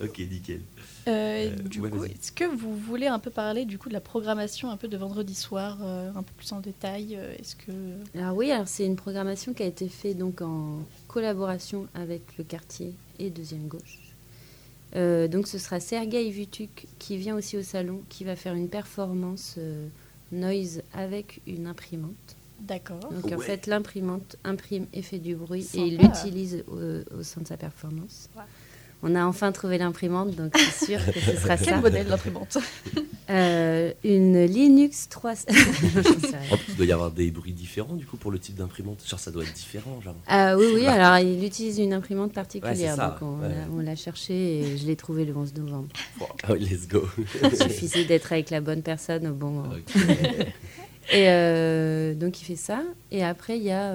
ok, 0.02 0.18
nickel. 0.18 0.60
Euh, 1.08 1.50
Euh, 1.50 1.50
du 1.50 1.80
ouais, 1.80 1.88
coup, 1.90 1.98
vas-y. 2.00 2.10
est-ce 2.12 2.32
que 2.32 2.44
vous 2.44 2.74
voulez 2.76 3.06
un 3.06 3.20
peu 3.20 3.30
parler 3.30 3.64
du 3.64 3.78
coup 3.78 3.88
de 3.88 3.94
la 3.94 4.00
programmation 4.00 4.70
un 4.70 4.76
peu 4.76 4.88
de 4.88 4.96
vendredi 4.96 5.34
soir, 5.36 5.78
euh, 5.82 6.10
un 6.16 6.22
peu 6.24 6.32
plus 6.36 6.50
en 6.52 6.58
détail 6.60 7.14
Est-ce 7.38 7.54
que 7.54 7.70
Alors 8.18 8.34
oui, 8.36 8.50
alors 8.50 8.66
c'est 8.66 8.84
une 8.84 8.96
programmation 8.96 9.54
qui 9.54 9.62
a 9.62 9.66
été 9.66 9.88
faite 9.88 10.18
donc 10.18 10.42
en 10.42 10.80
collaboration 11.06 11.86
avec 11.94 12.22
le 12.38 12.42
quartier 12.44 12.92
et 13.20 13.30
Deuxième 13.30 13.68
Gauche. 13.68 14.00
Euh, 14.96 15.28
donc 15.28 15.46
ce 15.46 15.58
sera 15.58 15.78
Sergei 15.80 16.30
Vutuk 16.30 16.86
qui 16.98 17.16
vient 17.16 17.36
aussi 17.36 17.56
au 17.56 17.62
salon, 17.62 18.02
qui 18.08 18.24
va 18.24 18.34
faire 18.36 18.54
une 18.54 18.68
performance 18.68 19.56
euh, 19.58 19.86
noise 20.32 20.82
avec 20.94 21.40
une 21.46 21.66
imprimante. 21.66 22.36
D'accord. 22.60 23.00
Donc 23.00 23.30
en 23.32 23.38
fait 23.38 23.66
l'imprimante 23.66 24.36
imprime 24.42 24.86
et 24.94 25.02
fait 25.02 25.18
du 25.18 25.34
bruit 25.34 25.62
Sympa. 25.62 25.84
et 25.84 25.88
il 25.88 25.98
l'utilise 25.98 26.64
au, 26.68 27.18
au 27.18 27.22
sein 27.22 27.42
de 27.42 27.46
sa 27.46 27.58
performance. 27.58 28.30
Ouais. 28.34 28.42
On 29.02 29.14
a 29.14 29.24
enfin 29.24 29.52
trouvé 29.52 29.78
l'imprimante, 29.78 30.34
donc 30.34 30.56
c'est 30.56 30.86
sûr 30.86 31.04
que 31.12 31.20
ce 31.20 31.36
sera 31.36 31.56
Quel 31.58 31.66
ça. 31.74 31.80
modèle 31.80 32.08
l'imprimante 32.08 32.58
Euh, 33.28 33.92
une 34.04 34.44
Linux 34.44 35.08
3. 35.10 35.34
J'en 35.34 35.44
sais 35.44 35.48
rien. 36.28 36.38
En 36.52 36.56
plus, 36.56 36.66
il 36.68 36.76
doit 36.76 36.86
y 36.86 36.92
avoir 36.92 37.10
des 37.10 37.32
bruits 37.32 37.52
différents 37.52 37.96
du 37.96 38.06
coup 38.06 38.16
pour 38.16 38.30
le 38.30 38.38
type 38.38 38.54
d'imprimante. 38.54 39.02
Genre 39.04 39.18
ça 39.18 39.32
doit 39.32 39.42
être 39.42 39.52
différent, 39.52 40.00
genre. 40.00 40.14
Ah 40.28 40.56
oui, 40.56 40.66
oui, 40.76 40.86
alors 40.86 41.18
il 41.18 41.44
utilise 41.44 41.80
une 41.80 41.92
imprimante 41.92 42.32
particulière. 42.32 42.96
Ouais, 42.96 43.04
donc 43.04 43.14
on 43.22 43.40
ouais. 43.42 43.48
l'a- 43.48 43.66
on 43.76 43.80
l'a 43.80 43.96
cherché 43.96 44.60
et 44.60 44.76
je 44.78 44.86
l'ai 44.86 44.94
trouvé 44.94 45.24
le 45.24 45.36
11 45.36 45.54
novembre. 45.56 45.88
Ah 46.44 46.52
oui, 46.52 46.60
let's 46.70 46.86
go. 46.86 47.02
Il 47.42 47.56
suffisait 47.56 48.04
d'être 48.04 48.30
avec 48.32 48.50
la 48.50 48.60
bonne 48.60 48.82
personne 48.82 49.26
au 49.26 49.32
bon 49.34 49.50
moment. 49.50 49.74
Et 51.12 51.28
euh, 51.28 52.14
donc 52.14 52.40
il 52.40 52.44
fait 52.44 52.54
ça. 52.54 52.82
Et 53.10 53.24
après, 53.24 53.56
il 53.58 53.64
y 53.64 53.72
a. 53.72 53.92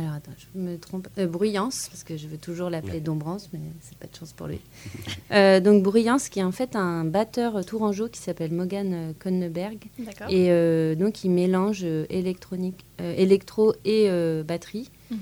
alors 0.00 0.14
attends, 0.14 0.32
je 0.54 0.58
me 0.58 0.76
trompe. 0.78 1.08
euh, 1.18 1.26
Bruyance, 1.26 1.88
parce 1.88 2.04
que 2.04 2.16
je 2.16 2.26
veux 2.26 2.36
toujours 2.38 2.70
l'appeler 2.70 2.94
Ouais. 2.94 3.00
Dombrance, 3.00 3.48
mais 3.52 3.60
c'est 3.80 3.96
pas 3.98 4.06
de 4.06 4.14
chance 4.16 4.32
pour 4.32 4.46
lui. 4.46 4.58
Euh, 5.32 5.60
donc 5.60 5.82
Bruyance, 5.84 6.28
qui 6.28 6.40
est 6.40 6.42
en 6.42 6.50
fait 6.52 6.74
un 6.74 7.04
batteur 7.04 7.64
tourangeau 7.64 8.08
qui 8.08 8.18
s'appelle 8.20 8.52
Mogan 8.52 8.92
euh, 8.92 9.12
Konneberg. 9.18 9.78
D'accord. 9.98 10.28
Et 10.28 10.50
euh, 10.50 10.94
donc, 10.96 11.22
il 11.22 11.30
mélange 11.30 11.84
électronique, 11.84 12.84
euh, 13.00 13.14
électro 13.16 13.74
et 13.84 14.06
euh, 14.10 14.42
batterie. 14.42 14.90
Mhm. 15.10 15.18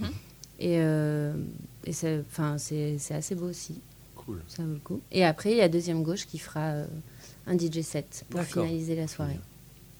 Et, 0.61 0.79
euh, 0.81 1.35
et 1.85 1.93
c'est, 1.93 2.21
enfin, 2.31 2.57
c'est, 2.59 2.97
c'est 2.99 3.15
assez 3.15 3.35
beau 3.35 3.47
aussi. 3.51 3.81
Cool. 4.17 4.41
Ça 4.49 4.63
vaut 4.63 4.73
le 4.73 4.79
coup. 4.79 5.01
Et 5.13 5.25
après, 5.25 5.51
il 5.53 5.57
y 5.59 5.61
a 5.61 5.69
Deuxième 5.69 6.03
Gauche 6.03 6.27
qui 6.27 6.39
fera 6.39 6.69
euh, 6.71 6.87
un 7.47 7.57
DJ 7.59 7.83
set 7.83 8.25
pour 8.31 8.41
D'accord. 8.41 8.65
finaliser 8.65 8.97
la 8.97 9.09
soirée. 9.09 9.39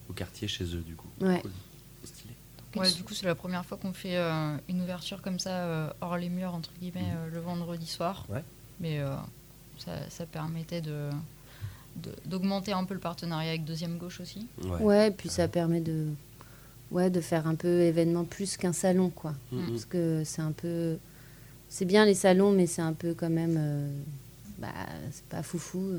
Au 0.09 0.15
quartier 0.15 0.49
chez 0.49 0.65
eux, 0.65 0.83
du 0.87 0.95
coup. 0.97 1.09
Ouais. 1.21 1.41
Cool. 1.43 1.51
Ouais, 2.77 2.91
du 2.93 3.03
coup, 3.03 3.15
c'est 3.15 3.27
la 3.27 3.35
première 3.35 3.65
fois 3.65 3.79
qu'on 3.79 3.93
fait 3.93 4.17
euh, 4.17 4.57
une 4.69 4.81
ouverture 4.83 5.23
comme 5.23 5.39
ça, 5.39 5.51
euh, 5.65 5.91
hors 6.01 6.17
les 6.17 6.29
murs, 6.29 6.55
entre 6.55 6.71
guillemets, 6.81 7.01
Mhm. 7.03 7.17
euh, 7.17 7.31
le 7.35 7.41
vendredi 7.41 7.87
soir. 7.87 8.27
Ouais. 8.29 8.45
Mais 8.81 8.99
euh, 9.01 9.15
ça, 9.79 9.93
ça 10.11 10.27
permettait 10.27 10.81
de 10.81 11.11
de- 11.97 12.15
d'augmenter 12.27 12.73
un 12.73 12.85
peu 12.85 12.95
le 12.95 13.01
partenariat 13.01 13.49
avec 13.51 13.65
Deuxième 13.65 13.97
Gauche 13.99 14.21
aussi. 14.21 14.47
Ouais. 14.63 14.81
Ouais, 14.83 15.11
puis 15.11 15.29
ça 15.29 15.49
permet 15.49 15.81
de, 15.81 16.07
ouais, 16.93 17.11
de 17.11 17.21
faire 17.21 17.49
un 17.49 17.57
peu 17.57 17.81
événement 17.81 18.25
plus 18.25 18.57
qu'un 18.57 18.73
salon, 18.73 19.11
quoi. 19.11 19.35
Mhm. 19.51 19.67
Parce 19.71 19.85
que 19.85 20.23
c'est 20.25 20.43
un 20.43 20.53
peu. 20.53 20.97
C'est 21.69 21.87
bien 21.87 22.05
les 22.05 22.15
salons, 22.15 22.53
mais 22.53 22.67
c'est 22.69 22.83
un 22.83 22.93
peu 22.93 23.15
quand 23.15 23.31
même. 23.31 23.57
euh, 23.59 23.91
bah, 24.59 24.69
c'est 25.11 25.25
pas 25.25 25.43
foufou. 25.43 25.99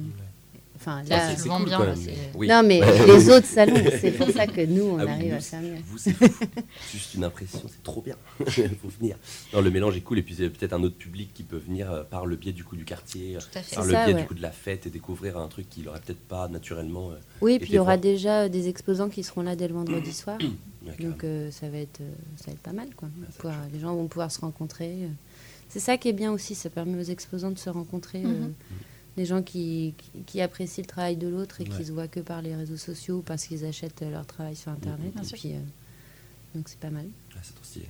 Enfin, 0.80 1.02
Ah, 1.06 1.10
là. 1.10 1.28
c'est- 1.30 1.38
je 1.38 1.42
c'est 1.44 1.50
cool 1.50 1.66
bien, 1.66 1.80
là, 1.86 1.94
oui. 2.36 2.48
Non, 2.48 2.64
mais 2.64 2.80
les 3.06 3.30
autres 3.30 3.46
salons, 3.46 3.76
c'est 4.00 4.12
pour 4.12 4.30
ça 4.30 4.48
que 4.48 4.66
nous, 4.66 4.84
on 4.84 5.00
Ah 5.00 5.04
oui, 5.06 5.12
arrive 5.12 5.30
nous, 5.32 5.36
à 5.36 5.40
faire 5.42 5.62
mieux. 5.62 5.76
Vous, 5.86 5.98
c'est 5.98 6.16
juste 6.94 7.14
une 7.16 7.24
impression, 7.26 7.62
c'est 7.68 7.84
trop 7.84 8.02
bien. 8.02 8.16
Il 8.58 8.70
faut 8.82 8.88
venir. 9.00 9.18
Non, 9.54 9.60
le 9.62 9.72
mélange 9.72 9.98
est 9.98 10.02
cool 10.02 10.20
et 10.20 10.24
puis 10.24 10.36
c'est 10.36 10.50
peut-être 10.50 10.72
un 10.74 10.82
autre 10.84 10.96
public 10.96 11.32
qui 11.34 11.44
peut 11.44 11.58
venir 11.58 11.92
euh, 11.92 12.04
par 12.04 12.26
le 12.26 12.36
biais 12.38 12.54
du 12.54 12.64
coup 12.64 12.78
du 12.78 12.86
quartier, 12.86 13.36
euh, 13.36 13.40
par 13.76 13.84
le 13.86 13.92
ça, 13.92 14.06
biais 14.06 14.14
ouais. 14.14 14.22
du 14.22 14.28
coup 14.28 14.34
de 14.36 14.42
la 14.42 14.52
fête 14.52 14.86
et 14.88 14.90
découvrir 14.90 15.38
un 15.38 15.48
truc 15.50 15.70
qu'il 15.70 15.88
aurait 15.90 16.00
peut-être 16.00 16.26
pas 16.28 16.48
naturellement. 16.48 17.12
euh, 17.12 17.16
Oui, 17.42 17.56
Et 17.56 17.60
puis 17.60 17.70
il 17.72 17.76
y 17.76 17.80
aura 17.80 17.96
voir. 17.96 17.98
déjà 18.00 18.42
euh, 18.44 18.50
des 18.50 18.70
exposants 18.70 19.10
qui 19.10 19.24
seront 19.24 19.42
là 19.42 19.58
dès 19.58 19.68
le 19.68 19.74
vendredi 19.74 20.14
soir. 20.14 20.38
ouais. 20.40 20.96
Donc 21.06 21.24
euh, 21.26 21.52
ça, 21.52 21.68
va 21.70 21.78
être, 21.80 22.00
euh, 22.00 22.10
ça 22.38 22.46
va 22.48 22.54
être 22.54 22.60
pas 22.60 22.72
mal. 22.74 22.88
Quoi. 22.96 23.10
Pouvoir- 23.38 23.56
les 23.74 23.80
gens 23.80 23.94
vont 23.96 24.08
pouvoir 24.08 24.32
se 24.32 24.40
rencontrer. 24.40 24.92
euh. 25.04 25.08
C'est 25.68 25.80
ça 25.82 25.98
qui 25.98 26.08
est 26.08 26.14
bien 26.14 26.32
aussi, 26.32 26.56
ça 26.56 26.70
permet 26.70 26.98
aux 27.00 27.04
exposants 27.12 27.52
de 27.52 27.60
se 27.60 27.70
rencontrer. 27.70 28.24
euh, 28.24 28.28
Mhm. 28.30 28.54
Des 29.20 29.26
gens 29.26 29.44
qui, 29.44 29.94
qui, 29.98 30.12
qui 30.26 30.42
apprécient 30.42 30.82
le 30.82 30.88
travail 30.88 31.18
de 31.18 31.28
l'autre 31.28 31.60
et 31.60 31.66
Ouais. 31.66 31.76
qui 31.78 31.84
se 31.86 31.92
voient 31.92 32.08
que 32.08 32.22
par 32.22 32.42
les 32.42 32.56
réseaux 32.56 32.78
sociaux 32.78 33.22
parce 33.26 33.44
qu'ils 33.48 33.66
achètent 33.66 34.02
leur 34.10 34.26
travail 34.26 34.56
sur 34.56 34.72
Internet. 34.72 35.12
Et 35.22 35.34
puis, 35.36 35.52
euh, 35.54 35.60
donc 36.56 36.70
c'est 36.70 36.80
pas 36.80 36.90
mal. 36.90 37.04
Ouais, 37.06 37.42
c'est 37.44 37.54
trop 37.54 37.66
stylé. 37.66 37.88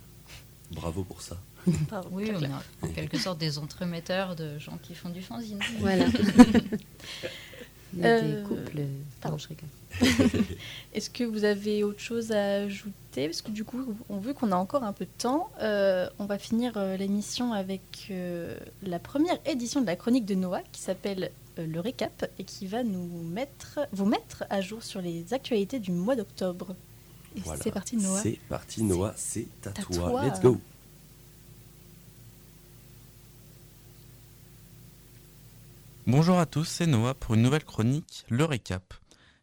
Bravo 0.71 1.03
pour 1.03 1.21
ça. 1.21 1.37
Oui, 2.11 2.31
on 2.33 2.43
a 2.45 2.63
en 2.81 2.91
quelque 2.93 3.17
sorte 3.19 3.37
des 3.37 3.59
entremetteurs 3.59 4.35
de 4.35 4.57
gens 4.57 4.79
qui 4.81 4.95
font 4.95 5.09
du 5.09 5.21
fanzine. 5.21 5.59
Voilà. 5.79 6.05
Il 7.93 7.99
y 8.01 8.05
a 8.05 8.09
Euh, 8.09 8.41
des 8.41 8.47
couples. 8.47 8.77
euh, 8.79 8.87
pardon. 9.21 9.37
je 9.37 9.47
rigole. 9.47 9.69
Est-ce 10.93 11.09
que 11.09 11.23
vous 11.23 11.43
avez 11.43 11.83
autre 11.83 11.99
chose 11.99 12.31
à 12.31 12.61
ajouter? 12.61 13.27
Parce 13.27 13.41
que 13.41 13.51
du 13.51 13.63
coup, 13.63 13.95
on 14.09 14.17
vu 14.19 14.33
qu'on 14.33 14.51
a 14.51 14.55
encore 14.55 14.83
un 14.83 14.93
peu 14.93 15.05
de 15.05 15.09
temps, 15.17 15.49
euh, 15.61 16.07
on 16.19 16.25
va 16.25 16.37
finir 16.37 16.73
euh, 16.77 16.95
l'émission 16.97 17.53
avec 17.53 18.07
euh, 18.11 18.57
la 18.83 18.99
première 18.99 19.37
édition 19.45 19.81
de 19.81 19.87
la 19.87 19.95
chronique 19.95 20.25
de 20.25 20.35
Noah 20.35 20.61
qui 20.71 20.81
s'appelle 20.81 21.31
euh, 21.57 21.65
Le 21.65 21.79
Récap 21.79 22.29
et 22.37 22.43
qui 22.43 22.67
va 22.67 22.83
nous 22.83 23.23
mettre, 23.23 23.79
vous 23.91 24.05
mettre 24.05 24.43
à 24.49 24.61
jour 24.61 24.83
sur 24.83 25.01
les 25.01 25.33
actualités 25.33 25.79
du 25.79 25.91
mois 25.91 26.15
d'octobre. 26.15 26.75
Voilà. 27.37 27.61
c'est 27.63 27.71
parti, 27.71 27.95
Noah. 27.97 28.19
C'est 28.21 28.39
parti, 28.49 28.83
Noah. 28.83 29.13
C'est 29.15 29.47
à 29.65 29.69
à 29.69 29.73
toi. 29.73 30.09
toi. 30.09 30.25
Let's 30.27 30.39
go. 30.41 30.57
Bonjour 36.11 36.39
à 36.39 36.47
tous, 36.47 36.65
c'est 36.65 36.87
Noah 36.87 37.13
pour 37.13 37.35
une 37.35 37.43
nouvelle 37.43 37.63
chronique, 37.63 38.25
le 38.29 38.43
récap. 38.43 38.95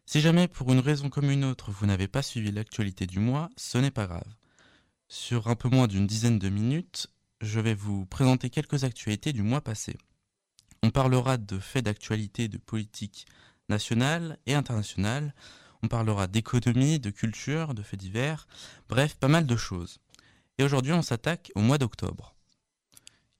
Si 0.05 0.19
jamais 0.19 0.49
pour 0.49 0.69
une 0.73 0.81
raison 0.81 1.09
comme 1.09 1.31
une 1.31 1.45
autre 1.45 1.71
vous 1.71 1.85
n'avez 1.85 2.09
pas 2.09 2.21
suivi 2.21 2.51
l'actualité 2.51 3.07
du 3.07 3.19
mois, 3.19 3.47
ce 3.55 3.77
n'est 3.77 3.89
pas 3.89 4.05
grave. 4.05 4.27
Sur 5.07 5.47
un 5.47 5.55
peu 5.55 5.69
moins 5.69 5.87
d'une 5.87 6.05
dizaine 6.05 6.39
de 6.39 6.49
minutes, 6.49 7.07
je 7.39 7.61
vais 7.61 7.73
vous 7.73 8.05
présenter 8.05 8.49
quelques 8.49 8.83
actualités 8.83 9.31
du 9.31 9.43
mois 9.43 9.61
passé. 9.61 9.95
On 10.83 10.89
parlera 10.89 11.37
de 11.37 11.57
faits 11.57 11.85
d'actualité 11.85 12.49
de 12.49 12.57
politique 12.57 13.27
nationale 13.69 14.37
et 14.45 14.53
internationale, 14.53 15.33
on 15.83 15.87
parlera 15.87 16.27
d'économie, 16.27 16.99
de 16.99 17.11
culture, 17.11 17.75
de 17.75 17.81
faits 17.81 18.01
divers, 18.01 18.45
bref, 18.89 19.15
pas 19.15 19.29
mal 19.29 19.45
de 19.45 19.55
choses. 19.55 19.99
Et 20.57 20.65
aujourd'hui 20.65 20.91
on 20.91 21.01
s'attaque 21.01 21.49
au 21.55 21.61
mois 21.61 21.77
d'octobre. 21.77 22.36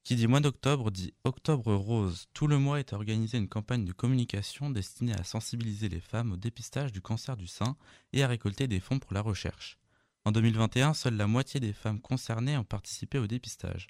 Qui 0.07 0.15
dit 0.15 0.27
mois 0.27 0.39
d'octobre 0.39 0.89
dit 0.89 1.13
Octobre 1.25 1.75
Rose. 1.75 2.27
Tout 2.33 2.47
le 2.47 2.57
mois 2.57 2.79
est 2.79 2.93
organisé 2.93 3.37
une 3.37 3.49
campagne 3.49 3.83
de 3.83 3.91
communication 3.91 4.69
destinée 4.69 5.13
à 5.13 5.25
sensibiliser 5.25 5.89
les 5.89 5.99
femmes 5.99 6.31
au 6.31 6.37
dépistage 6.37 6.93
du 6.93 7.01
cancer 7.01 7.35
du 7.35 7.45
sein 7.45 7.75
et 8.13 8.23
à 8.23 8.27
récolter 8.29 8.69
des 8.69 8.79
fonds 8.79 8.99
pour 8.99 9.13
la 9.13 9.19
recherche. 9.19 9.77
En 10.23 10.31
2021, 10.31 10.93
seule 10.93 11.17
la 11.17 11.27
moitié 11.27 11.59
des 11.59 11.73
femmes 11.73 11.99
concernées 11.99 12.55
ont 12.55 12.63
participé 12.63 13.19
au 13.19 13.27
dépistage. 13.27 13.87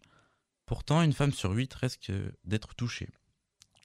Pourtant, 0.66 1.04
une 1.04 1.14
femme 1.14 1.34
sur 1.34 1.52
huit 1.52 1.72
risque 1.76 2.12
d'être 2.46 2.74
touchée. 2.74 3.10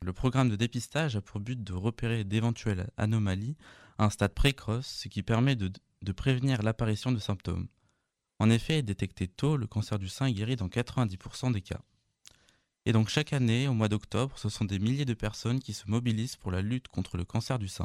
Le 0.00 0.14
programme 0.14 0.48
de 0.48 0.56
dépistage 0.56 1.16
a 1.16 1.20
pour 1.20 1.38
but 1.38 1.62
de 1.62 1.74
repérer 1.74 2.24
d'éventuelles 2.24 2.88
anomalies 2.96 3.58
à 3.98 4.06
un 4.06 4.10
stade 4.10 4.32
précoce, 4.32 4.86
ce 4.86 5.08
qui 5.08 5.22
permet 5.22 5.54
de, 5.54 5.70
de 6.00 6.12
prévenir 6.12 6.62
l'apparition 6.62 7.12
de 7.12 7.18
symptômes. 7.18 7.68
En 8.38 8.48
effet, 8.48 8.80
détecté 8.80 9.28
tôt, 9.28 9.58
le 9.58 9.66
cancer 9.66 9.98
du 9.98 10.08
sein 10.08 10.24
est 10.24 10.32
guéri 10.32 10.56
dans 10.56 10.68
90% 10.68 11.52
des 11.52 11.60
cas. 11.60 11.82
Et 12.84 12.92
donc 12.92 13.08
chaque 13.08 13.32
année, 13.32 13.68
au 13.68 13.74
mois 13.74 13.88
d'octobre, 13.88 14.36
ce 14.38 14.48
sont 14.48 14.64
des 14.64 14.80
milliers 14.80 15.04
de 15.04 15.14
personnes 15.14 15.60
qui 15.60 15.72
se 15.72 15.88
mobilisent 15.88 16.36
pour 16.36 16.50
la 16.50 16.62
lutte 16.62 16.88
contre 16.88 17.16
le 17.16 17.24
cancer 17.24 17.58
du 17.58 17.68
sein. 17.68 17.84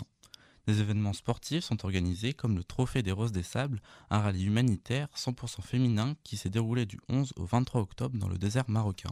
Des 0.66 0.82
événements 0.82 1.14
sportifs 1.14 1.64
sont 1.64 1.86
organisés 1.86 2.34
comme 2.34 2.58
le 2.58 2.64
Trophée 2.64 3.04
des 3.04 3.12
Roses 3.12 3.32
des 3.32 3.44
Sables, 3.44 3.80
un 4.10 4.20
rallye 4.20 4.46
humanitaire 4.46 5.08
100% 5.16 5.62
féminin 5.62 6.16
qui 6.24 6.36
s'est 6.36 6.50
déroulé 6.50 6.86
du 6.86 7.00
11 7.10 7.34
au 7.38 7.46
23 7.46 7.82
octobre 7.82 8.18
dans 8.18 8.28
le 8.28 8.38
désert 8.38 8.70
marocain. 8.70 9.12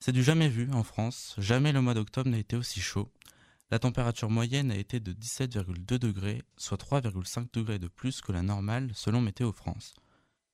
C'est 0.00 0.12
du 0.12 0.22
jamais 0.22 0.48
vu 0.48 0.70
en 0.72 0.82
France, 0.82 1.34
jamais 1.38 1.72
le 1.72 1.80
mois 1.80 1.94
d'octobre 1.94 2.28
n'a 2.28 2.38
été 2.38 2.56
aussi 2.56 2.80
chaud. 2.80 3.10
La 3.70 3.78
température 3.78 4.28
moyenne 4.28 4.70
a 4.70 4.76
été 4.76 5.00
de 5.00 5.12
17,2 5.12 5.96
degrés, 5.96 6.42
soit 6.58 6.78
3,5 6.78 7.46
degrés 7.54 7.78
de 7.78 7.88
plus 7.88 8.20
que 8.20 8.32
la 8.32 8.42
normale 8.42 8.90
selon 8.94 9.22
Météo 9.22 9.52
France. 9.52 9.94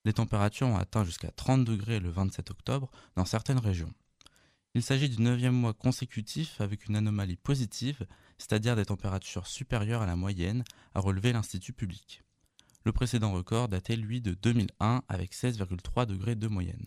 Les 0.05 0.13
températures 0.13 0.69
ont 0.69 0.79
atteint 0.79 1.05
jusqu'à 1.05 1.31
30 1.33 1.65
degrés 1.65 1.99
le 1.99 2.11
27 2.11 2.51
octobre 2.51 2.91
dans 3.17 3.25
certaines 3.25 3.59
régions. 3.59 3.93
Il 4.75 4.85
s'agit 4.85 5.09
du 5.09 5.21
neuvième 5.21 5.55
mois 5.55 5.75
consécutif 5.75 6.61
avec 6.61 6.87
une 6.87 6.95
anomalie 6.95 7.37
positive, 7.37 8.07
c'est-à-dire 8.39 8.77
des 8.77 8.85
températures 8.85 9.49
supérieures 9.49 10.03
à 10.03 10.07
la 10.07 10.15
moyenne, 10.15 10.63
a 10.95 11.01
relevé 11.01 11.33
l'Institut 11.33 11.73
public. 11.73 12.23
Le 12.85 12.93
précédent 12.93 13.33
record 13.33 13.69
datait 13.69 13.97
lui 13.97 14.21
de 14.21 14.33
2001 14.33 15.03
avec 15.09 15.35
16,3 15.35 16.07
degrés 16.07 16.37
de 16.37 16.47
moyenne. 16.47 16.87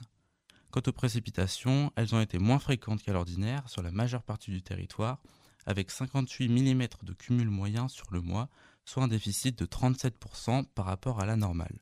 Quant 0.72 0.82
aux 0.88 0.94
précipitations, 0.94 1.92
elles 1.98 2.16
ont 2.16 2.22
été 2.22 2.40
moins 2.40 2.58
fréquentes 2.58 3.04
qu'à 3.04 3.12
l'ordinaire 3.12 3.68
sur 3.68 3.84
la 3.84 3.92
majeure 3.92 4.24
partie 4.24 4.52
du 4.52 4.62
territoire, 4.62 5.22
avec 5.66 5.92
58 5.92 6.48
mm 6.48 6.88
de 7.04 7.14
cumul 7.14 7.50
moyen 7.50 7.90
sur 7.90 8.08
le 8.12 8.22
mois, 8.22 8.50
soit 8.86 9.04
un 9.04 9.08
déficit 9.10 9.60
de 9.60 9.66
37% 9.66 10.66
par 10.74 10.86
rapport 10.86 11.20
à 11.20 11.26
la 11.26 11.36
normale. 11.36 11.80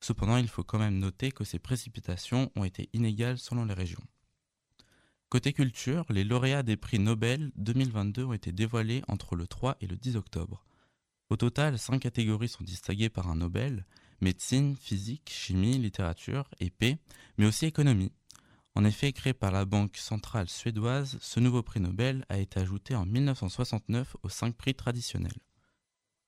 Cependant, 0.00 0.38
il 0.38 0.48
faut 0.48 0.64
quand 0.64 0.78
même 0.78 0.98
noter 0.98 1.32
que 1.32 1.44
ces 1.44 1.58
précipitations 1.58 2.50
ont 2.56 2.64
été 2.64 2.88
inégales 2.94 3.38
selon 3.38 3.66
les 3.66 3.74
régions. 3.74 4.02
Côté 5.34 5.52
culture, 5.52 6.04
les 6.10 6.22
lauréats 6.22 6.62
des 6.62 6.76
prix 6.76 7.00
Nobel 7.00 7.50
2022 7.56 8.22
ont 8.22 8.32
été 8.34 8.52
dévoilés 8.52 9.02
entre 9.08 9.34
le 9.34 9.48
3 9.48 9.76
et 9.80 9.88
le 9.88 9.96
10 9.96 10.14
octobre. 10.14 10.64
Au 11.28 11.36
total, 11.36 11.76
cinq 11.76 12.02
catégories 12.02 12.46
sont 12.46 12.62
distinguées 12.62 13.08
par 13.08 13.28
un 13.28 13.34
Nobel 13.34 13.84
médecine, 14.20 14.76
physique, 14.76 15.32
chimie, 15.34 15.76
littérature 15.76 16.48
paix, 16.78 16.98
mais 17.36 17.46
aussi 17.46 17.66
économie. 17.66 18.12
En 18.76 18.84
effet, 18.84 19.12
créé 19.12 19.32
par 19.32 19.50
la 19.50 19.64
Banque 19.64 19.96
centrale 19.96 20.48
suédoise, 20.48 21.18
ce 21.20 21.40
nouveau 21.40 21.64
prix 21.64 21.80
Nobel 21.80 22.24
a 22.28 22.38
été 22.38 22.60
ajouté 22.60 22.94
en 22.94 23.04
1969 23.04 24.16
aux 24.22 24.28
cinq 24.28 24.54
prix 24.54 24.76
traditionnels. 24.76 25.40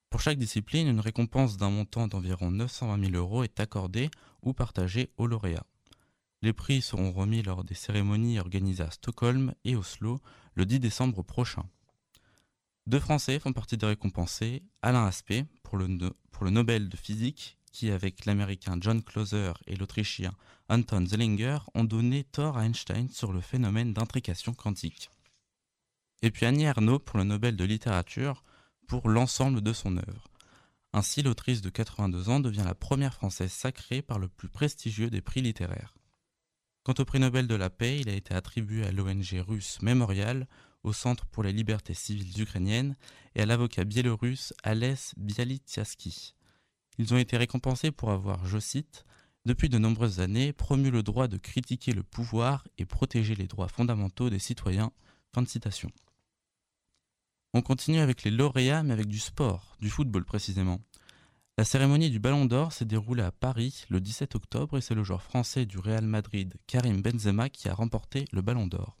Pour 0.09 0.19
chaque 0.19 0.37
discipline, 0.37 0.89
une 0.89 0.99
récompense 0.99 1.55
d'un 1.55 1.69
montant 1.69 2.09
d'environ 2.09 2.51
920 2.51 3.11
000 3.11 3.15
euros 3.15 3.45
est 3.45 3.61
accordée 3.61 4.11
ou 4.41 4.51
partagée 4.51 5.11
aux 5.15 5.27
lauréats. 5.27 5.65
Les 6.43 6.53
prix 6.53 6.81
seront 6.81 7.11
remis 7.11 7.41
lors 7.41 7.63
des 7.63 7.73
cérémonies 7.73 8.39
organisées 8.39 8.83
à 8.83 8.91
Stockholm 8.91 9.55
et 9.63 9.75
Oslo 9.75 10.19
le 10.53 10.65
10 10.65 10.79
décembre 10.79 11.23
prochain. 11.23 11.63
Deux 12.85 12.99
Français 12.99 13.39
font 13.39 13.53
partie 13.53 13.75
des 13.75 13.87
récompensés, 13.87 14.63
Alain 14.81 15.05
Aspect 15.05 15.45
pour 15.63 15.77
le, 15.77 15.87
Nobel 16.49 16.89
de 16.89 16.95
physique, 16.95 17.57
qui 17.71 17.91
avec 17.91 18.25
l'américain 18.25 18.77
John 18.79 19.03
Clauser 19.03 19.51
et 19.65 19.75
l'autrichien 19.75 20.31
Anton 20.69 21.05
Zellinger 21.05 21.57
ont 21.73 21.83
donné 21.83 22.23
tort 22.23 22.57
à 22.57 22.65
Einstein 22.65 23.09
sur 23.09 23.33
le 23.33 23.41
phénomène 23.41 23.93
d'intrication 23.93 24.53
quantique. 24.53 25.09
Et 26.21 26.31
puis 26.31 26.45
Annie 26.45 26.63
Ernaux 26.63 26.99
pour 26.99 27.17
le 27.17 27.25
Nobel 27.25 27.55
de 27.55 27.65
littérature 27.65 28.43
pour 28.87 29.09
l'ensemble 29.09 29.61
de 29.61 29.73
son 29.73 29.97
œuvre. 29.97 30.29
Ainsi, 30.93 31.21
l'autrice 31.23 31.61
de 31.61 31.69
82 31.69 32.29
ans 32.29 32.39
devient 32.39 32.63
la 32.63 32.75
première 32.75 33.13
française 33.13 33.51
sacrée 33.51 34.01
par 34.01 34.17
le 34.17 34.29
plus 34.29 34.49
prestigieux 34.49 35.09
des 35.09 35.21
prix 35.21 35.41
littéraires. 35.41 35.96
Quant 36.87 36.93
au 36.99 37.03
prix 37.03 37.19
Nobel 37.19 37.47
de 37.47 37.55
la 37.55 37.69
paix, 37.69 37.99
il 37.99 38.07
a 38.07 38.13
été 38.13 38.33
attribué 38.33 38.85
à 38.85 38.93
l'ONG 38.93 39.43
russe 39.45 39.77
Memorial, 39.81 40.47
au 40.83 40.93
Centre 40.93 41.25
pour 41.25 41.43
les 41.43 41.51
libertés 41.51 41.93
civiles 41.93 42.41
ukrainiennes 42.41 42.95
et 43.35 43.41
à 43.41 43.45
l'avocat 43.45 43.83
biélorusse 43.83 44.53
Ales 44.63 44.95
Bialitiaski. 45.17 46.33
Ils 46.97 47.13
ont 47.13 47.17
été 47.17 47.35
récompensés 47.35 47.91
pour 47.91 48.11
avoir, 48.11 48.45
je 48.45 48.57
cite, 48.57 49.03
depuis 49.43 49.67
de 49.67 49.77
nombreuses 49.77 50.21
années, 50.21 50.53
promu 50.53 50.89
le 50.89 51.03
droit 51.03 51.27
de 51.27 51.35
critiquer 51.35 51.91
le 51.91 52.03
pouvoir 52.03 52.65
et 52.77 52.85
protéger 52.85 53.35
les 53.35 53.47
droits 53.47 53.67
fondamentaux 53.67 54.29
des 54.29 54.39
citoyens. 54.39 54.93
Fin 55.35 55.41
de 55.41 55.49
citation. 55.49 55.91
On 57.53 57.61
continue 57.61 57.99
avec 57.99 58.23
les 58.23 58.31
lauréats, 58.31 58.83
mais 58.83 58.93
avec 58.93 59.07
du 59.07 59.19
sport, 59.19 59.75
du 59.81 59.89
football 59.89 60.23
précisément. 60.23 60.79
La 61.59 61.65
cérémonie 61.65 62.11
du 62.11 62.19
Ballon 62.19 62.45
d'Or 62.45 62.71
s'est 62.71 62.85
déroulée 62.85 63.23
à 63.23 63.31
Paris 63.31 63.85
le 63.89 63.99
17 63.99 64.35
octobre 64.35 64.77
et 64.77 64.81
c'est 64.81 64.93
le 64.93 65.03
joueur 65.03 65.23
français 65.23 65.65
du 65.65 65.79
Real 65.79 66.05
Madrid, 66.05 66.53
Karim 66.67 67.01
Benzema, 67.01 67.49
qui 67.49 67.67
a 67.67 67.73
remporté 67.73 68.25
le 68.31 68.43
Ballon 68.43 68.67
d'Or. 68.67 68.95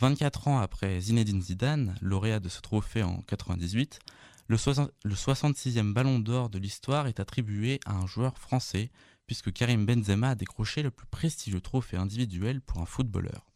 24 0.00 0.48
ans 0.48 0.60
après 0.60 0.98
Zinedine 0.98 1.42
Zidane, 1.42 1.94
lauréat 2.00 2.40
de 2.40 2.48
ce 2.48 2.62
trophée 2.62 3.02
en 3.02 3.20
98, 3.20 3.98
le, 4.46 4.56
66e 4.56 5.92
Ballon 5.92 6.20
d'Or 6.20 6.48
de 6.48 6.58
l'histoire 6.58 7.06
est 7.06 7.20
attribué 7.20 7.80
à 7.84 7.92
un 7.92 8.06
joueur 8.06 8.38
français, 8.38 8.90
puisque 9.26 9.52
Karim 9.52 9.84
Benzema 9.84 10.30
a 10.30 10.34
décroché 10.34 10.82
le 10.82 10.90
plus 10.90 11.06
prestigieux 11.08 11.60
trophée 11.60 11.98
individuel 11.98 12.62
pour 12.62 12.80
un 12.80 12.86
footballeur. 12.86 13.52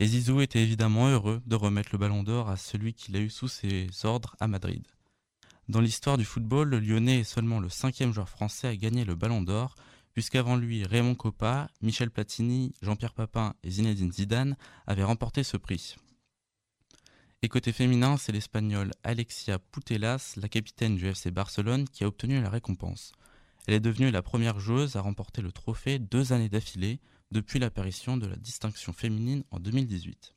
Et 0.00 0.04
était 0.04 0.62
évidemment 0.62 1.08
heureux 1.08 1.40
de 1.46 1.56
remettre 1.56 1.88
le 1.92 1.98
Ballon 1.98 2.24
d'Or 2.24 2.50
à 2.50 2.58
celui 2.58 2.92
qu'il 2.92 3.16
a 3.16 3.20
eu 3.20 3.30
sous 3.30 3.48
ses 3.48 3.86
ordres 4.04 4.36
à 4.38 4.48
Madrid. 4.48 4.86
Dans 5.68 5.80
l'histoire 5.80 6.18
du 6.18 6.24
football, 6.24 6.70
le 6.70 6.80
Lyonnais 6.80 7.20
est 7.20 7.24
seulement 7.24 7.60
le 7.60 7.68
cinquième 7.68 8.12
joueur 8.12 8.28
français 8.28 8.66
à 8.66 8.76
gagner 8.76 9.04
le 9.04 9.14
Ballon 9.14 9.42
d'Or, 9.42 9.76
puisqu'avant 10.12 10.56
lui, 10.56 10.84
Raymond 10.84 11.14
Coppa, 11.14 11.70
Michel 11.80 12.10
Platini, 12.10 12.74
Jean-Pierre 12.82 13.14
Papin 13.14 13.54
et 13.62 13.70
Zinedine 13.70 14.12
Zidane 14.12 14.56
avaient 14.86 15.04
remporté 15.04 15.44
ce 15.44 15.56
prix. 15.56 15.96
Et 17.42 17.48
côté 17.48 17.72
féminin, 17.72 18.16
c'est 18.16 18.32
l'Espagnole 18.32 18.90
Alexia 19.04 19.58
Putellas, 19.58 20.34
la 20.36 20.48
capitaine 20.48 20.96
du 20.96 21.06
FC 21.06 21.30
Barcelone, 21.30 21.88
qui 21.88 22.04
a 22.04 22.08
obtenu 22.08 22.40
la 22.40 22.50
récompense. 22.50 23.12
Elle 23.66 23.74
est 23.74 23.80
devenue 23.80 24.10
la 24.10 24.22
première 24.22 24.58
joueuse 24.58 24.96
à 24.96 25.00
remporter 25.00 25.42
le 25.42 25.52
trophée 25.52 25.98
deux 25.98 26.32
années 26.32 26.48
d'affilée 26.48 27.00
depuis 27.30 27.60
l'apparition 27.60 28.16
de 28.16 28.26
la 28.26 28.36
distinction 28.36 28.92
féminine 28.92 29.44
en 29.50 29.60
2018. 29.60 30.34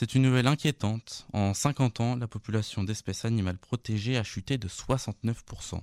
C'est 0.00 0.14
une 0.14 0.22
nouvelle 0.22 0.46
inquiétante. 0.46 1.26
En 1.32 1.54
50 1.54 1.98
ans, 1.98 2.14
la 2.14 2.28
population 2.28 2.84
d'espèces 2.84 3.24
animales 3.24 3.58
protégées 3.58 4.16
a 4.16 4.22
chuté 4.22 4.56
de 4.56 4.68
69%. 4.68 5.80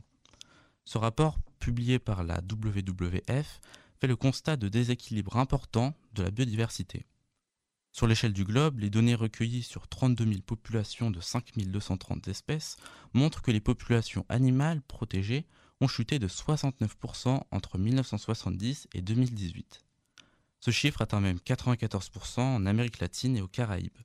Ce 0.86 0.98
rapport, 0.98 1.38
publié 1.60 2.00
par 2.00 2.24
la 2.24 2.38
WWF, 2.38 3.60
fait 4.00 4.08
le 4.08 4.16
constat 4.16 4.56
de 4.56 4.70
déséquilibre 4.70 5.36
important 5.36 5.94
de 6.14 6.24
la 6.24 6.32
biodiversité. 6.32 7.06
Sur 7.92 8.08
l'échelle 8.08 8.32
du 8.32 8.46
globe, 8.46 8.80
les 8.80 8.90
données 8.90 9.16
recueillies 9.16 9.64
sur 9.64 9.90
32 9.90 10.24
000 10.24 10.40
populations 10.46 11.12
de 11.12 11.20
5 11.20 11.52
230 11.58 12.30
espèces 12.30 12.78
montrent 13.12 13.42
que 13.42 13.52
les 13.52 13.60
populations 13.60 14.26
animales 14.30 14.82
protégées 14.82 15.46
ont 15.82 15.90
chuté 15.90 16.20
de 16.20 16.30
69% 16.30 17.42
entre 17.52 17.78
1970 17.78 18.88
et 18.94 19.02
2018. 19.02 19.85
Ce 20.66 20.72
chiffre 20.72 21.04
atteint 21.04 21.20
même 21.20 21.38
94% 21.46 22.40
en 22.40 22.66
Amérique 22.66 22.98
latine 22.98 23.38
et 23.38 23.42
aux 23.42 23.48
Caraïbes. 23.48 24.00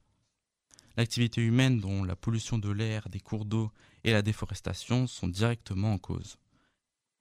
L'activité 0.99 1.41
humaine 1.41 1.81
dont 1.81 2.05
la 2.05 2.17
pollution 2.17 2.59
de 2.59 2.71
l'air, 2.71 3.09
des 3.09 3.19
cours 3.19 3.47
d'eau 3.47 3.73
et 4.05 4.13
la 4.13 4.21
déforestation 4.21 5.07
sont 5.07 5.29
directement 5.29 5.95
en 5.95 5.97
cause. 5.97 6.37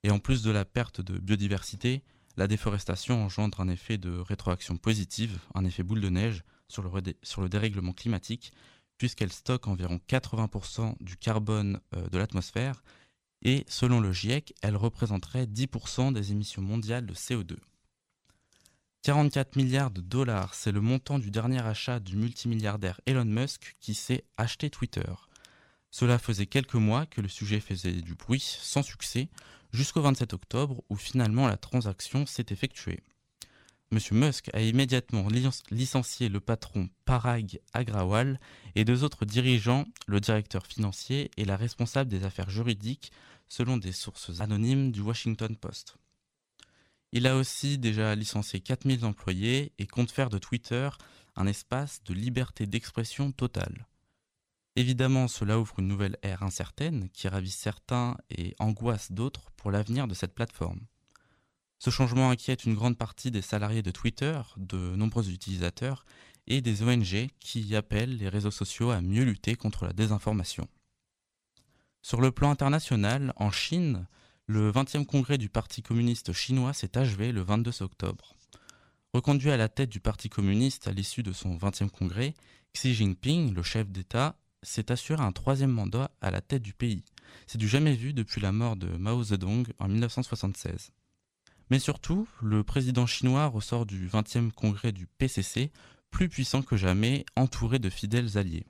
Et 0.02 0.10
en 0.10 0.18
plus 0.18 0.42
de 0.42 0.50
la 0.50 0.66
perte 0.66 1.00
de 1.00 1.18
biodiversité, 1.18 2.02
la 2.36 2.48
déforestation 2.48 3.24
engendre 3.24 3.60
un 3.60 3.68
effet 3.68 3.96
de 3.96 4.10
rétroaction 4.10 4.76
positive, 4.76 5.38
un 5.54 5.64
effet 5.64 5.84
boule 5.84 6.02
de 6.02 6.10
neige 6.10 6.44
sur 6.68 6.82
le, 6.82 7.48
dérèglement 7.48 7.94
climatique, 7.94 8.52
puisqu'elle 8.98 9.32
stocke 9.32 9.68
environ 9.68 10.00
80% 10.06 10.96
du 11.00 11.16
carbone 11.16 11.80
euh, 11.94 12.06
de 12.10 12.18
l'atmosphère, 12.18 12.82
et 13.40 13.64
selon 13.68 14.00
le 14.00 14.12
GIEC, 14.12 14.52
elle 14.60 14.76
représenterait 14.76 15.46
10% 15.46 16.12
des 16.12 16.30
émissions 16.30 16.60
mondiales 16.60 17.06
de 17.06 17.14
CO2. 17.14 17.56
44 19.02 19.56
milliards 19.56 19.90
de 19.90 20.02
dollars, 20.02 20.52
c'est 20.52 20.72
le 20.72 20.82
montant 20.82 21.18
du 21.18 21.30
dernier 21.30 21.62
achat 21.62 22.00
du 22.00 22.16
multimilliardaire 22.16 23.00
Elon 23.06 23.24
Musk 23.24 23.76
qui 23.80 23.94
s'est 23.94 24.24
acheté 24.36 24.68
Twitter. 24.68 25.10
Cela 25.90 26.18
faisait 26.18 26.44
quelques 26.44 26.74
mois 26.74 27.06
que 27.06 27.22
le 27.22 27.28
sujet 27.28 27.60
faisait 27.60 28.02
du 28.02 28.14
bruit 28.14 28.58
sans 28.60 28.82
succès, 28.82 29.30
jusqu'au 29.72 30.02
27 30.02 30.34
octobre 30.34 30.84
où 30.90 30.96
finalement 30.96 31.48
la 31.48 31.56
transaction 31.56 32.26
s'est 32.26 32.46
effectuée. 32.50 33.00
Monsieur 33.90 34.14
Musk 34.16 34.50
a 34.52 34.60
immédiatement 34.60 35.28
licencié 35.70 36.28
le 36.28 36.40
patron 36.40 36.90
Parag 37.06 37.58
Agrawal 37.72 38.38
et 38.74 38.84
deux 38.84 39.02
autres 39.02 39.24
dirigeants, 39.24 39.86
le 40.08 40.20
directeur 40.20 40.66
financier 40.66 41.30
et 41.38 41.46
la 41.46 41.56
responsable 41.56 42.10
des 42.10 42.24
affaires 42.24 42.50
juridiques, 42.50 43.12
selon 43.48 43.78
des 43.78 43.92
sources 43.92 44.42
anonymes 44.42 44.92
du 44.92 45.00
Washington 45.00 45.56
Post. 45.56 45.96
Il 47.12 47.26
a 47.26 47.36
aussi 47.36 47.78
déjà 47.78 48.14
licencié 48.14 48.60
4000 48.60 49.04
employés 49.04 49.72
et 49.78 49.86
compte 49.86 50.10
faire 50.10 50.30
de 50.30 50.38
Twitter 50.38 50.88
un 51.36 51.46
espace 51.46 52.02
de 52.04 52.14
liberté 52.14 52.66
d'expression 52.66 53.32
totale. 53.32 53.86
Évidemment, 54.76 55.26
cela 55.26 55.58
ouvre 55.58 55.80
une 55.80 55.88
nouvelle 55.88 56.16
ère 56.22 56.44
incertaine 56.44 57.08
qui 57.10 57.26
ravit 57.26 57.50
certains 57.50 58.16
et 58.30 58.54
angoisse 58.60 59.10
d'autres 59.10 59.50
pour 59.56 59.70
l'avenir 59.70 60.06
de 60.06 60.14
cette 60.14 60.34
plateforme. 60.34 60.80
Ce 61.78 61.90
changement 61.90 62.30
inquiète 62.30 62.64
une 62.64 62.74
grande 62.74 62.96
partie 62.96 63.30
des 63.30 63.42
salariés 63.42 63.82
de 63.82 63.90
Twitter, 63.90 64.40
de 64.56 64.76
nombreux 64.76 65.30
utilisateurs 65.30 66.04
et 66.46 66.60
des 66.60 66.82
ONG 66.82 67.28
qui 67.40 67.74
appellent 67.74 68.16
les 68.16 68.28
réseaux 68.28 68.50
sociaux 68.50 68.90
à 68.90 69.00
mieux 69.00 69.24
lutter 69.24 69.56
contre 69.56 69.86
la 69.86 69.92
désinformation. 69.92 70.68
Sur 72.02 72.20
le 72.20 72.30
plan 72.30 72.50
international, 72.50 73.32
en 73.36 73.50
Chine, 73.50 74.06
le 74.50 74.72
20e 74.72 75.06
congrès 75.06 75.38
du 75.38 75.48
Parti 75.48 75.80
communiste 75.80 76.32
chinois 76.32 76.72
s'est 76.72 76.98
achevé 76.98 77.30
le 77.30 77.40
22 77.40 77.82
octobre. 77.84 78.34
Reconduit 79.14 79.52
à 79.52 79.56
la 79.56 79.68
tête 79.68 79.90
du 79.90 80.00
Parti 80.00 80.28
communiste 80.28 80.88
à 80.88 80.90
l'issue 80.90 81.22
de 81.22 81.30
son 81.30 81.56
20e 81.56 81.88
congrès, 81.88 82.34
Xi 82.74 82.92
Jinping, 82.92 83.54
le 83.54 83.62
chef 83.62 83.88
d'État, 83.88 84.34
s'est 84.64 84.90
assuré 84.90 85.22
un 85.22 85.30
troisième 85.30 85.70
mandat 85.70 86.10
à 86.20 86.32
la 86.32 86.40
tête 86.40 86.62
du 86.62 86.74
pays. 86.74 87.04
C'est 87.46 87.58
du 87.58 87.68
jamais 87.68 87.94
vu 87.94 88.12
depuis 88.12 88.40
la 88.40 88.50
mort 88.50 88.74
de 88.74 88.88
Mao 88.88 89.22
Zedong 89.22 89.68
en 89.78 89.86
1976. 89.86 90.90
Mais 91.70 91.78
surtout, 91.78 92.26
le 92.42 92.64
président 92.64 93.06
chinois 93.06 93.46
ressort 93.46 93.86
du 93.86 94.08
20e 94.08 94.50
congrès 94.50 94.90
du 94.90 95.06
PCC 95.06 95.70
plus 96.10 96.28
puissant 96.28 96.62
que 96.62 96.76
jamais, 96.76 97.24
entouré 97.36 97.78
de 97.78 97.88
fidèles 97.88 98.36
alliés. 98.36 98.66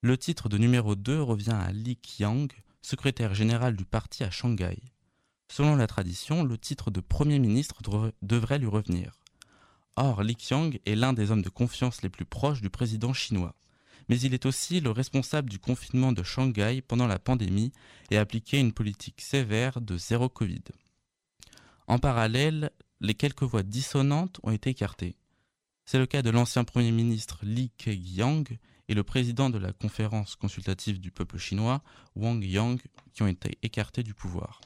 Le 0.00 0.16
titre 0.16 0.48
de 0.48 0.56
numéro 0.56 0.94
2 0.94 1.20
revient 1.20 1.50
à 1.50 1.72
Li 1.72 1.96
Qiang, 1.96 2.48
secrétaire 2.82 3.34
général 3.34 3.76
du 3.76 3.84
parti 3.84 4.24
à 4.24 4.30
Shanghai. 4.30 4.78
Selon 5.50 5.76
la 5.76 5.86
tradition, 5.86 6.42
le 6.44 6.58
titre 6.58 6.90
de 6.90 7.00
Premier 7.00 7.38
ministre 7.38 7.80
devrait 8.22 8.58
lui 8.58 8.66
revenir. 8.66 9.18
Or, 9.96 10.22
Li 10.22 10.36
Qiang 10.36 10.78
est 10.86 10.94
l'un 10.94 11.12
des 11.12 11.30
hommes 11.30 11.42
de 11.42 11.48
confiance 11.48 12.02
les 12.02 12.08
plus 12.08 12.24
proches 12.24 12.60
du 12.60 12.70
président 12.70 13.12
chinois. 13.12 13.54
Mais 14.08 14.20
il 14.20 14.32
est 14.32 14.46
aussi 14.46 14.80
le 14.80 14.90
responsable 14.90 15.50
du 15.50 15.58
confinement 15.58 16.12
de 16.12 16.22
Shanghai 16.22 16.82
pendant 16.86 17.06
la 17.06 17.18
pandémie 17.18 17.72
et 18.10 18.16
a 18.16 18.20
appliqué 18.20 18.58
une 18.58 18.72
politique 18.72 19.20
sévère 19.20 19.80
de 19.80 19.96
zéro 19.98 20.28
Covid. 20.28 20.62
En 21.88 21.98
parallèle, 21.98 22.70
les 23.00 23.14
quelques 23.14 23.42
voix 23.42 23.62
dissonantes 23.62 24.40
ont 24.42 24.50
été 24.50 24.70
écartées. 24.70 25.16
C'est 25.84 25.98
le 25.98 26.06
cas 26.06 26.22
de 26.22 26.30
l'ancien 26.30 26.64
Premier 26.64 26.92
ministre 26.92 27.40
Li 27.42 27.70
Keqiang 27.76 28.44
et 28.88 28.94
le 28.94 29.04
président 29.04 29.50
de 29.50 29.58
la 29.58 29.72
conférence 29.72 30.36
consultative 30.36 31.00
du 31.00 31.10
peuple 31.10 31.38
chinois, 31.38 31.82
Wang 32.16 32.42
Yang, 32.42 32.80
qui 33.12 33.22
ont 33.22 33.28
été 33.28 33.58
écartés 33.62 34.02
du 34.02 34.14
pouvoir. 34.14 34.60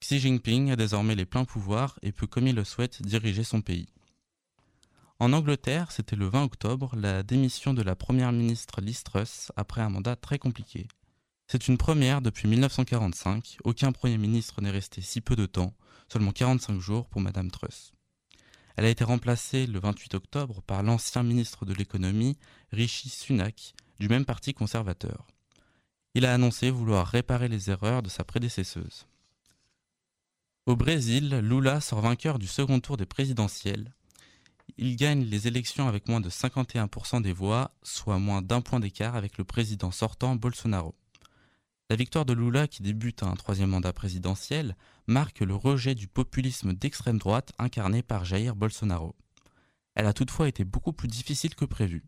Xi 0.00 0.18
Jinping 0.18 0.72
a 0.72 0.76
désormais 0.76 1.14
les 1.14 1.26
pleins 1.26 1.44
pouvoirs 1.44 1.98
et 2.02 2.10
peut, 2.10 2.26
comme 2.26 2.48
il 2.48 2.56
le 2.56 2.64
souhaite, 2.64 3.02
diriger 3.02 3.44
son 3.44 3.60
pays. 3.60 3.88
En 5.20 5.32
Angleterre, 5.32 5.92
c'était 5.92 6.16
le 6.16 6.26
20 6.26 6.42
octobre, 6.42 6.96
la 6.96 7.22
démission 7.22 7.74
de 7.74 7.82
la 7.82 7.94
première 7.94 8.32
ministre 8.32 8.80
Liz 8.80 9.04
Truss 9.04 9.52
après 9.54 9.80
un 9.80 9.88
mandat 9.88 10.16
très 10.16 10.40
compliqué. 10.40 10.88
C'est 11.46 11.68
une 11.68 11.78
première 11.78 12.22
depuis 12.22 12.48
1945, 12.48 13.58
aucun 13.62 13.92
premier 13.92 14.18
ministre 14.18 14.60
n'est 14.60 14.70
resté 14.70 15.02
si 15.02 15.20
peu 15.20 15.36
de 15.36 15.46
temps, 15.46 15.74
seulement 16.12 16.32
45 16.32 16.80
jours 16.80 17.08
pour 17.08 17.20
Madame 17.20 17.52
Truss. 17.52 17.92
Elle 18.76 18.84
a 18.84 18.90
été 18.90 19.04
remplacée 19.04 19.66
le 19.66 19.78
28 19.78 20.14
octobre 20.14 20.62
par 20.62 20.82
l'ancien 20.82 21.22
ministre 21.22 21.64
de 21.64 21.74
l'économie, 21.74 22.38
Rishi 22.72 23.08
Sunak, 23.08 23.74
du 23.98 24.08
même 24.08 24.24
parti 24.24 24.54
conservateur. 24.54 25.26
Il 26.14 26.26
a 26.26 26.34
annoncé 26.34 26.70
vouloir 26.70 27.06
réparer 27.06 27.48
les 27.48 27.70
erreurs 27.70 28.02
de 28.02 28.08
sa 28.08 28.24
prédécesseuse. 28.24 29.06
Au 30.66 30.76
Brésil, 30.76 31.40
Lula 31.42 31.80
sort 31.80 32.02
vainqueur 32.02 32.38
du 32.38 32.46
second 32.46 32.80
tour 32.80 32.96
des 32.96 33.06
présidentielles. 33.06 33.92
Il 34.78 34.96
gagne 34.96 35.24
les 35.24 35.48
élections 35.48 35.88
avec 35.88 36.08
moins 36.08 36.20
de 36.20 36.30
51% 36.30 37.20
des 37.20 37.32
voix, 37.32 37.72
soit 37.82 38.18
moins 38.18 38.42
d'un 38.42 38.60
point 38.60 38.80
d'écart 38.80 39.16
avec 39.16 39.38
le 39.38 39.44
président 39.44 39.90
sortant 39.90 40.36
Bolsonaro. 40.36 40.94
La 41.90 41.96
victoire 41.96 42.24
de 42.24 42.32
Lula, 42.32 42.68
qui 42.68 42.82
débute 42.82 43.22
un 43.22 43.34
troisième 43.34 43.70
mandat 43.70 43.92
présidentiel, 43.92 44.76
marque 45.06 45.40
le 45.40 45.54
rejet 45.54 45.94
du 45.94 46.08
populisme 46.08 46.72
d'extrême 46.72 47.18
droite 47.18 47.52
incarné 47.58 48.02
par 48.02 48.24
Jair 48.24 48.56
Bolsonaro. 48.56 49.14
Elle 49.94 50.06
a 50.06 50.14
toutefois 50.14 50.48
été 50.48 50.64
beaucoup 50.64 50.92
plus 50.92 51.08
difficile 51.08 51.54
que 51.54 51.64
prévu. 51.64 52.04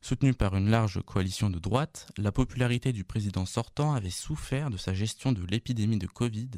Soutenu 0.00 0.34
par 0.34 0.56
une 0.56 0.70
large 0.70 1.02
coalition 1.02 1.50
de 1.50 1.58
droite, 1.58 2.10
la 2.16 2.32
popularité 2.32 2.92
du 2.92 3.04
président 3.04 3.44
sortant 3.44 3.92
avait 3.92 4.08
souffert 4.10 4.70
de 4.70 4.76
sa 4.76 4.94
gestion 4.94 5.32
de 5.32 5.44
l'épidémie 5.44 5.98
de 5.98 6.06
Covid, 6.06 6.50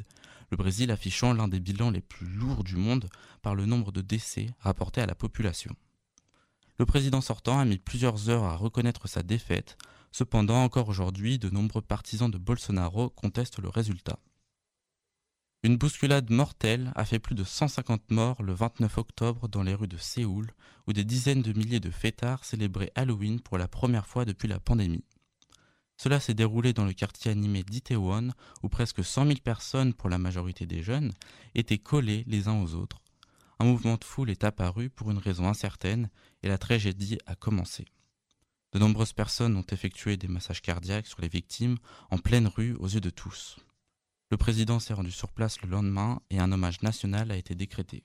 le 0.51 0.57
Brésil 0.57 0.91
affichant 0.91 1.33
l'un 1.33 1.47
des 1.47 1.59
bilans 1.59 1.91
les 1.91 2.01
plus 2.01 2.27
lourds 2.27 2.63
du 2.63 2.75
monde 2.75 3.09
par 3.41 3.55
le 3.55 3.65
nombre 3.65 3.91
de 3.91 4.01
décès 4.01 4.47
rapportés 4.59 5.01
à 5.01 5.05
la 5.05 5.15
population. 5.15 5.75
Le 6.77 6.85
président 6.85 7.21
sortant 7.21 7.59
a 7.59 7.65
mis 7.65 7.77
plusieurs 7.77 8.29
heures 8.29 8.45
à 8.45 8.55
reconnaître 8.55 9.07
sa 9.07 9.23
défaite, 9.23 9.77
cependant 10.11 10.63
encore 10.63 10.89
aujourd'hui 10.89 11.39
de 11.39 11.49
nombreux 11.49 11.81
partisans 11.81 12.31
de 12.31 12.37
Bolsonaro 12.37 13.09
contestent 13.09 13.59
le 13.59 13.69
résultat. 13.69 14.19
Une 15.61 15.75
bousculade 15.75 16.29
mortelle 16.29 16.93
a 16.95 17.03
fait 17.03 17.19
plus 17.19 17.35
de 17.35 17.43
150 17.43 18.11
morts 18.11 18.41
le 18.41 18.53
29 18.53 18.97
octobre 18.97 19.49
dans 19.49 19.61
les 19.61 19.73
rues 19.73 19.89
de 19.89 19.97
Séoul, 19.97 20.51
où 20.87 20.93
des 20.93 21.03
dizaines 21.03 21.41
de 21.41 21.51
milliers 21.51 21.81
de 21.81 21.91
fêtards 21.91 22.45
célébraient 22.45 22.93
Halloween 22.95 23.41
pour 23.41 23.57
la 23.57 23.67
première 23.67 24.07
fois 24.07 24.23
depuis 24.23 24.47
la 24.47 24.61
pandémie. 24.61 25.03
Cela 25.97 26.21
s'est 26.21 26.33
déroulé 26.33 26.71
dans 26.71 26.85
le 26.85 26.93
quartier 26.93 27.29
animé 27.29 27.63
d'Itaewon, 27.63 28.31
où 28.63 28.69
presque 28.69 29.03
100 29.03 29.25
000 29.25 29.39
personnes, 29.43 29.93
pour 29.93 30.07
la 30.07 30.17
majorité 30.17 30.65
des 30.65 30.81
jeunes, 30.81 31.11
étaient 31.55 31.77
collées 31.77 32.23
les 32.25 32.47
uns 32.47 32.61
aux 32.61 32.75
autres. 32.75 33.01
Un 33.59 33.65
mouvement 33.65 33.97
de 33.97 34.05
foule 34.05 34.29
est 34.29 34.45
apparu 34.45 34.89
pour 34.89 35.11
une 35.11 35.17
raison 35.17 35.45
incertaine, 35.49 36.09
et 36.41 36.47
la 36.47 36.57
tragédie 36.57 37.17
a 37.25 37.35
commencé. 37.35 37.83
De 38.71 38.79
nombreuses 38.79 39.13
personnes 39.13 39.57
ont 39.57 39.65
effectué 39.71 40.15
des 40.15 40.27
massages 40.27 40.61
cardiaques 40.61 41.07
sur 41.07 41.21
les 41.21 41.27
victimes 41.27 41.77
en 42.11 42.19
pleine 42.19 42.47
rue 42.47 42.75
aux 42.75 42.87
yeux 42.87 43.01
de 43.01 43.09
tous. 43.09 43.57
Le 44.29 44.37
président 44.37 44.79
s'est 44.79 44.93
rendu 44.93 45.11
sur 45.11 45.31
place 45.31 45.59
le 45.61 45.69
lendemain 45.69 46.21
et 46.29 46.39
un 46.39 46.51
hommage 46.51 46.83
national 46.83 47.31
a 47.31 47.35
été 47.35 47.55
décrété. 47.55 48.03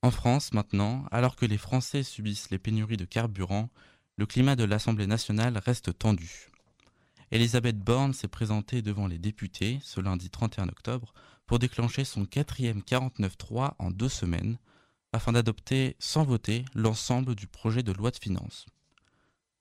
En 0.00 0.10
France, 0.10 0.54
maintenant, 0.54 1.04
alors 1.10 1.36
que 1.36 1.44
les 1.44 1.58
Français 1.58 2.02
subissent 2.02 2.50
les 2.50 2.58
pénuries 2.58 2.96
de 2.96 3.04
carburant, 3.04 3.68
le 4.16 4.24
climat 4.24 4.56
de 4.56 4.64
l'Assemblée 4.64 5.06
nationale 5.06 5.58
reste 5.58 5.98
tendu. 5.98 6.48
Elisabeth 7.30 7.78
Borne 7.78 8.14
s'est 8.14 8.28
présentée 8.28 8.80
devant 8.80 9.06
les 9.06 9.18
députés 9.18 9.80
ce 9.82 10.00
lundi 10.00 10.30
31 10.30 10.68
octobre 10.68 11.12
pour 11.46 11.58
déclencher 11.58 12.04
son 12.04 12.24
quatrième 12.24 12.80
49-3 12.80 13.72
en 13.78 13.90
deux 13.90 14.08
semaines, 14.08 14.58
afin 15.12 15.32
d'adopter 15.32 15.96
sans 15.98 16.24
voter 16.24 16.64
l'ensemble 16.74 17.34
du 17.34 17.46
projet 17.46 17.82
de 17.82 17.92
loi 17.92 18.10
de 18.10 18.18
finances. 18.18 18.66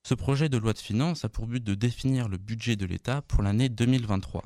Ce 0.06 0.14
projet 0.14 0.50
de 0.50 0.58
loi 0.58 0.74
de 0.74 0.80
finances 0.80 1.24
a 1.24 1.30
pour 1.30 1.48
but 1.48 1.64
de 1.64 1.76
définir 1.76 2.28
le 2.28 2.38
budget 2.38 2.76
de 2.76 2.86
l'État 2.86 3.22
pour 3.22 3.42
l'année 3.42 3.70
2023. 3.70 4.44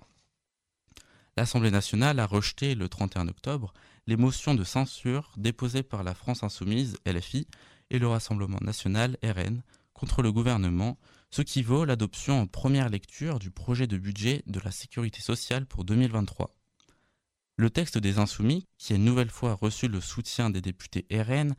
L'Assemblée 1.35 1.71
nationale 1.71 2.19
a 2.19 2.27
rejeté 2.27 2.75
le 2.75 2.87
31 2.87 3.27
octobre 3.27 3.73
les 4.05 4.17
motions 4.17 4.53
de 4.53 4.63
censure 4.63 5.31
déposées 5.35 5.81
par 5.81 6.03
la 6.03 6.13
France 6.13 6.43
insoumise 6.43 6.97
LFI 7.07 7.47
et 7.89 7.97
le 7.97 8.07
Rassemblement 8.07 8.59
national 8.61 9.17
RN 9.23 9.63
contre 9.93 10.21
le 10.21 10.31
gouvernement, 10.31 10.99
ce 11.31 11.41
qui 11.41 11.63
vaut 11.63 11.85
l'adoption 11.85 12.39
en 12.39 12.45
première 12.45 12.89
lecture 12.89 13.39
du 13.39 13.49
projet 13.49 13.87
de 13.87 13.97
budget 13.97 14.43
de 14.45 14.59
la 14.59 14.69
sécurité 14.69 15.21
sociale 15.21 15.65
pour 15.65 15.85
2023. 15.85 16.55
Le 17.55 17.71
texte 17.71 17.97
des 17.97 18.19
insoumis, 18.19 18.67
qui 18.77 18.93
a 18.93 18.97
une 18.97 19.05
nouvelle 19.05 19.31
fois 19.31 19.55
reçu 19.55 19.87
le 19.87 20.01
soutien 20.01 20.51
des 20.51 20.61
députés 20.61 21.07
RN, 21.11 21.55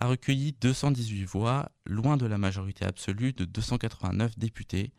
a 0.00 0.06
recueilli 0.06 0.52
218 0.60 1.24
voix, 1.24 1.70
loin 1.86 2.16
de 2.16 2.26
la 2.26 2.38
majorité 2.38 2.84
absolue 2.84 3.32
de 3.32 3.44
289 3.44 4.38
députés, 4.38 4.92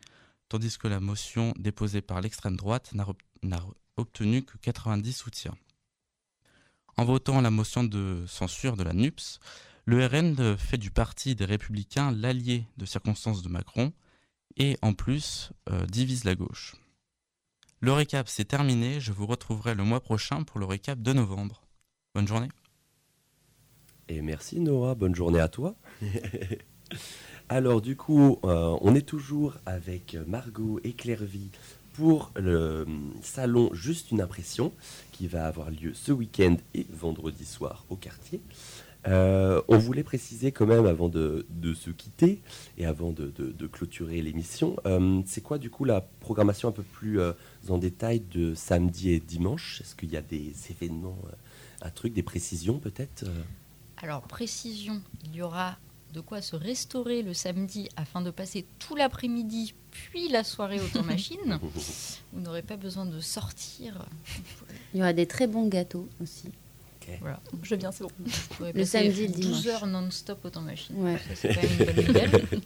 tandis 0.48 0.78
que 0.78 0.88
la 0.88 1.00
motion 1.00 1.54
déposée 1.58 2.02
par 2.02 2.22
l'extrême 2.22 2.56
droite 2.56 2.94
n'a 2.94 3.60
obtenu 3.98 4.44
que 4.44 4.58
90 4.58 5.12
soutiens. 5.12 5.58
En 6.98 7.06
votant 7.06 7.42
la 7.42 7.50
motion 7.50 7.84
de 7.84 8.24
censure 8.28 8.78
de 8.78 8.84
la 8.84 8.94
NUPS, 8.94 9.40
le 9.86 10.06
RN 10.06 10.56
fait 10.58 10.78
du 10.78 10.92
parti 10.92 11.36
des 11.36 11.46
républicains 11.46 12.12
l'allié 12.12 12.66
de 12.78 12.86
circonstances 12.86 13.42
de 13.42 13.50
Macron 13.50 13.94
et 14.58 14.78
en 14.84 14.94
plus 14.94 15.52
euh, 15.70 15.86
divise 15.88 16.26
la 16.26 16.36
gauche. 16.36 16.76
Le 17.80 17.92
récap 17.92 18.30
c'est 18.30 18.46
terminé, 18.46 19.00
je 19.00 19.12
vous 19.12 19.26
retrouverai 19.26 19.74
le 19.74 19.84
mois 19.84 20.02
prochain 20.02 20.44
pour 20.44 20.60
le 20.60 20.66
récap 20.66 21.02
de 21.02 21.14
novembre. 21.14 21.64
Bonne 22.14 22.28
journée. 22.28 22.50
Et 24.12 24.22
merci 24.22 24.60
Noah, 24.60 24.94
bonne 24.94 25.16
journée 25.16 25.40
à 25.40 25.48
toi. 25.48 25.74
Alors 27.50 27.80
du 27.80 27.96
coup, 27.96 28.40
euh, 28.44 28.76
on 28.82 28.94
est 28.94 29.08
toujours 29.08 29.56
avec 29.66 30.18
Margot 30.28 30.82
et 30.84 30.92
Clairvy 30.92 31.50
pour 31.94 32.34
le 32.36 32.86
salon 33.22 33.70
Juste 33.72 34.12
une 34.12 34.20
impression 34.20 34.74
qui 35.14 35.28
va 35.28 35.48
avoir 35.48 35.72
lieu 35.72 35.94
ce 35.94 36.12
week-end 36.12 36.58
et 36.74 36.88
vendredi 36.92 37.46
soir 37.46 37.86
au 37.90 37.96
quartier. 37.96 38.42
Euh, 39.08 39.62
on 39.70 39.78
voulait 39.78 40.04
préciser 40.04 40.52
quand 40.52 40.66
même 40.66 40.88
avant 40.88 41.08
de, 41.08 41.46
se 41.74 41.90
quitter 41.90 42.42
et 42.78 42.86
avant 42.86 43.14
de, 43.14 43.32
clôturer 43.72 44.22
l'émission, 44.22 44.76
euh, 44.86 45.22
c'est 45.26 45.42
quoi 45.42 45.58
du 45.58 45.70
coup 45.70 45.86
la 45.86 46.02
programmation 46.20 46.68
un 46.68 46.74
peu 46.74 46.84
plus 46.84 47.18
en 47.70 47.78
détail 47.78 48.20
de 48.20 48.56
samedi 48.56 49.12
et 49.12 49.22
dimanche? 49.22 49.80
Est-ce 49.80 49.96
qu'il 49.96 50.12
y 50.12 50.18
a 50.18 50.22
des 50.22 50.54
événements, 50.70 51.18
un 51.82 51.90
truc, 51.92 52.14
des 52.14 52.24
précisions 52.24 52.78
peut-être 52.78 53.24
Alors, 54.02 54.22
précision, 54.24 55.02
il 55.26 55.36
y 55.36 55.42
aura 55.42 55.78
de 56.14 56.20
quoi 56.22 56.42
se 56.42 56.56
restaurer 56.56 57.22
le 57.22 57.34
samedi 57.34 57.88
afin 57.96 58.22
de 58.22 58.32
passer 58.32 58.66
tout 58.80 58.96
l'après-midi 58.96 59.74
puis 59.92 60.28
la 60.30 60.44
soirée 60.44 60.80
au 60.82 60.88
temps 60.88 61.04
machine. 61.16 61.60
Vous 62.34 62.42
n'aurez 62.42 62.62
pas 62.64 62.78
besoin 62.78 63.06
de 63.06 63.20
sortir. 63.20 64.06
Il 64.94 65.00
y 65.00 65.02
aura 65.04 65.14
des 65.14 65.26
très 65.28 65.48
bons 65.48 65.68
gâteaux 65.68 66.08
aussi. 66.22 66.46
Voilà. 67.20 67.40
Je 67.64 67.76
viens, 67.76 67.92
c'est 67.92 68.04
bon. 68.04 68.12
Vous 68.60 68.66
Le 68.74 68.86
samedi 68.86 69.24
et 69.24 69.28
le 69.28 69.34
12 69.34 69.42
dimanche. 69.44 69.66
heures 69.68 69.88
non-stop 69.88 70.46
au 70.46 70.50
temps 70.50 70.62
machine. 70.62 70.96
Ouais. 70.98 71.18
Ça, 71.18 71.36
c'est 71.36 71.54
quand 71.54 71.62
même 71.62 71.72
une 71.80 71.86
bonne 71.86 72.06
nouvelle. 72.06 72.62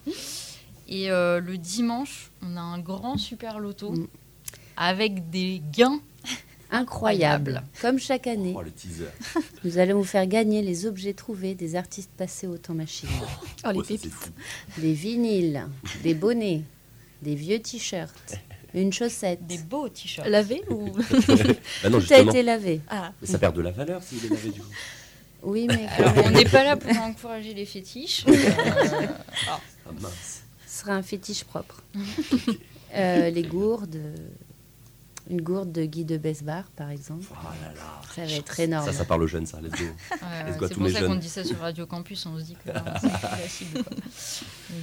Et 0.88 1.10
euh, 1.10 1.40
le 1.40 1.58
dimanche, 1.58 2.32
on 2.44 2.56
a 2.56 2.62
un 2.62 2.80
grand 2.80 3.18
super 3.18 3.60
loto 3.60 3.92
Mm. 3.92 4.08
avec 4.78 5.30
des 5.32 5.62
gains 5.72 6.00
Incroyable. 6.72 7.64
Comme 7.82 8.00
chaque 8.00 8.28
année, 8.28 8.54
Oh 8.58 8.62
le 8.62 8.72
teaser 8.72 9.06
nous 9.64 9.78
allons 9.78 10.00
vous 10.00 10.04
faire 10.04 10.26
gagner 10.28 10.62
les 10.62 10.86
objets 10.86 11.14
trouvés 11.14 11.56
des 11.56 11.76
artistes 11.76 12.12
passés 12.18 12.48
au 12.48 12.58
temps 12.58 12.74
machine. 12.74 13.10
Oh, 13.66 13.72
les 13.72 13.80
Oh, 13.80 13.84
ça. 13.98 14.30
Des 14.82 14.94
vinyles, 14.94 15.68
des 16.04 16.14
bonnets, 16.14 16.64
des 17.22 17.36
vieux 17.36 17.60
t-shirts, 17.60 18.36
une 18.74 18.92
chaussette. 18.92 19.46
des 19.48 19.58
beaux 19.60 19.88
t-shirts. 19.90 20.28
Lavé 20.28 20.62
ou 20.70 20.90
Bah 20.90 21.90
non, 21.90 22.00
Tout 22.02 22.14
a 22.14 22.20
été 22.20 22.44
lavé. 22.44 22.82
Ah, 22.90 23.12
mais 23.22 23.28
ça 23.28 23.38
perd 23.40 23.56
de 23.56 23.62
la 23.62 23.72
valeur 23.72 24.02
s'il 24.04 24.26
est 24.26 24.30
lavé 24.30 24.50
du 24.50 24.62
coup. 24.62 24.68
Oui, 25.44 25.68
mais 25.68 25.86
Alors, 25.98 26.26
on 26.26 26.32
n'est 26.32 26.44
pas 26.46 26.64
là 26.64 26.76
pour 26.76 26.98
encourager 27.04 27.54
les 27.54 27.66
fétiches. 27.68 28.26
Euh, 28.28 28.34
Ah 29.48 29.60
mince. 30.02 30.42
ce 30.68 30.80
sera 30.82 30.94
un 30.94 31.04
fétiche 31.04 31.44
propre. 31.44 31.84
Euh, 32.96 33.30
les 33.30 33.44
gourdes, 33.44 34.00
une 35.30 35.42
gourde 35.42 35.72
de 35.72 35.86
Guy 35.86 36.06
de 36.06 36.18
Besbar, 36.18 36.66
par 36.76 36.90
exemple. 36.92 37.26
Oh 37.32 37.36
là 37.62 37.74
là. 37.74 38.02
Ça 38.16 38.26
va 38.26 38.32
être 38.32 38.60
énorme. 38.60 38.86
Ça, 38.86 38.94
ça 38.94 39.06
parle 39.06 39.24
aux 39.24 39.28
jeunes, 39.28 39.46
ça, 39.46 39.60
let's 39.62 39.72
go. 39.72 39.78
Ouais, 39.86 40.58
go 40.58 40.68
c'est 40.68 40.74
pour 40.76 40.88
ça 40.90 41.00
jeunes. 41.00 41.08
qu'on 41.08 41.16
dit 41.16 41.30
ça 41.30 41.44
sur 41.44 41.58
Radio 41.60 41.86
Campus, 41.88 42.26
on 42.28 42.38
se 42.38 42.44
dit 42.44 42.56
que 42.56 42.72
c'est 43.02 43.08
la 43.08 43.48
cible. 43.48 43.84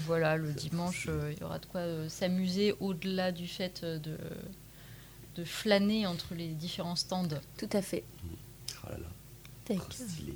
voilà, 0.07 0.36
le 0.36 0.53
dimanche, 0.53 1.07
euh, 1.09 1.32
il 1.36 1.40
y 1.40 1.45
aura 1.45 1.59
de 1.59 1.66
quoi 1.66 1.80
euh, 1.80 2.09
s'amuser 2.09 2.74
au-delà 2.80 3.30
du 3.32 3.47
fait 3.47 3.80
euh, 3.84 3.99
de, 3.99 4.16
de 5.36 5.45
flâner 5.45 6.07
entre 6.07 6.34
les 6.34 6.49
différents 6.49 6.97
stands. 6.97 7.28
Tout 7.57 7.68
à 7.72 7.82
fait. 7.82 8.05
Oh 8.84 8.88
là 8.90 8.99
là. 8.99 9.76
stylé. 9.90 10.34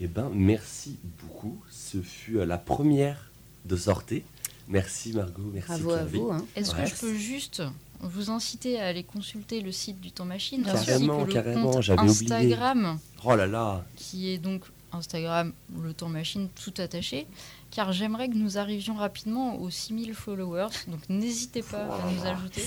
Eh 0.00 0.06
ben, 0.08 0.30
merci 0.34 0.98
beaucoup. 1.22 1.62
Ce 1.70 2.00
fut 2.00 2.44
la 2.44 2.58
première 2.58 3.30
de 3.64 3.76
sortie. 3.76 4.22
Merci 4.66 5.12
Margot, 5.12 5.42
merci 5.52 5.68
Bravo 5.68 5.90
à 5.90 6.04
vous. 6.04 6.30
hein. 6.32 6.44
Est-ce 6.56 6.74
Ouais. 6.74 6.84
que 6.84 6.88
je 6.88 6.94
peux 6.94 7.14
juste 7.14 7.62
vous 8.04 8.30
inciter 8.30 8.80
à 8.80 8.86
aller 8.86 9.02
consulter 9.04 9.60
le 9.60 9.72
site 9.72 10.00
du 10.00 10.12
Temps 10.12 10.24
Machine 10.24 10.62
Bien 10.62 10.74
ainsi. 10.74 10.86
Carrément, 10.86 11.22
que 11.22 11.26
le 11.28 11.32
carrément, 11.32 11.70
compte 11.72 11.82
j'avais 11.82 12.02
oublié. 12.08 12.32
Instagram 12.32 12.98
Oh 13.24 13.34
là 13.36 13.46
là. 13.46 13.84
qui 13.96 14.28
est 14.30 14.38
donc 14.38 14.64
Instagram, 14.92 15.52
le 15.82 15.92
temps 15.92 16.08
machine, 16.08 16.48
tout 16.62 16.72
attaché, 16.80 17.26
car 17.72 17.90
j'aimerais 17.92 18.28
que 18.28 18.34
nous 18.36 18.58
arrivions 18.58 18.94
rapidement 18.94 19.56
aux 19.56 19.68
6000 19.68 20.14
followers, 20.14 20.68
donc 20.86 21.00
n'hésitez 21.08 21.62
pas 21.62 21.86
à 21.86 22.12
nous 22.12 22.24
ajouter. 22.24 22.62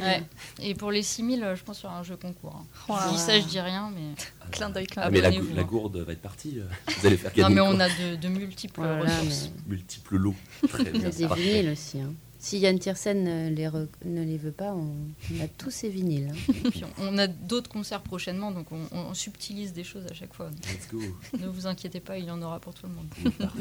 Ouais. 0.00 0.22
Et 0.62 0.74
pour 0.74 0.90
les 0.90 1.02
6000, 1.02 1.44
euh, 1.44 1.56
je 1.56 1.62
pense 1.62 1.76
qu'il 1.78 1.84
y 1.84 1.88
aura 1.90 1.98
un 2.00 2.04
jeu 2.04 2.16
concours. 2.16 2.56
hein. 2.56 2.64
Wow. 2.88 2.96
Je 3.04 3.12
dis 3.12 3.18
ça, 3.20 3.38
je 3.38 3.44
dis 3.44 3.60
rien, 3.60 3.90
mais... 3.94 4.14
Clin 4.50 4.70
d'œil, 4.70 4.86
clin 4.86 5.02
Ah, 5.04 5.10
d'œil. 5.10 5.42
mais 5.46 5.54
la, 5.54 5.62
gourde 5.62 5.98
va 5.98 6.12
être 6.12 6.22
partie. 6.22 6.58
euh. 6.58 6.64
Vous 6.98 7.06
allez 7.06 7.16
faire 7.18 7.32
Non, 7.36 7.42
gagner 7.42 7.54
mais 7.56 7.60
quoi 7.60 7.70
on 7.70 7.80
a 7.80 7.88
de, 7.88 8.16
de 8.16 8.28
multiples 8.28 8.80
Voilà, 8.80 9.00
ressources. 9.18 9.50
mais 9.66 9.76
multiples 9.76 10.16
lots. 10.16 10.34
Très 10.68 10.84
bien, 10.90 11.10
des 11.10 11.26
vinyles 11.26 11.68
aussi. 11.70 12.00
hein. 12.00 12.12
Si 12.42 12.58
Yann 12.58 12.78
Tiersen 12.78 13.22
ne 13.22 13.50
les, 13.50 13.68
re- 13.68 13.86
ne 14.06 14.24
les 14.24 14.38
veut 14.38 14.50
pas, 14.50 14.72
on, 14.74 14.94
on 15.34 15.44
a 15.44 15.46
tous 15.58 15.70
ces 15.70 15.90
vinyles. 15.90 16.30
hein. 16.32 16.52
Et 16.64 16.70
puis 16.70 16.82
on, 16.98 17.08
on 17.08 17.18
a 17.18 17.26
d'autres 17.26 17.68
concerts 17.68 18.00
prochainement, 18.00 18.50
donc 18.50 18.72
on, 18.72 18.80
on 18.92 19.12
subtilise 19.12 19.74
des 19.74 19.84
choses 19.84 20.06
à 20.10 20.14
chaque 20.14 20.32
fois. 20.32 20.50
Let's 20.50 20.88
go. 20.90 21.00
Ne 21.38 21.46
vous 21.48 21.66
inquiétez 21.66 22.00
pas, 22.00 22.16
il 22.16 22.24
y 22.24 22.30
en 22.30 22.40
aura 22.40 22.58
pour 22.58 22.72
tout 22.72 22.86
le 22.86 22.92
monde. 22.94 23.08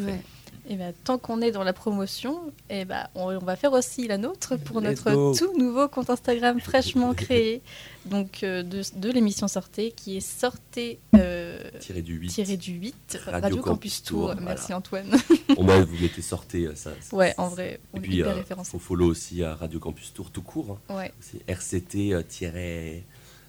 Ouais. 0.07 0.21
Et 0.69 0.75
ben, 0.75 0.93
tant 1.03 1.17
qu'on 1.17 1.41
est 1.41 1.51
dans 1.51 1.63
la 1.63 1.73
promotion, 1.73 2.39
et 2.69 2.85
ben, 2.85 3.07
on, 3.15 3.35
on 3.35 3.39
va 3.39 3.55
faire 3.55 3.73
aussi 3.73 4.07
la 4.07 4.17
nôtre 4.17 4.55
pour 4.57 4.81
Let's 4.81 5.03
notre 5.05 5.11
go. 5.13 5.33
tout 5.35 5.57
nouveau 5.57 5.87
compte 5.87 6.09
Instagram 6.11 6.59
fraîchement 6.59 7.13
créé 7.15 7.61
donc, 8.05 8.43
euh, 8.43 8.61
de, 8.61 8.81
de 8.95 9.09
l'émission 9.11 9.47
Sortez, 9.47 9.91
qui 9.91 10.17
est 10.17 10.19
Sortez 10.19 10.99
euh, 11.15 11.59
Tiré 11.79 12.01
du 12.03 12.15
8. 12.15 12.29
tiré 12.29 12.57
du 12.57 12.73
8, 12.73 13.17
Radio 13.25 13.31
Radio, 13.41 13.55
Campus 13.57 13.63
Campus 13.63 14.03
Tour, 14.03 14.17
Tour. 14.19 14.25
voilà. 14.27 14.41
Merci 14.41 14.73
Antoine. 14.73 15.09
Au 15.57 15.63
moins, 15.63 15.81
vous 15.81 15.97
mettez 15.99 16.21
sortez 16.21 16.65
euh, 16.67 16.75
ça. 16.75 16.91
ça- 17.01 17.15
ouais, 17.15 17.33
en 17.37 17.47
vrai, 17.49 17.79
on 17.93 17.97
Et 17.97 18.01
puis, 18.01 18.17
hyper 18.17 18.37
euh, 18.37 18.63
faut 18.63 18.79
follow 18.79 19.07
aussi 19.07 19.43
à 19.43 19.55
Radio 19.55 19.79
Campus 19.79 20.13
Tour 20.13 20.29
tout 20.29 20.41
court. 20.43 20.77
hein. 20.89 20.95
Ouais. 20.95 21.11
C'est 21.19 21.39
RCT 21.49 22.13
tiré- 22.27 23.03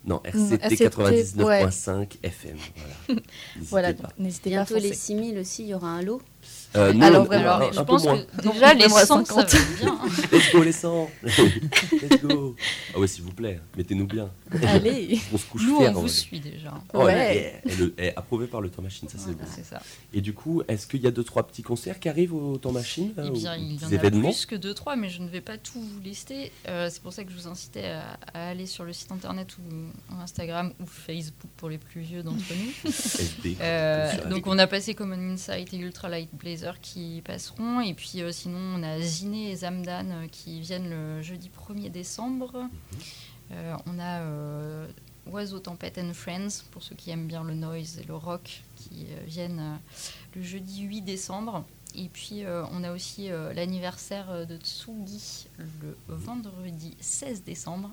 Non, 0.07 0.23
Mm, 0.25 0.55
RCT 0.55 0.65
RCT, 0.65 0.85
99.5 1.37 2.17
FM. 2.23 2.57
Voilà. 2.57 3.19
N'hésitez 3.21 3.21
Voilà, 3.69 3.93
pas. 3.95 4.09
Bientôt 4.19 4.75
les 4.77 4.89
foncer. 4.89 4.95
6000 4.95 5.39
aussi, 5.39 5.63
il 5.65 5.69
y 5.69 5.75
aura 5.75 5.89
un 5.89 6.01
lot. 6.03 6.23
Euh, 6.77 6.93
nous, 6.93 7.03
Alors, 7.03 7.23
on- 7.23 7.25
vraiment, 7.25 7.49
un- 7.51 7.57
Alors, 7.57 7.69
un, 7.69 7.73
je 7.73 7.81
pense 7.81 8.03
que 8.05 8.09
Non, 8.45 8.53
déjà 8.53 8.75
les 8.75 8.81
vraiment 8.87 8.97
à 8.97 9.07
100, 9.07 9.25
ça 9.25 9.35
50. 9.35 9.55
va 9.55 9.59
bien. 9.81 9.99
Let's 10.33 10.53
go 10.53 10.63
les 10.63 10.71
100 10.73 11.11
Let's 11.25 12.23
go 12.23 12.55
Ah 12.95 12.99
ouais, 13.01 13.07
s'il 13.09 13.25
vous 13.25 13.33
plaît, 13.33 13.61
mettez-nous 13.77 14.07
bien. 14.07 14.31
Allez, 14.63 15.19
On 15.33 15.37
se 15.39 15.47
couche 15.47 15.63
Nous, 15.67 15.79
fiers, 15.79 15.89
on 15.89 15.93
vous 15.95 16.01
vrai. 16.03 16.09
suit 16.09 16.39
déjà. 16.39 16.73
Oh, 16.95 17.03
Ouais. 17.05 17.61
yeah. 17.67 17.73
Et 17.73 17.77
le- 17.77 17.95
et 17.99 18.17
approuvé 18.17 18.47
par 18.47 18.61
le 18.61 18.69
temps 18.71 18.83
machine, 18.83 19.09
ça 19.09 19.19
c'est 19.19 19.33
Voilà, 19.33 19.39
bon. 19.47 19.51
c'est 19.53 19.65
ça. 19.65 19.83
Et 20.15 20.21
du 20.21 20.33
coup, 20.33 20.63
est-ce 20.69 20.87
qu'il 20.87 21.01
y 21.01 21.09
a 21.09 21.11
deux 21.11 21.25
trois 21.25 21.45
petits 21.45 21.63
concerts 21.63 21.99
qui 21.99 22.09
arrivent 22.09 22.35
au 22.35 22.57
temps 22.57 22.71
machine 22.73 23.13
là, 23.17 23.25
Eh 23.27 23.31
ou 23.31 23.33
bien, 23.33 23.57
il 23.57 23.75
y 23.75 23.85
en 23.85 24.05
a 24.05 24.11
plus 24.11 24.47
que 24.47 24.55
2-3, 24.55 24.95
mais 24.97 25.09
je 25.09 25.21
ne 25.23 25.29
vais 25.29 25.41
pas 25.41 25.59
tout 25.59 25.81
vous 25.81 26.01
lister. 26.01 26.53
Euh, 26.69 26.89
c'est 26.89 27.03
pour 27.03 27.13
ça 27.13 27.25
que 27.25 27.33
je 27.33 27.37
vous 27.37 27.49
incitais 27.49 27.87
à, 27.87 28.17
à 28.33 28.49
aller 28.51 28.67
sur 28.67 28.85
le 28.85 28.93
site 28.93 29.11
internet 29.11 29.49
ou 29.59 30.15
Instagram 30.23 30.73
ou 30.81 30.87
Facebook 30.87 31.51
pour 31.57 31.69
les 31.69 31.79
plus 31.79 32.01
vieux 32.03 32.23
d'entre 32.23 32.39
nous. 32.85 32.93
Euh, 33.61 34.29
donc 34.29 34.47
on 34.47 34.57
a 34.59 34.69
passé 34.69 34.95
Common 34.95 35.33
Insight 35.33 35.73
et 35.75 35.79
Ultralight 35.79 36.30
Blazer 36.33 36.81
qui 36.81 37.23
passeront. 37.25 37.81
Et 37.81 37.95
puis 37.95 38.23
euh, 38.23 38.33
sinon, 38.33 38.59
on 38.59 38.83
a 38.83 39.01
Ziné 39.01 39.51
et 39.51 39.57
Zamdan 39.57 40.11
euh, 40.11 40.27
qui 40.29 40.61
viennent 40.61 40.91
le 40.91 41.23
jeudi 41.23 41.51
1er 41.51 41.91
décembre. 41.91 42.53
Mhm. 42.63 42.71
Euh, 43.53 43.77
on 43.87 43.99
a 43.99 44.23
Oiseau 45.27 45.59
Tempête 45.59 45.99
and 45.99 46.15
Friends, 46.15 46.65
pour 46.71 46.83
ceux 46.83 46.95
qui 46.95 47.11
aiment 47.11 47.27
bien 47.27 47.43
le 47.43 47.55
noise 47.55 47.99
et 47.99 48.05
le 48.05 48.15
rock, 48.15 48.63
qui 48.77 49.07
viennent 49.27 49.81
le 50.35 50.43
jeudi 50.43 50.83
8 50.83 51.03
décembre. 51.03 51.65
Et 51.95 52.09
puis 52.09 52.45
euh, 52.45 52.65
on 52.73 52.85
a 52.85 52.93
aussi 52.93 53.31
euh, 53.31 53.53
l'anniversaire 53.53 54.47
de 54.47 54.57
Tsugi 54.57 55.49
le 55.59 55.97
vendredi 56.09 56.97
16 57.01 57.43
décembre. 57.43 57.91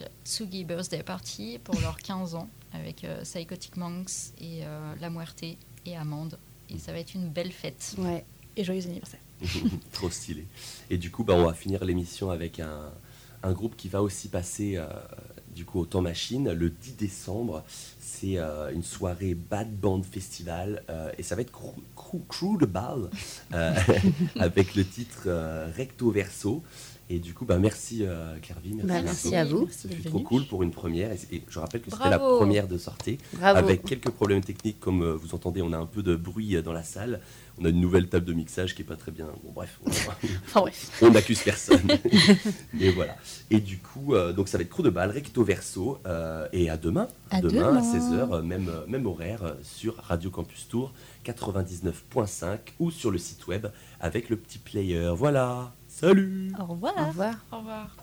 Donc, 0.00 0.08
Tsugi 0.24 0.64
Birthday 0.64 1.02
Party 1.02 1.58
pour 1.62 1.78
leurs 1.80 1.98
15 1.98 2.34
ans 2.34 2.48
avec 2.72 3.04
euh, 3.04 3.22
Psychotic 3.22 3.76
Monks 3.76 4.32
et 4.40 4.62
La 5.00 5.10
Muerte 5.10 5.42
et 5.42 5.96
Amande. 5.96 6.38
Et 6.74 6.78
ça 6.78 6.92
va 6.92 6.98
être 6.98 7.14
une 7.14 7.28
belle 7.28 7.52
fête. 7.52 7.94
Ouais. 7.98 8.24
et 8.56 8.64
joyeux 8.64 8.84
anniversaire. 8.86 9.20
Trop 9.92 10.10
stylé. 10.10 10.46
Et 10.90 10.98
du 10.98 11.10
coup, 11.10 11.24
bah, 11.24 11.34
on 11.34 11.44
va 11.44 11.54
finir 11.54 11.84
l'émission 11.84 12.30
avec 12.30 12.60
un, 12.60 12.92
un 13.42 13.52
groupe 13.52 13.76
qui 13.76 13.88
va 13.88 14.02
aussi 14.02 14.28
passer 14.28 14.76
euh, 14.76 14.86
du 15.54 15.64
coup 15.64 15.80
au 15.80 15.86
temps 15.86 16.00
machine 16.00 16.50
le 16.52 16.70
10 16.70 16.96
décembre. 16.96 17.64
C'est 18.00 18.38
euh, 18.38 18.72
une 18.72 18.82
soirée 18.82 19.34
Bad 19.34 19.74
Band 19.74 20.02
Festival 20.02 20.82
euh, 20.90 21.10
et 21.18 21.22
ça 21.22 21.34
va 21.34 21.42
être 21.42 21.52
Crew, 21.96 22.58
de 22.58 22.66
bal 22.66 23.10
euh, 23.52 23.74
avec 24.38 24.74
le 24.74 24.84
titre 24.84 25.24
euh, 25.26 25.70
Recto 25.74 26.10
Verso. 26.10 26.62
Et 27.14 27.18
du 27.18 27.34
coup, 27.34 27.44
bah, 27.44 27.58
merci 27.58 28.06
euh, 28.06 28.38
Clairvy, 28.40 28.72
merci, 28.72 28.86
Bah, 28.88 28.94
beaucoup. 28.94 29.04
merci 29.04 29.36
à 29.36 29.44
vous. 29.44 29.68
D'être 29.84 30.04
trop 30.08 30.20
cool 30.20 30.46
pour 30.46 30.62
une 30.62 30.70
première. 30.70 31.12
Et, 31.12 31.42
je 31.46 31.58
rappelle 31.58 31.82
que 31.82 31.90
c'était 31.90 32.08
la 32.08 32.18
première 32.18 32.66
de 32.66 32.78
sortie. 32.78 33.18
Bravo. 33.34 33.58
Avec 33.58 33.84
quelques 33.84 34.08
problèmes 34.08 34.40
techniques, 34.42 34.80
comme 34.80 35.02
euh, 35.02 35.12
vous 35.14 35.34
entendez, 35.34 35.60
on 35.60 35.74
a 35.74 35.76
un 35.76 35.84
peu 35.84 36.02
de 36.02 36.16
bruit 36.16 36.56
euh, 36.56 36.62
dans 36.62 36.72
la 36.72 36.82
salle. 36.82 37.20
On 37.58 37.66
a 37.66 37.68
une 37.68 37.82
nouvelle 37.82 38.08
table 38.08 38.24
de 38.24 38.32
mixage 38.32 38.74
qui 38.74 38.80
est 38.80 38.84
pas 38.86 38.96
très 38.96 39.12
bien. 39.12 39.26
Bon, 39.44 39.52
bref, 39.54 39.78
on- 39.84 39.90
Enfin 40.56 41.10
n'accuse 41.10 41.42
personne. 41.42 41.82
et 42.80 42.88
voilà. 42.92 43.14
Et 43.50 43.60
du 43.60 43.76
coup, 43.76 44.14
euh, 44.14 44.32
donc 44.32 44.48
ça 44.48 44.56
va 44.56 44.62
être 44.64 44.70
Crew 44.70 44.82
de 44.82 44.88
balle, 44.88 45.10
recto 45.10 45.44
verso. 45.44 45.98
et 46.54 46.70
à 46.70 46.78
demain, 46.78 47.08
À 47.30 47.42
demain, 47.42 47.76
à 47.76 47.80
demain. 47.82 47.82
16h, 47.82 48.40
même, 48.42 48.70
même 48.88 49.04
horaire, 49.04 49.54
sur 49.62 49.96
Radio 49.96 50.30
Campus 50.30 50.66
Tour 50.66 50.94
99.5 51.26 52.58
ou 52.78 52.90
sur 52.90 53.10
le 53.10 53.18
site 53.18 53.46
web 53.48 53.66
avec 54.00 54.30
le 54.30 54.36
petit 54.36 54.58
player. 54.58 55.12
Voilà. 55.14 55.74
Salut 56.02 56.50
Au 56.58 56.64
revoir. 56.64 56.94
Au 56.98 57.06
revoir. 57.10 57.34
Au 57.52 57.58
revoir. 57.58 57.96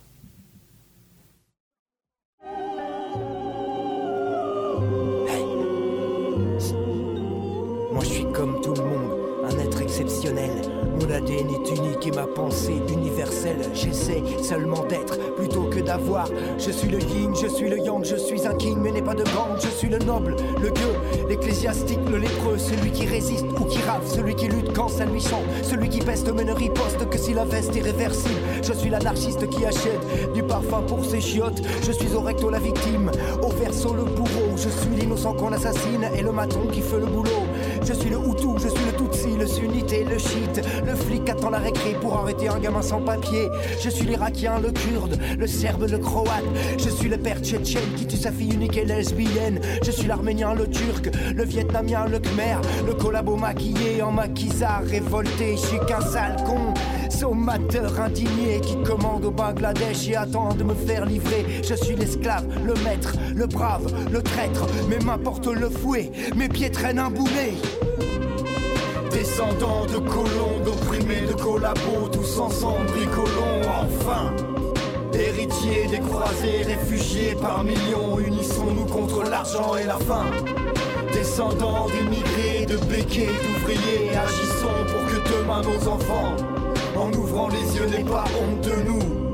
Moi 7.91 8.03
je 8.03 8.09
suis 8.09 8.31
comme 8.31 8.61
tout 8.61 8.73
le 8.73 8.85
monde, 8.85 9.43
un 9.43 9.59
être 9.59 9.81
exceptionnel. 9.81 10.68
Mon 11.09 11.15
ADN 11.15 11.49
est 11.49 11.75
unique 11.75 12.07
et 12.07 12.11
ma 12.11 12.27
pensée 12.27 12.75
universelle. 12.87 13.57
J'essaie 13.73 14.21
seulement 14.43 14.85
d'être 14.85 15.17
plutôt 15.35 15.63
que 15.63 15.79
d'avoir. 15.79 16.27
Je 16.59 16.69
suis 16.69 16.87
le 16.87 16.99
yin, 16.99 17.33
je 17.35 17.47
suis 17.47 17.67
le 17.67 17.79
yang, 17.79 18.05
je 18.05 18.15
suis 18.15 18.45
un 18.45 18.53
king, 18.53 18.77
mais 18.79 18.91
n'ai 18.91 19.01
pas 19.01 19.15
de 19.15 19.23
gang. 19.23 19.57
Je 19.59 19.69
suis 19.69 19.89
le 19.89 19.97
noble, 19.97 20.35
le 20.61 20.69
gueux, 20.69 21.27
l'ecclésiastique, 21.27 21.99
le 22.11 22.17
lépreux, 22.17 22.59
celui 22.59 22.91
qui 22.91 23.07
résiste 23.07 23.45
ou 23.59 23.65
qui 23.65 23.79
rave, 23.79 24.05
celui 24.05 24.35
qui 24.35 24.49
lutte 24.49 24.71
quand 24.73 24.87
ça 24.87 25.05
lui 25.05 25.19
chante, 25.19 25.45
celui 25.63 25.89
qui 25.89 25.99
peste 25.99 26.31
mais 26.31 26.43
ne 26.43 26.53
riposte 26.53 27.09
que 27.09 27.17
si 27.17 27.33
la 27.33 27.45
veste 27.45 27.75
est 27.75 27.81
réversible. 27.81 28.39
Je 28.61 28.73
suis 28.73 28.91
l'anarchiste 28.91 29.49
qui 29.49 29.65
achète 29.65 30.33
du 30.33 30.43
parfum 30.43 30.83
pour 30.83 31.03
ses 31.03 31.21
chiottes. 31.21 31.61
Je 31.87 31.91
suis 31.91 32.13
au 32.13 32.21
recto 32.21 32.51
la 32.51 32.59
victime, 32.59 33.09
au 33.41 33.49
verso 33.49 33.93
le 33.95 34.03
bourreau. 34.03 34.55
Je 34.57 34.69
suis 34.69 34.95
l'innocent 34.95 35.33
qu'on 35.33 35.53
assassine 35.53 36.07
et 36.15 36.21
le 36.21 36.31
maton 36.31 36.67
qui 36.71 36.81
fait 36.81 36.99
le 36.99 37.07
boulot. 37.07 37.47
Je 37.83 37.93
suis 37.93 38.09
le 38.09 38.17
Hutu, 38.17 38.59
je 38.59 38.67
suis 38.67 38.85
le 38.85 38.88
Le 39.37 39.47
sunnité, 39.47 40.03
le 40.03 40.17
shit. 40.17 40.61
Le 40.85 40.95
flic 40.95 41.29
attend 41.29 41.49
la 41.49 41.59
récré 41.59 41.95
pour 42.01 42.17
arrêter 42.17 42.49
un 42.49 42.59
gamin 42.59 42.81
sans 42.81 42.99
papier. 42.99 43.47
Je 43.81 43.89
suis 43.89 44.05
l'Irakien, 44.05 44.59
le 44.59 44.71
Kurde, 44.71 45.17
le 45.37 45.47
Serbe, 45.47 45.87
le 45.89 45.97
Croate. 45.97 46.43
Je 46.77 46.89
suis 46.89 47.09
le 47.09 47.17
père 47.17 47.39
tchétchène 47.39 47.93
qui 47.95 48.05
tue 48.05 48.17
sa 48.17 48.31
fille 48.31 48.53
unique 48.53 48.77
et 48.77 48.85
lesbienne. 48.85 49.61
Je 49.85 49.91
suis 49.91 50.07
l'Arménien, 50.07 50.53
le 50.53 50.67
Turc, 50.67 51.09
le 51.35 51.43
Vietnamien, 51.43 52.05
le 52.07 52.19
Khmer. 52.19 52.57
Le 52.85 52.93
collabo 52.93 53.35
maquillé 53.37 54.01
en 54.01 54.11
maquisard 54.11 54.83
révolté. 54.83 55.55
Je 55.55 55.67
suis 55.67 55.79
qu'un 55.87 56.01
sale 56.01 56.35
con, 56.45 56.73
sommateur 57.09 57.99
indigné 57.99 58.59
qui 58.61 58.75
commande 58.83 59.25
au 59.25 59.31
Bangladesh 59.31 60.09
et 60.09 60.15
attend 60.15 60.53
de 60.53 60.63
me 60.63 60.73
faire 60.73 61.05
livrer. 61.05 61.45
Je 61.63 61.75
suis 61.75 61.95
l'esclave, 61.95 62.45
le 62.65 62.73
maître, 62.83 63.15
le 63.35 63.47
brave, 63.47 63.93
le 64.11 64.21
traître. 64.21 64.65
Mes 64.89 64.99
mains 64.99 65.17
portent 65.17 65.47
le 65.47 65.69
fouet, 65.69 66.11
mes 66.35 66.49
pieds 66.49 66.71
traînent 66.71 66.99
un 66.99 67.09
boulet. 67.09 67.53
Descendants 69.19 69.85
de 69.85 69.97
colons, 69.97 70.63
d'opprimés, 70.63 71.27
de 71.27 71.33
collabos, 71.33 72.07
tous 72.09 72.39
ensemble 72.39 72.85
bricolons, 72.85 73.59
enfin. 73.67 74.33
Héritiers 75.13 75.87
des 75.87 75.99
croisés, 75.99 76.63
réfugiés 76.63 77.35
par 77.35 77.65
millions, 77.65 78.17
unissons-nous 78.17 78.85
contre 78.85 79.29
l'argent 79.29 79.75
et 79.75 79.83
la 79.83 79.97
faim. 79.97 80.23
Descendants 81.11 81.87
d'immigrés, 81.87 82.65
de 82.65 82.77
béquets, 82.85 83.27
d'ouvriers, 83.43 84.09
agissons 84.15 84.85
pour 84.87 85.05
que 85.11 85.37
demain 85.37 85.63
nos 85.63 85.89
enfants, 85.89 86.37
en 86.95 87.11
ouvrant 87.11 87.49
les 87.49 87.75
yeux, 87.75 87.87
n'aient 87.87 88.09
pas 88.09 88.23
honte 88.23 88.61
de 88.61 88.83
nous. 88.87 89.28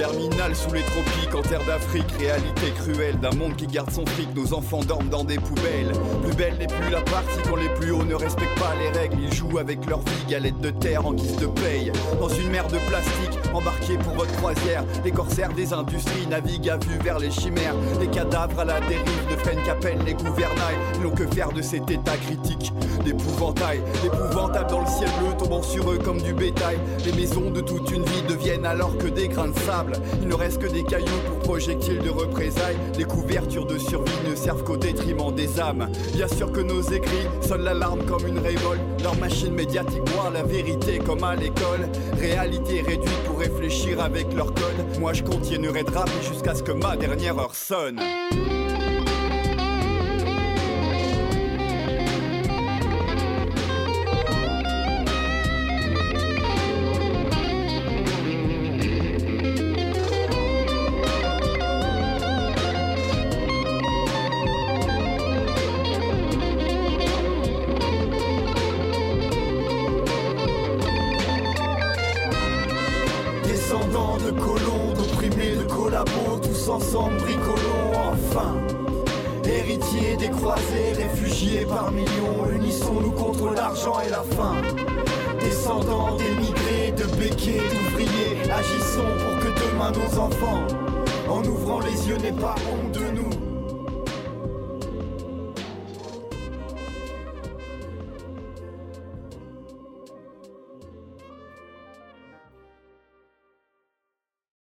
Germinal 0.00 0.56
sous 0.56 0.72
les 0.72 0.80
tropiques, 0.80 1.34
en 1.34 1.42
terre 1.42 1.62
d'Afrique, 1.66 2.10
réalité 2.18 2.72
cruelle 2.74 3.20
d'un 3.20 3.32
monde 3.32 3.54
qui 3.54 3.66
garde 3.66 3.90
son 3.90 4.06
fric, 4.06 4.34
nos 4.34 4.54
enfants 4.54 4.80
dorment 4.82 5.10
dans 5.10 5.24
des 5.24 5.36
poubelles. 5.36 5.92
Plus 6.22 6.34
belle 6.36 6.56
n'est 6.58 6.68
plus 6.68 6.90
la 6.90 7.02
partie 7.02 7.38
quand 7.46 7.56
les 7.56 7.68
plus 7.74 7.90
hauts 7.90 8.04
ne 8.04 8.14
respectent 8.14 8.58
pas 8.58 8.72
les 8.80 8.98
règles, 8.98 9.18
ils 9.20 9.34
jouent 9.34 9.58
avec 9.58 9.84
leur 9.84 9.98
vie, 9.98 10.24
galette 10.26 10.58
de 10.58 10.70
terre 10.70 11.04
en 11.04 11.12
guise 11.12 11.36
de 11.36 11.48
paye. 11.48 11.92
Dans 12.18 12.30
une 12.30 12.48
mer 12.48 12.66
de 12.68 12.78
plastique, 12.88 13.38
embarqués 13.52 13.98
pour 13.98 14.14
votre 14.14 14.32
croisière, 14.36 14.86
les 15.04 15.10
corsaires 15.10 15.52
des 15.52 15.74
industries 15.74 16.26
naviguent 16.30 16.70
à 16.70 16.78
vue 16.78 16.98
vers 17.04 17.18
les 17.18 17.30
chimères. 17.30 17.74
Les 18.00 18.08
cadavres 18.08 18.60
à 18.60 18.64
la 18.64 18.80
dérive 18.80 19.26
ne 19.30 19.36
freinent 19.36 19.80
peine 19.82 20.02
les 20.06 20.14
gouvernails, 20.14 20.78
ils 20.94 21.02
n'ont 21.02 21.10
que 21.10 21.26
faire 21.26 21.52
de 21.52 21.60
cet 21.60 21.90
état 21.90 22.16
critique 22.16 22.72
d'épouvantail. 23.04 23.82
L'épouvantable 24.02 24.70
dans 24.70 24.80
le 24.80 24.86
ciel 24.86 25.10
bleu 25.20 25.36
tombant 25.38 25.62
sur 25.62 25.90
eux 25.90 25.98
comme 25.98 26.20
du 26.22 26.32
bétail. 26.32 26.78
Les 27.04 27.12
maisons 27.12 27.50
de 27.50 27.60
toute 27.60 27.90
une 27.90 28.04
vie 28.04 28.22
deviennent 28.28 28.66
alors 28.66 28.96
que 28.96 29.06
des 29.06 29.28
grains 29.28 29.48
de 29.48 29.58
sable. 29.60 29.89
Il 30.22 30.28
ne 30.28 30.34
reste 30.34 30.60
que 30.60 30.66
des 30.66 30.82
cailloux 30.82 31.06
pour 31.28 31.38
projectiles 31.38 32.00
de 32.00 32.10
représailles. 32.10 32.76
Les 32.98 33.04
couvertures 33.04 33.66
de 33.66 33.78
survie 33.78 34.12
ne 34.28 34.34
servent 34.34 34.64
qu'au 34.64 34.76
détriment 34.76 35.34
des 35.34 35.60
âmes. 35.60 35.90
Bien 36.14 36.28
sûr 36.28 36.52
que 36.52 36.60
nos 36.60 36.82
écrits 36.82 37.26
sonnent 37.40 37.64
l'alarme 37.64 38.02
comme 38.04 38.26
une 38.26 38.38
révolte. 38.38 38.80
Leur 39.02 39.16
machine 39.18 39.52
médiatique 39.52 40.08
voit 40.14 40.30
la 40.30 40.42
vérité 40.42 40.98
comme 40.98 41.24
à 41.24 41.36
l'école. 41.36 41.88
Réalité 42.18 42.82
réduite 42.82 43.22
pour 43.26 43.38
réfléchir 43.38 44.00
avec 44.00 44.32
leur 44.34 44.46
code. 44.54 44.98
Moi 44.98 45.12
je 45.12 45.22
continuerai 45.22 45.82
de 45.84 45.90
jusqu'à 46.28 46.54
ce 46.54 46.62
que 46.62 46.72
ma 46.72 46.96
dernière 46.96 47.38
heure 47.38 47.54
sonne. 47.54 48.00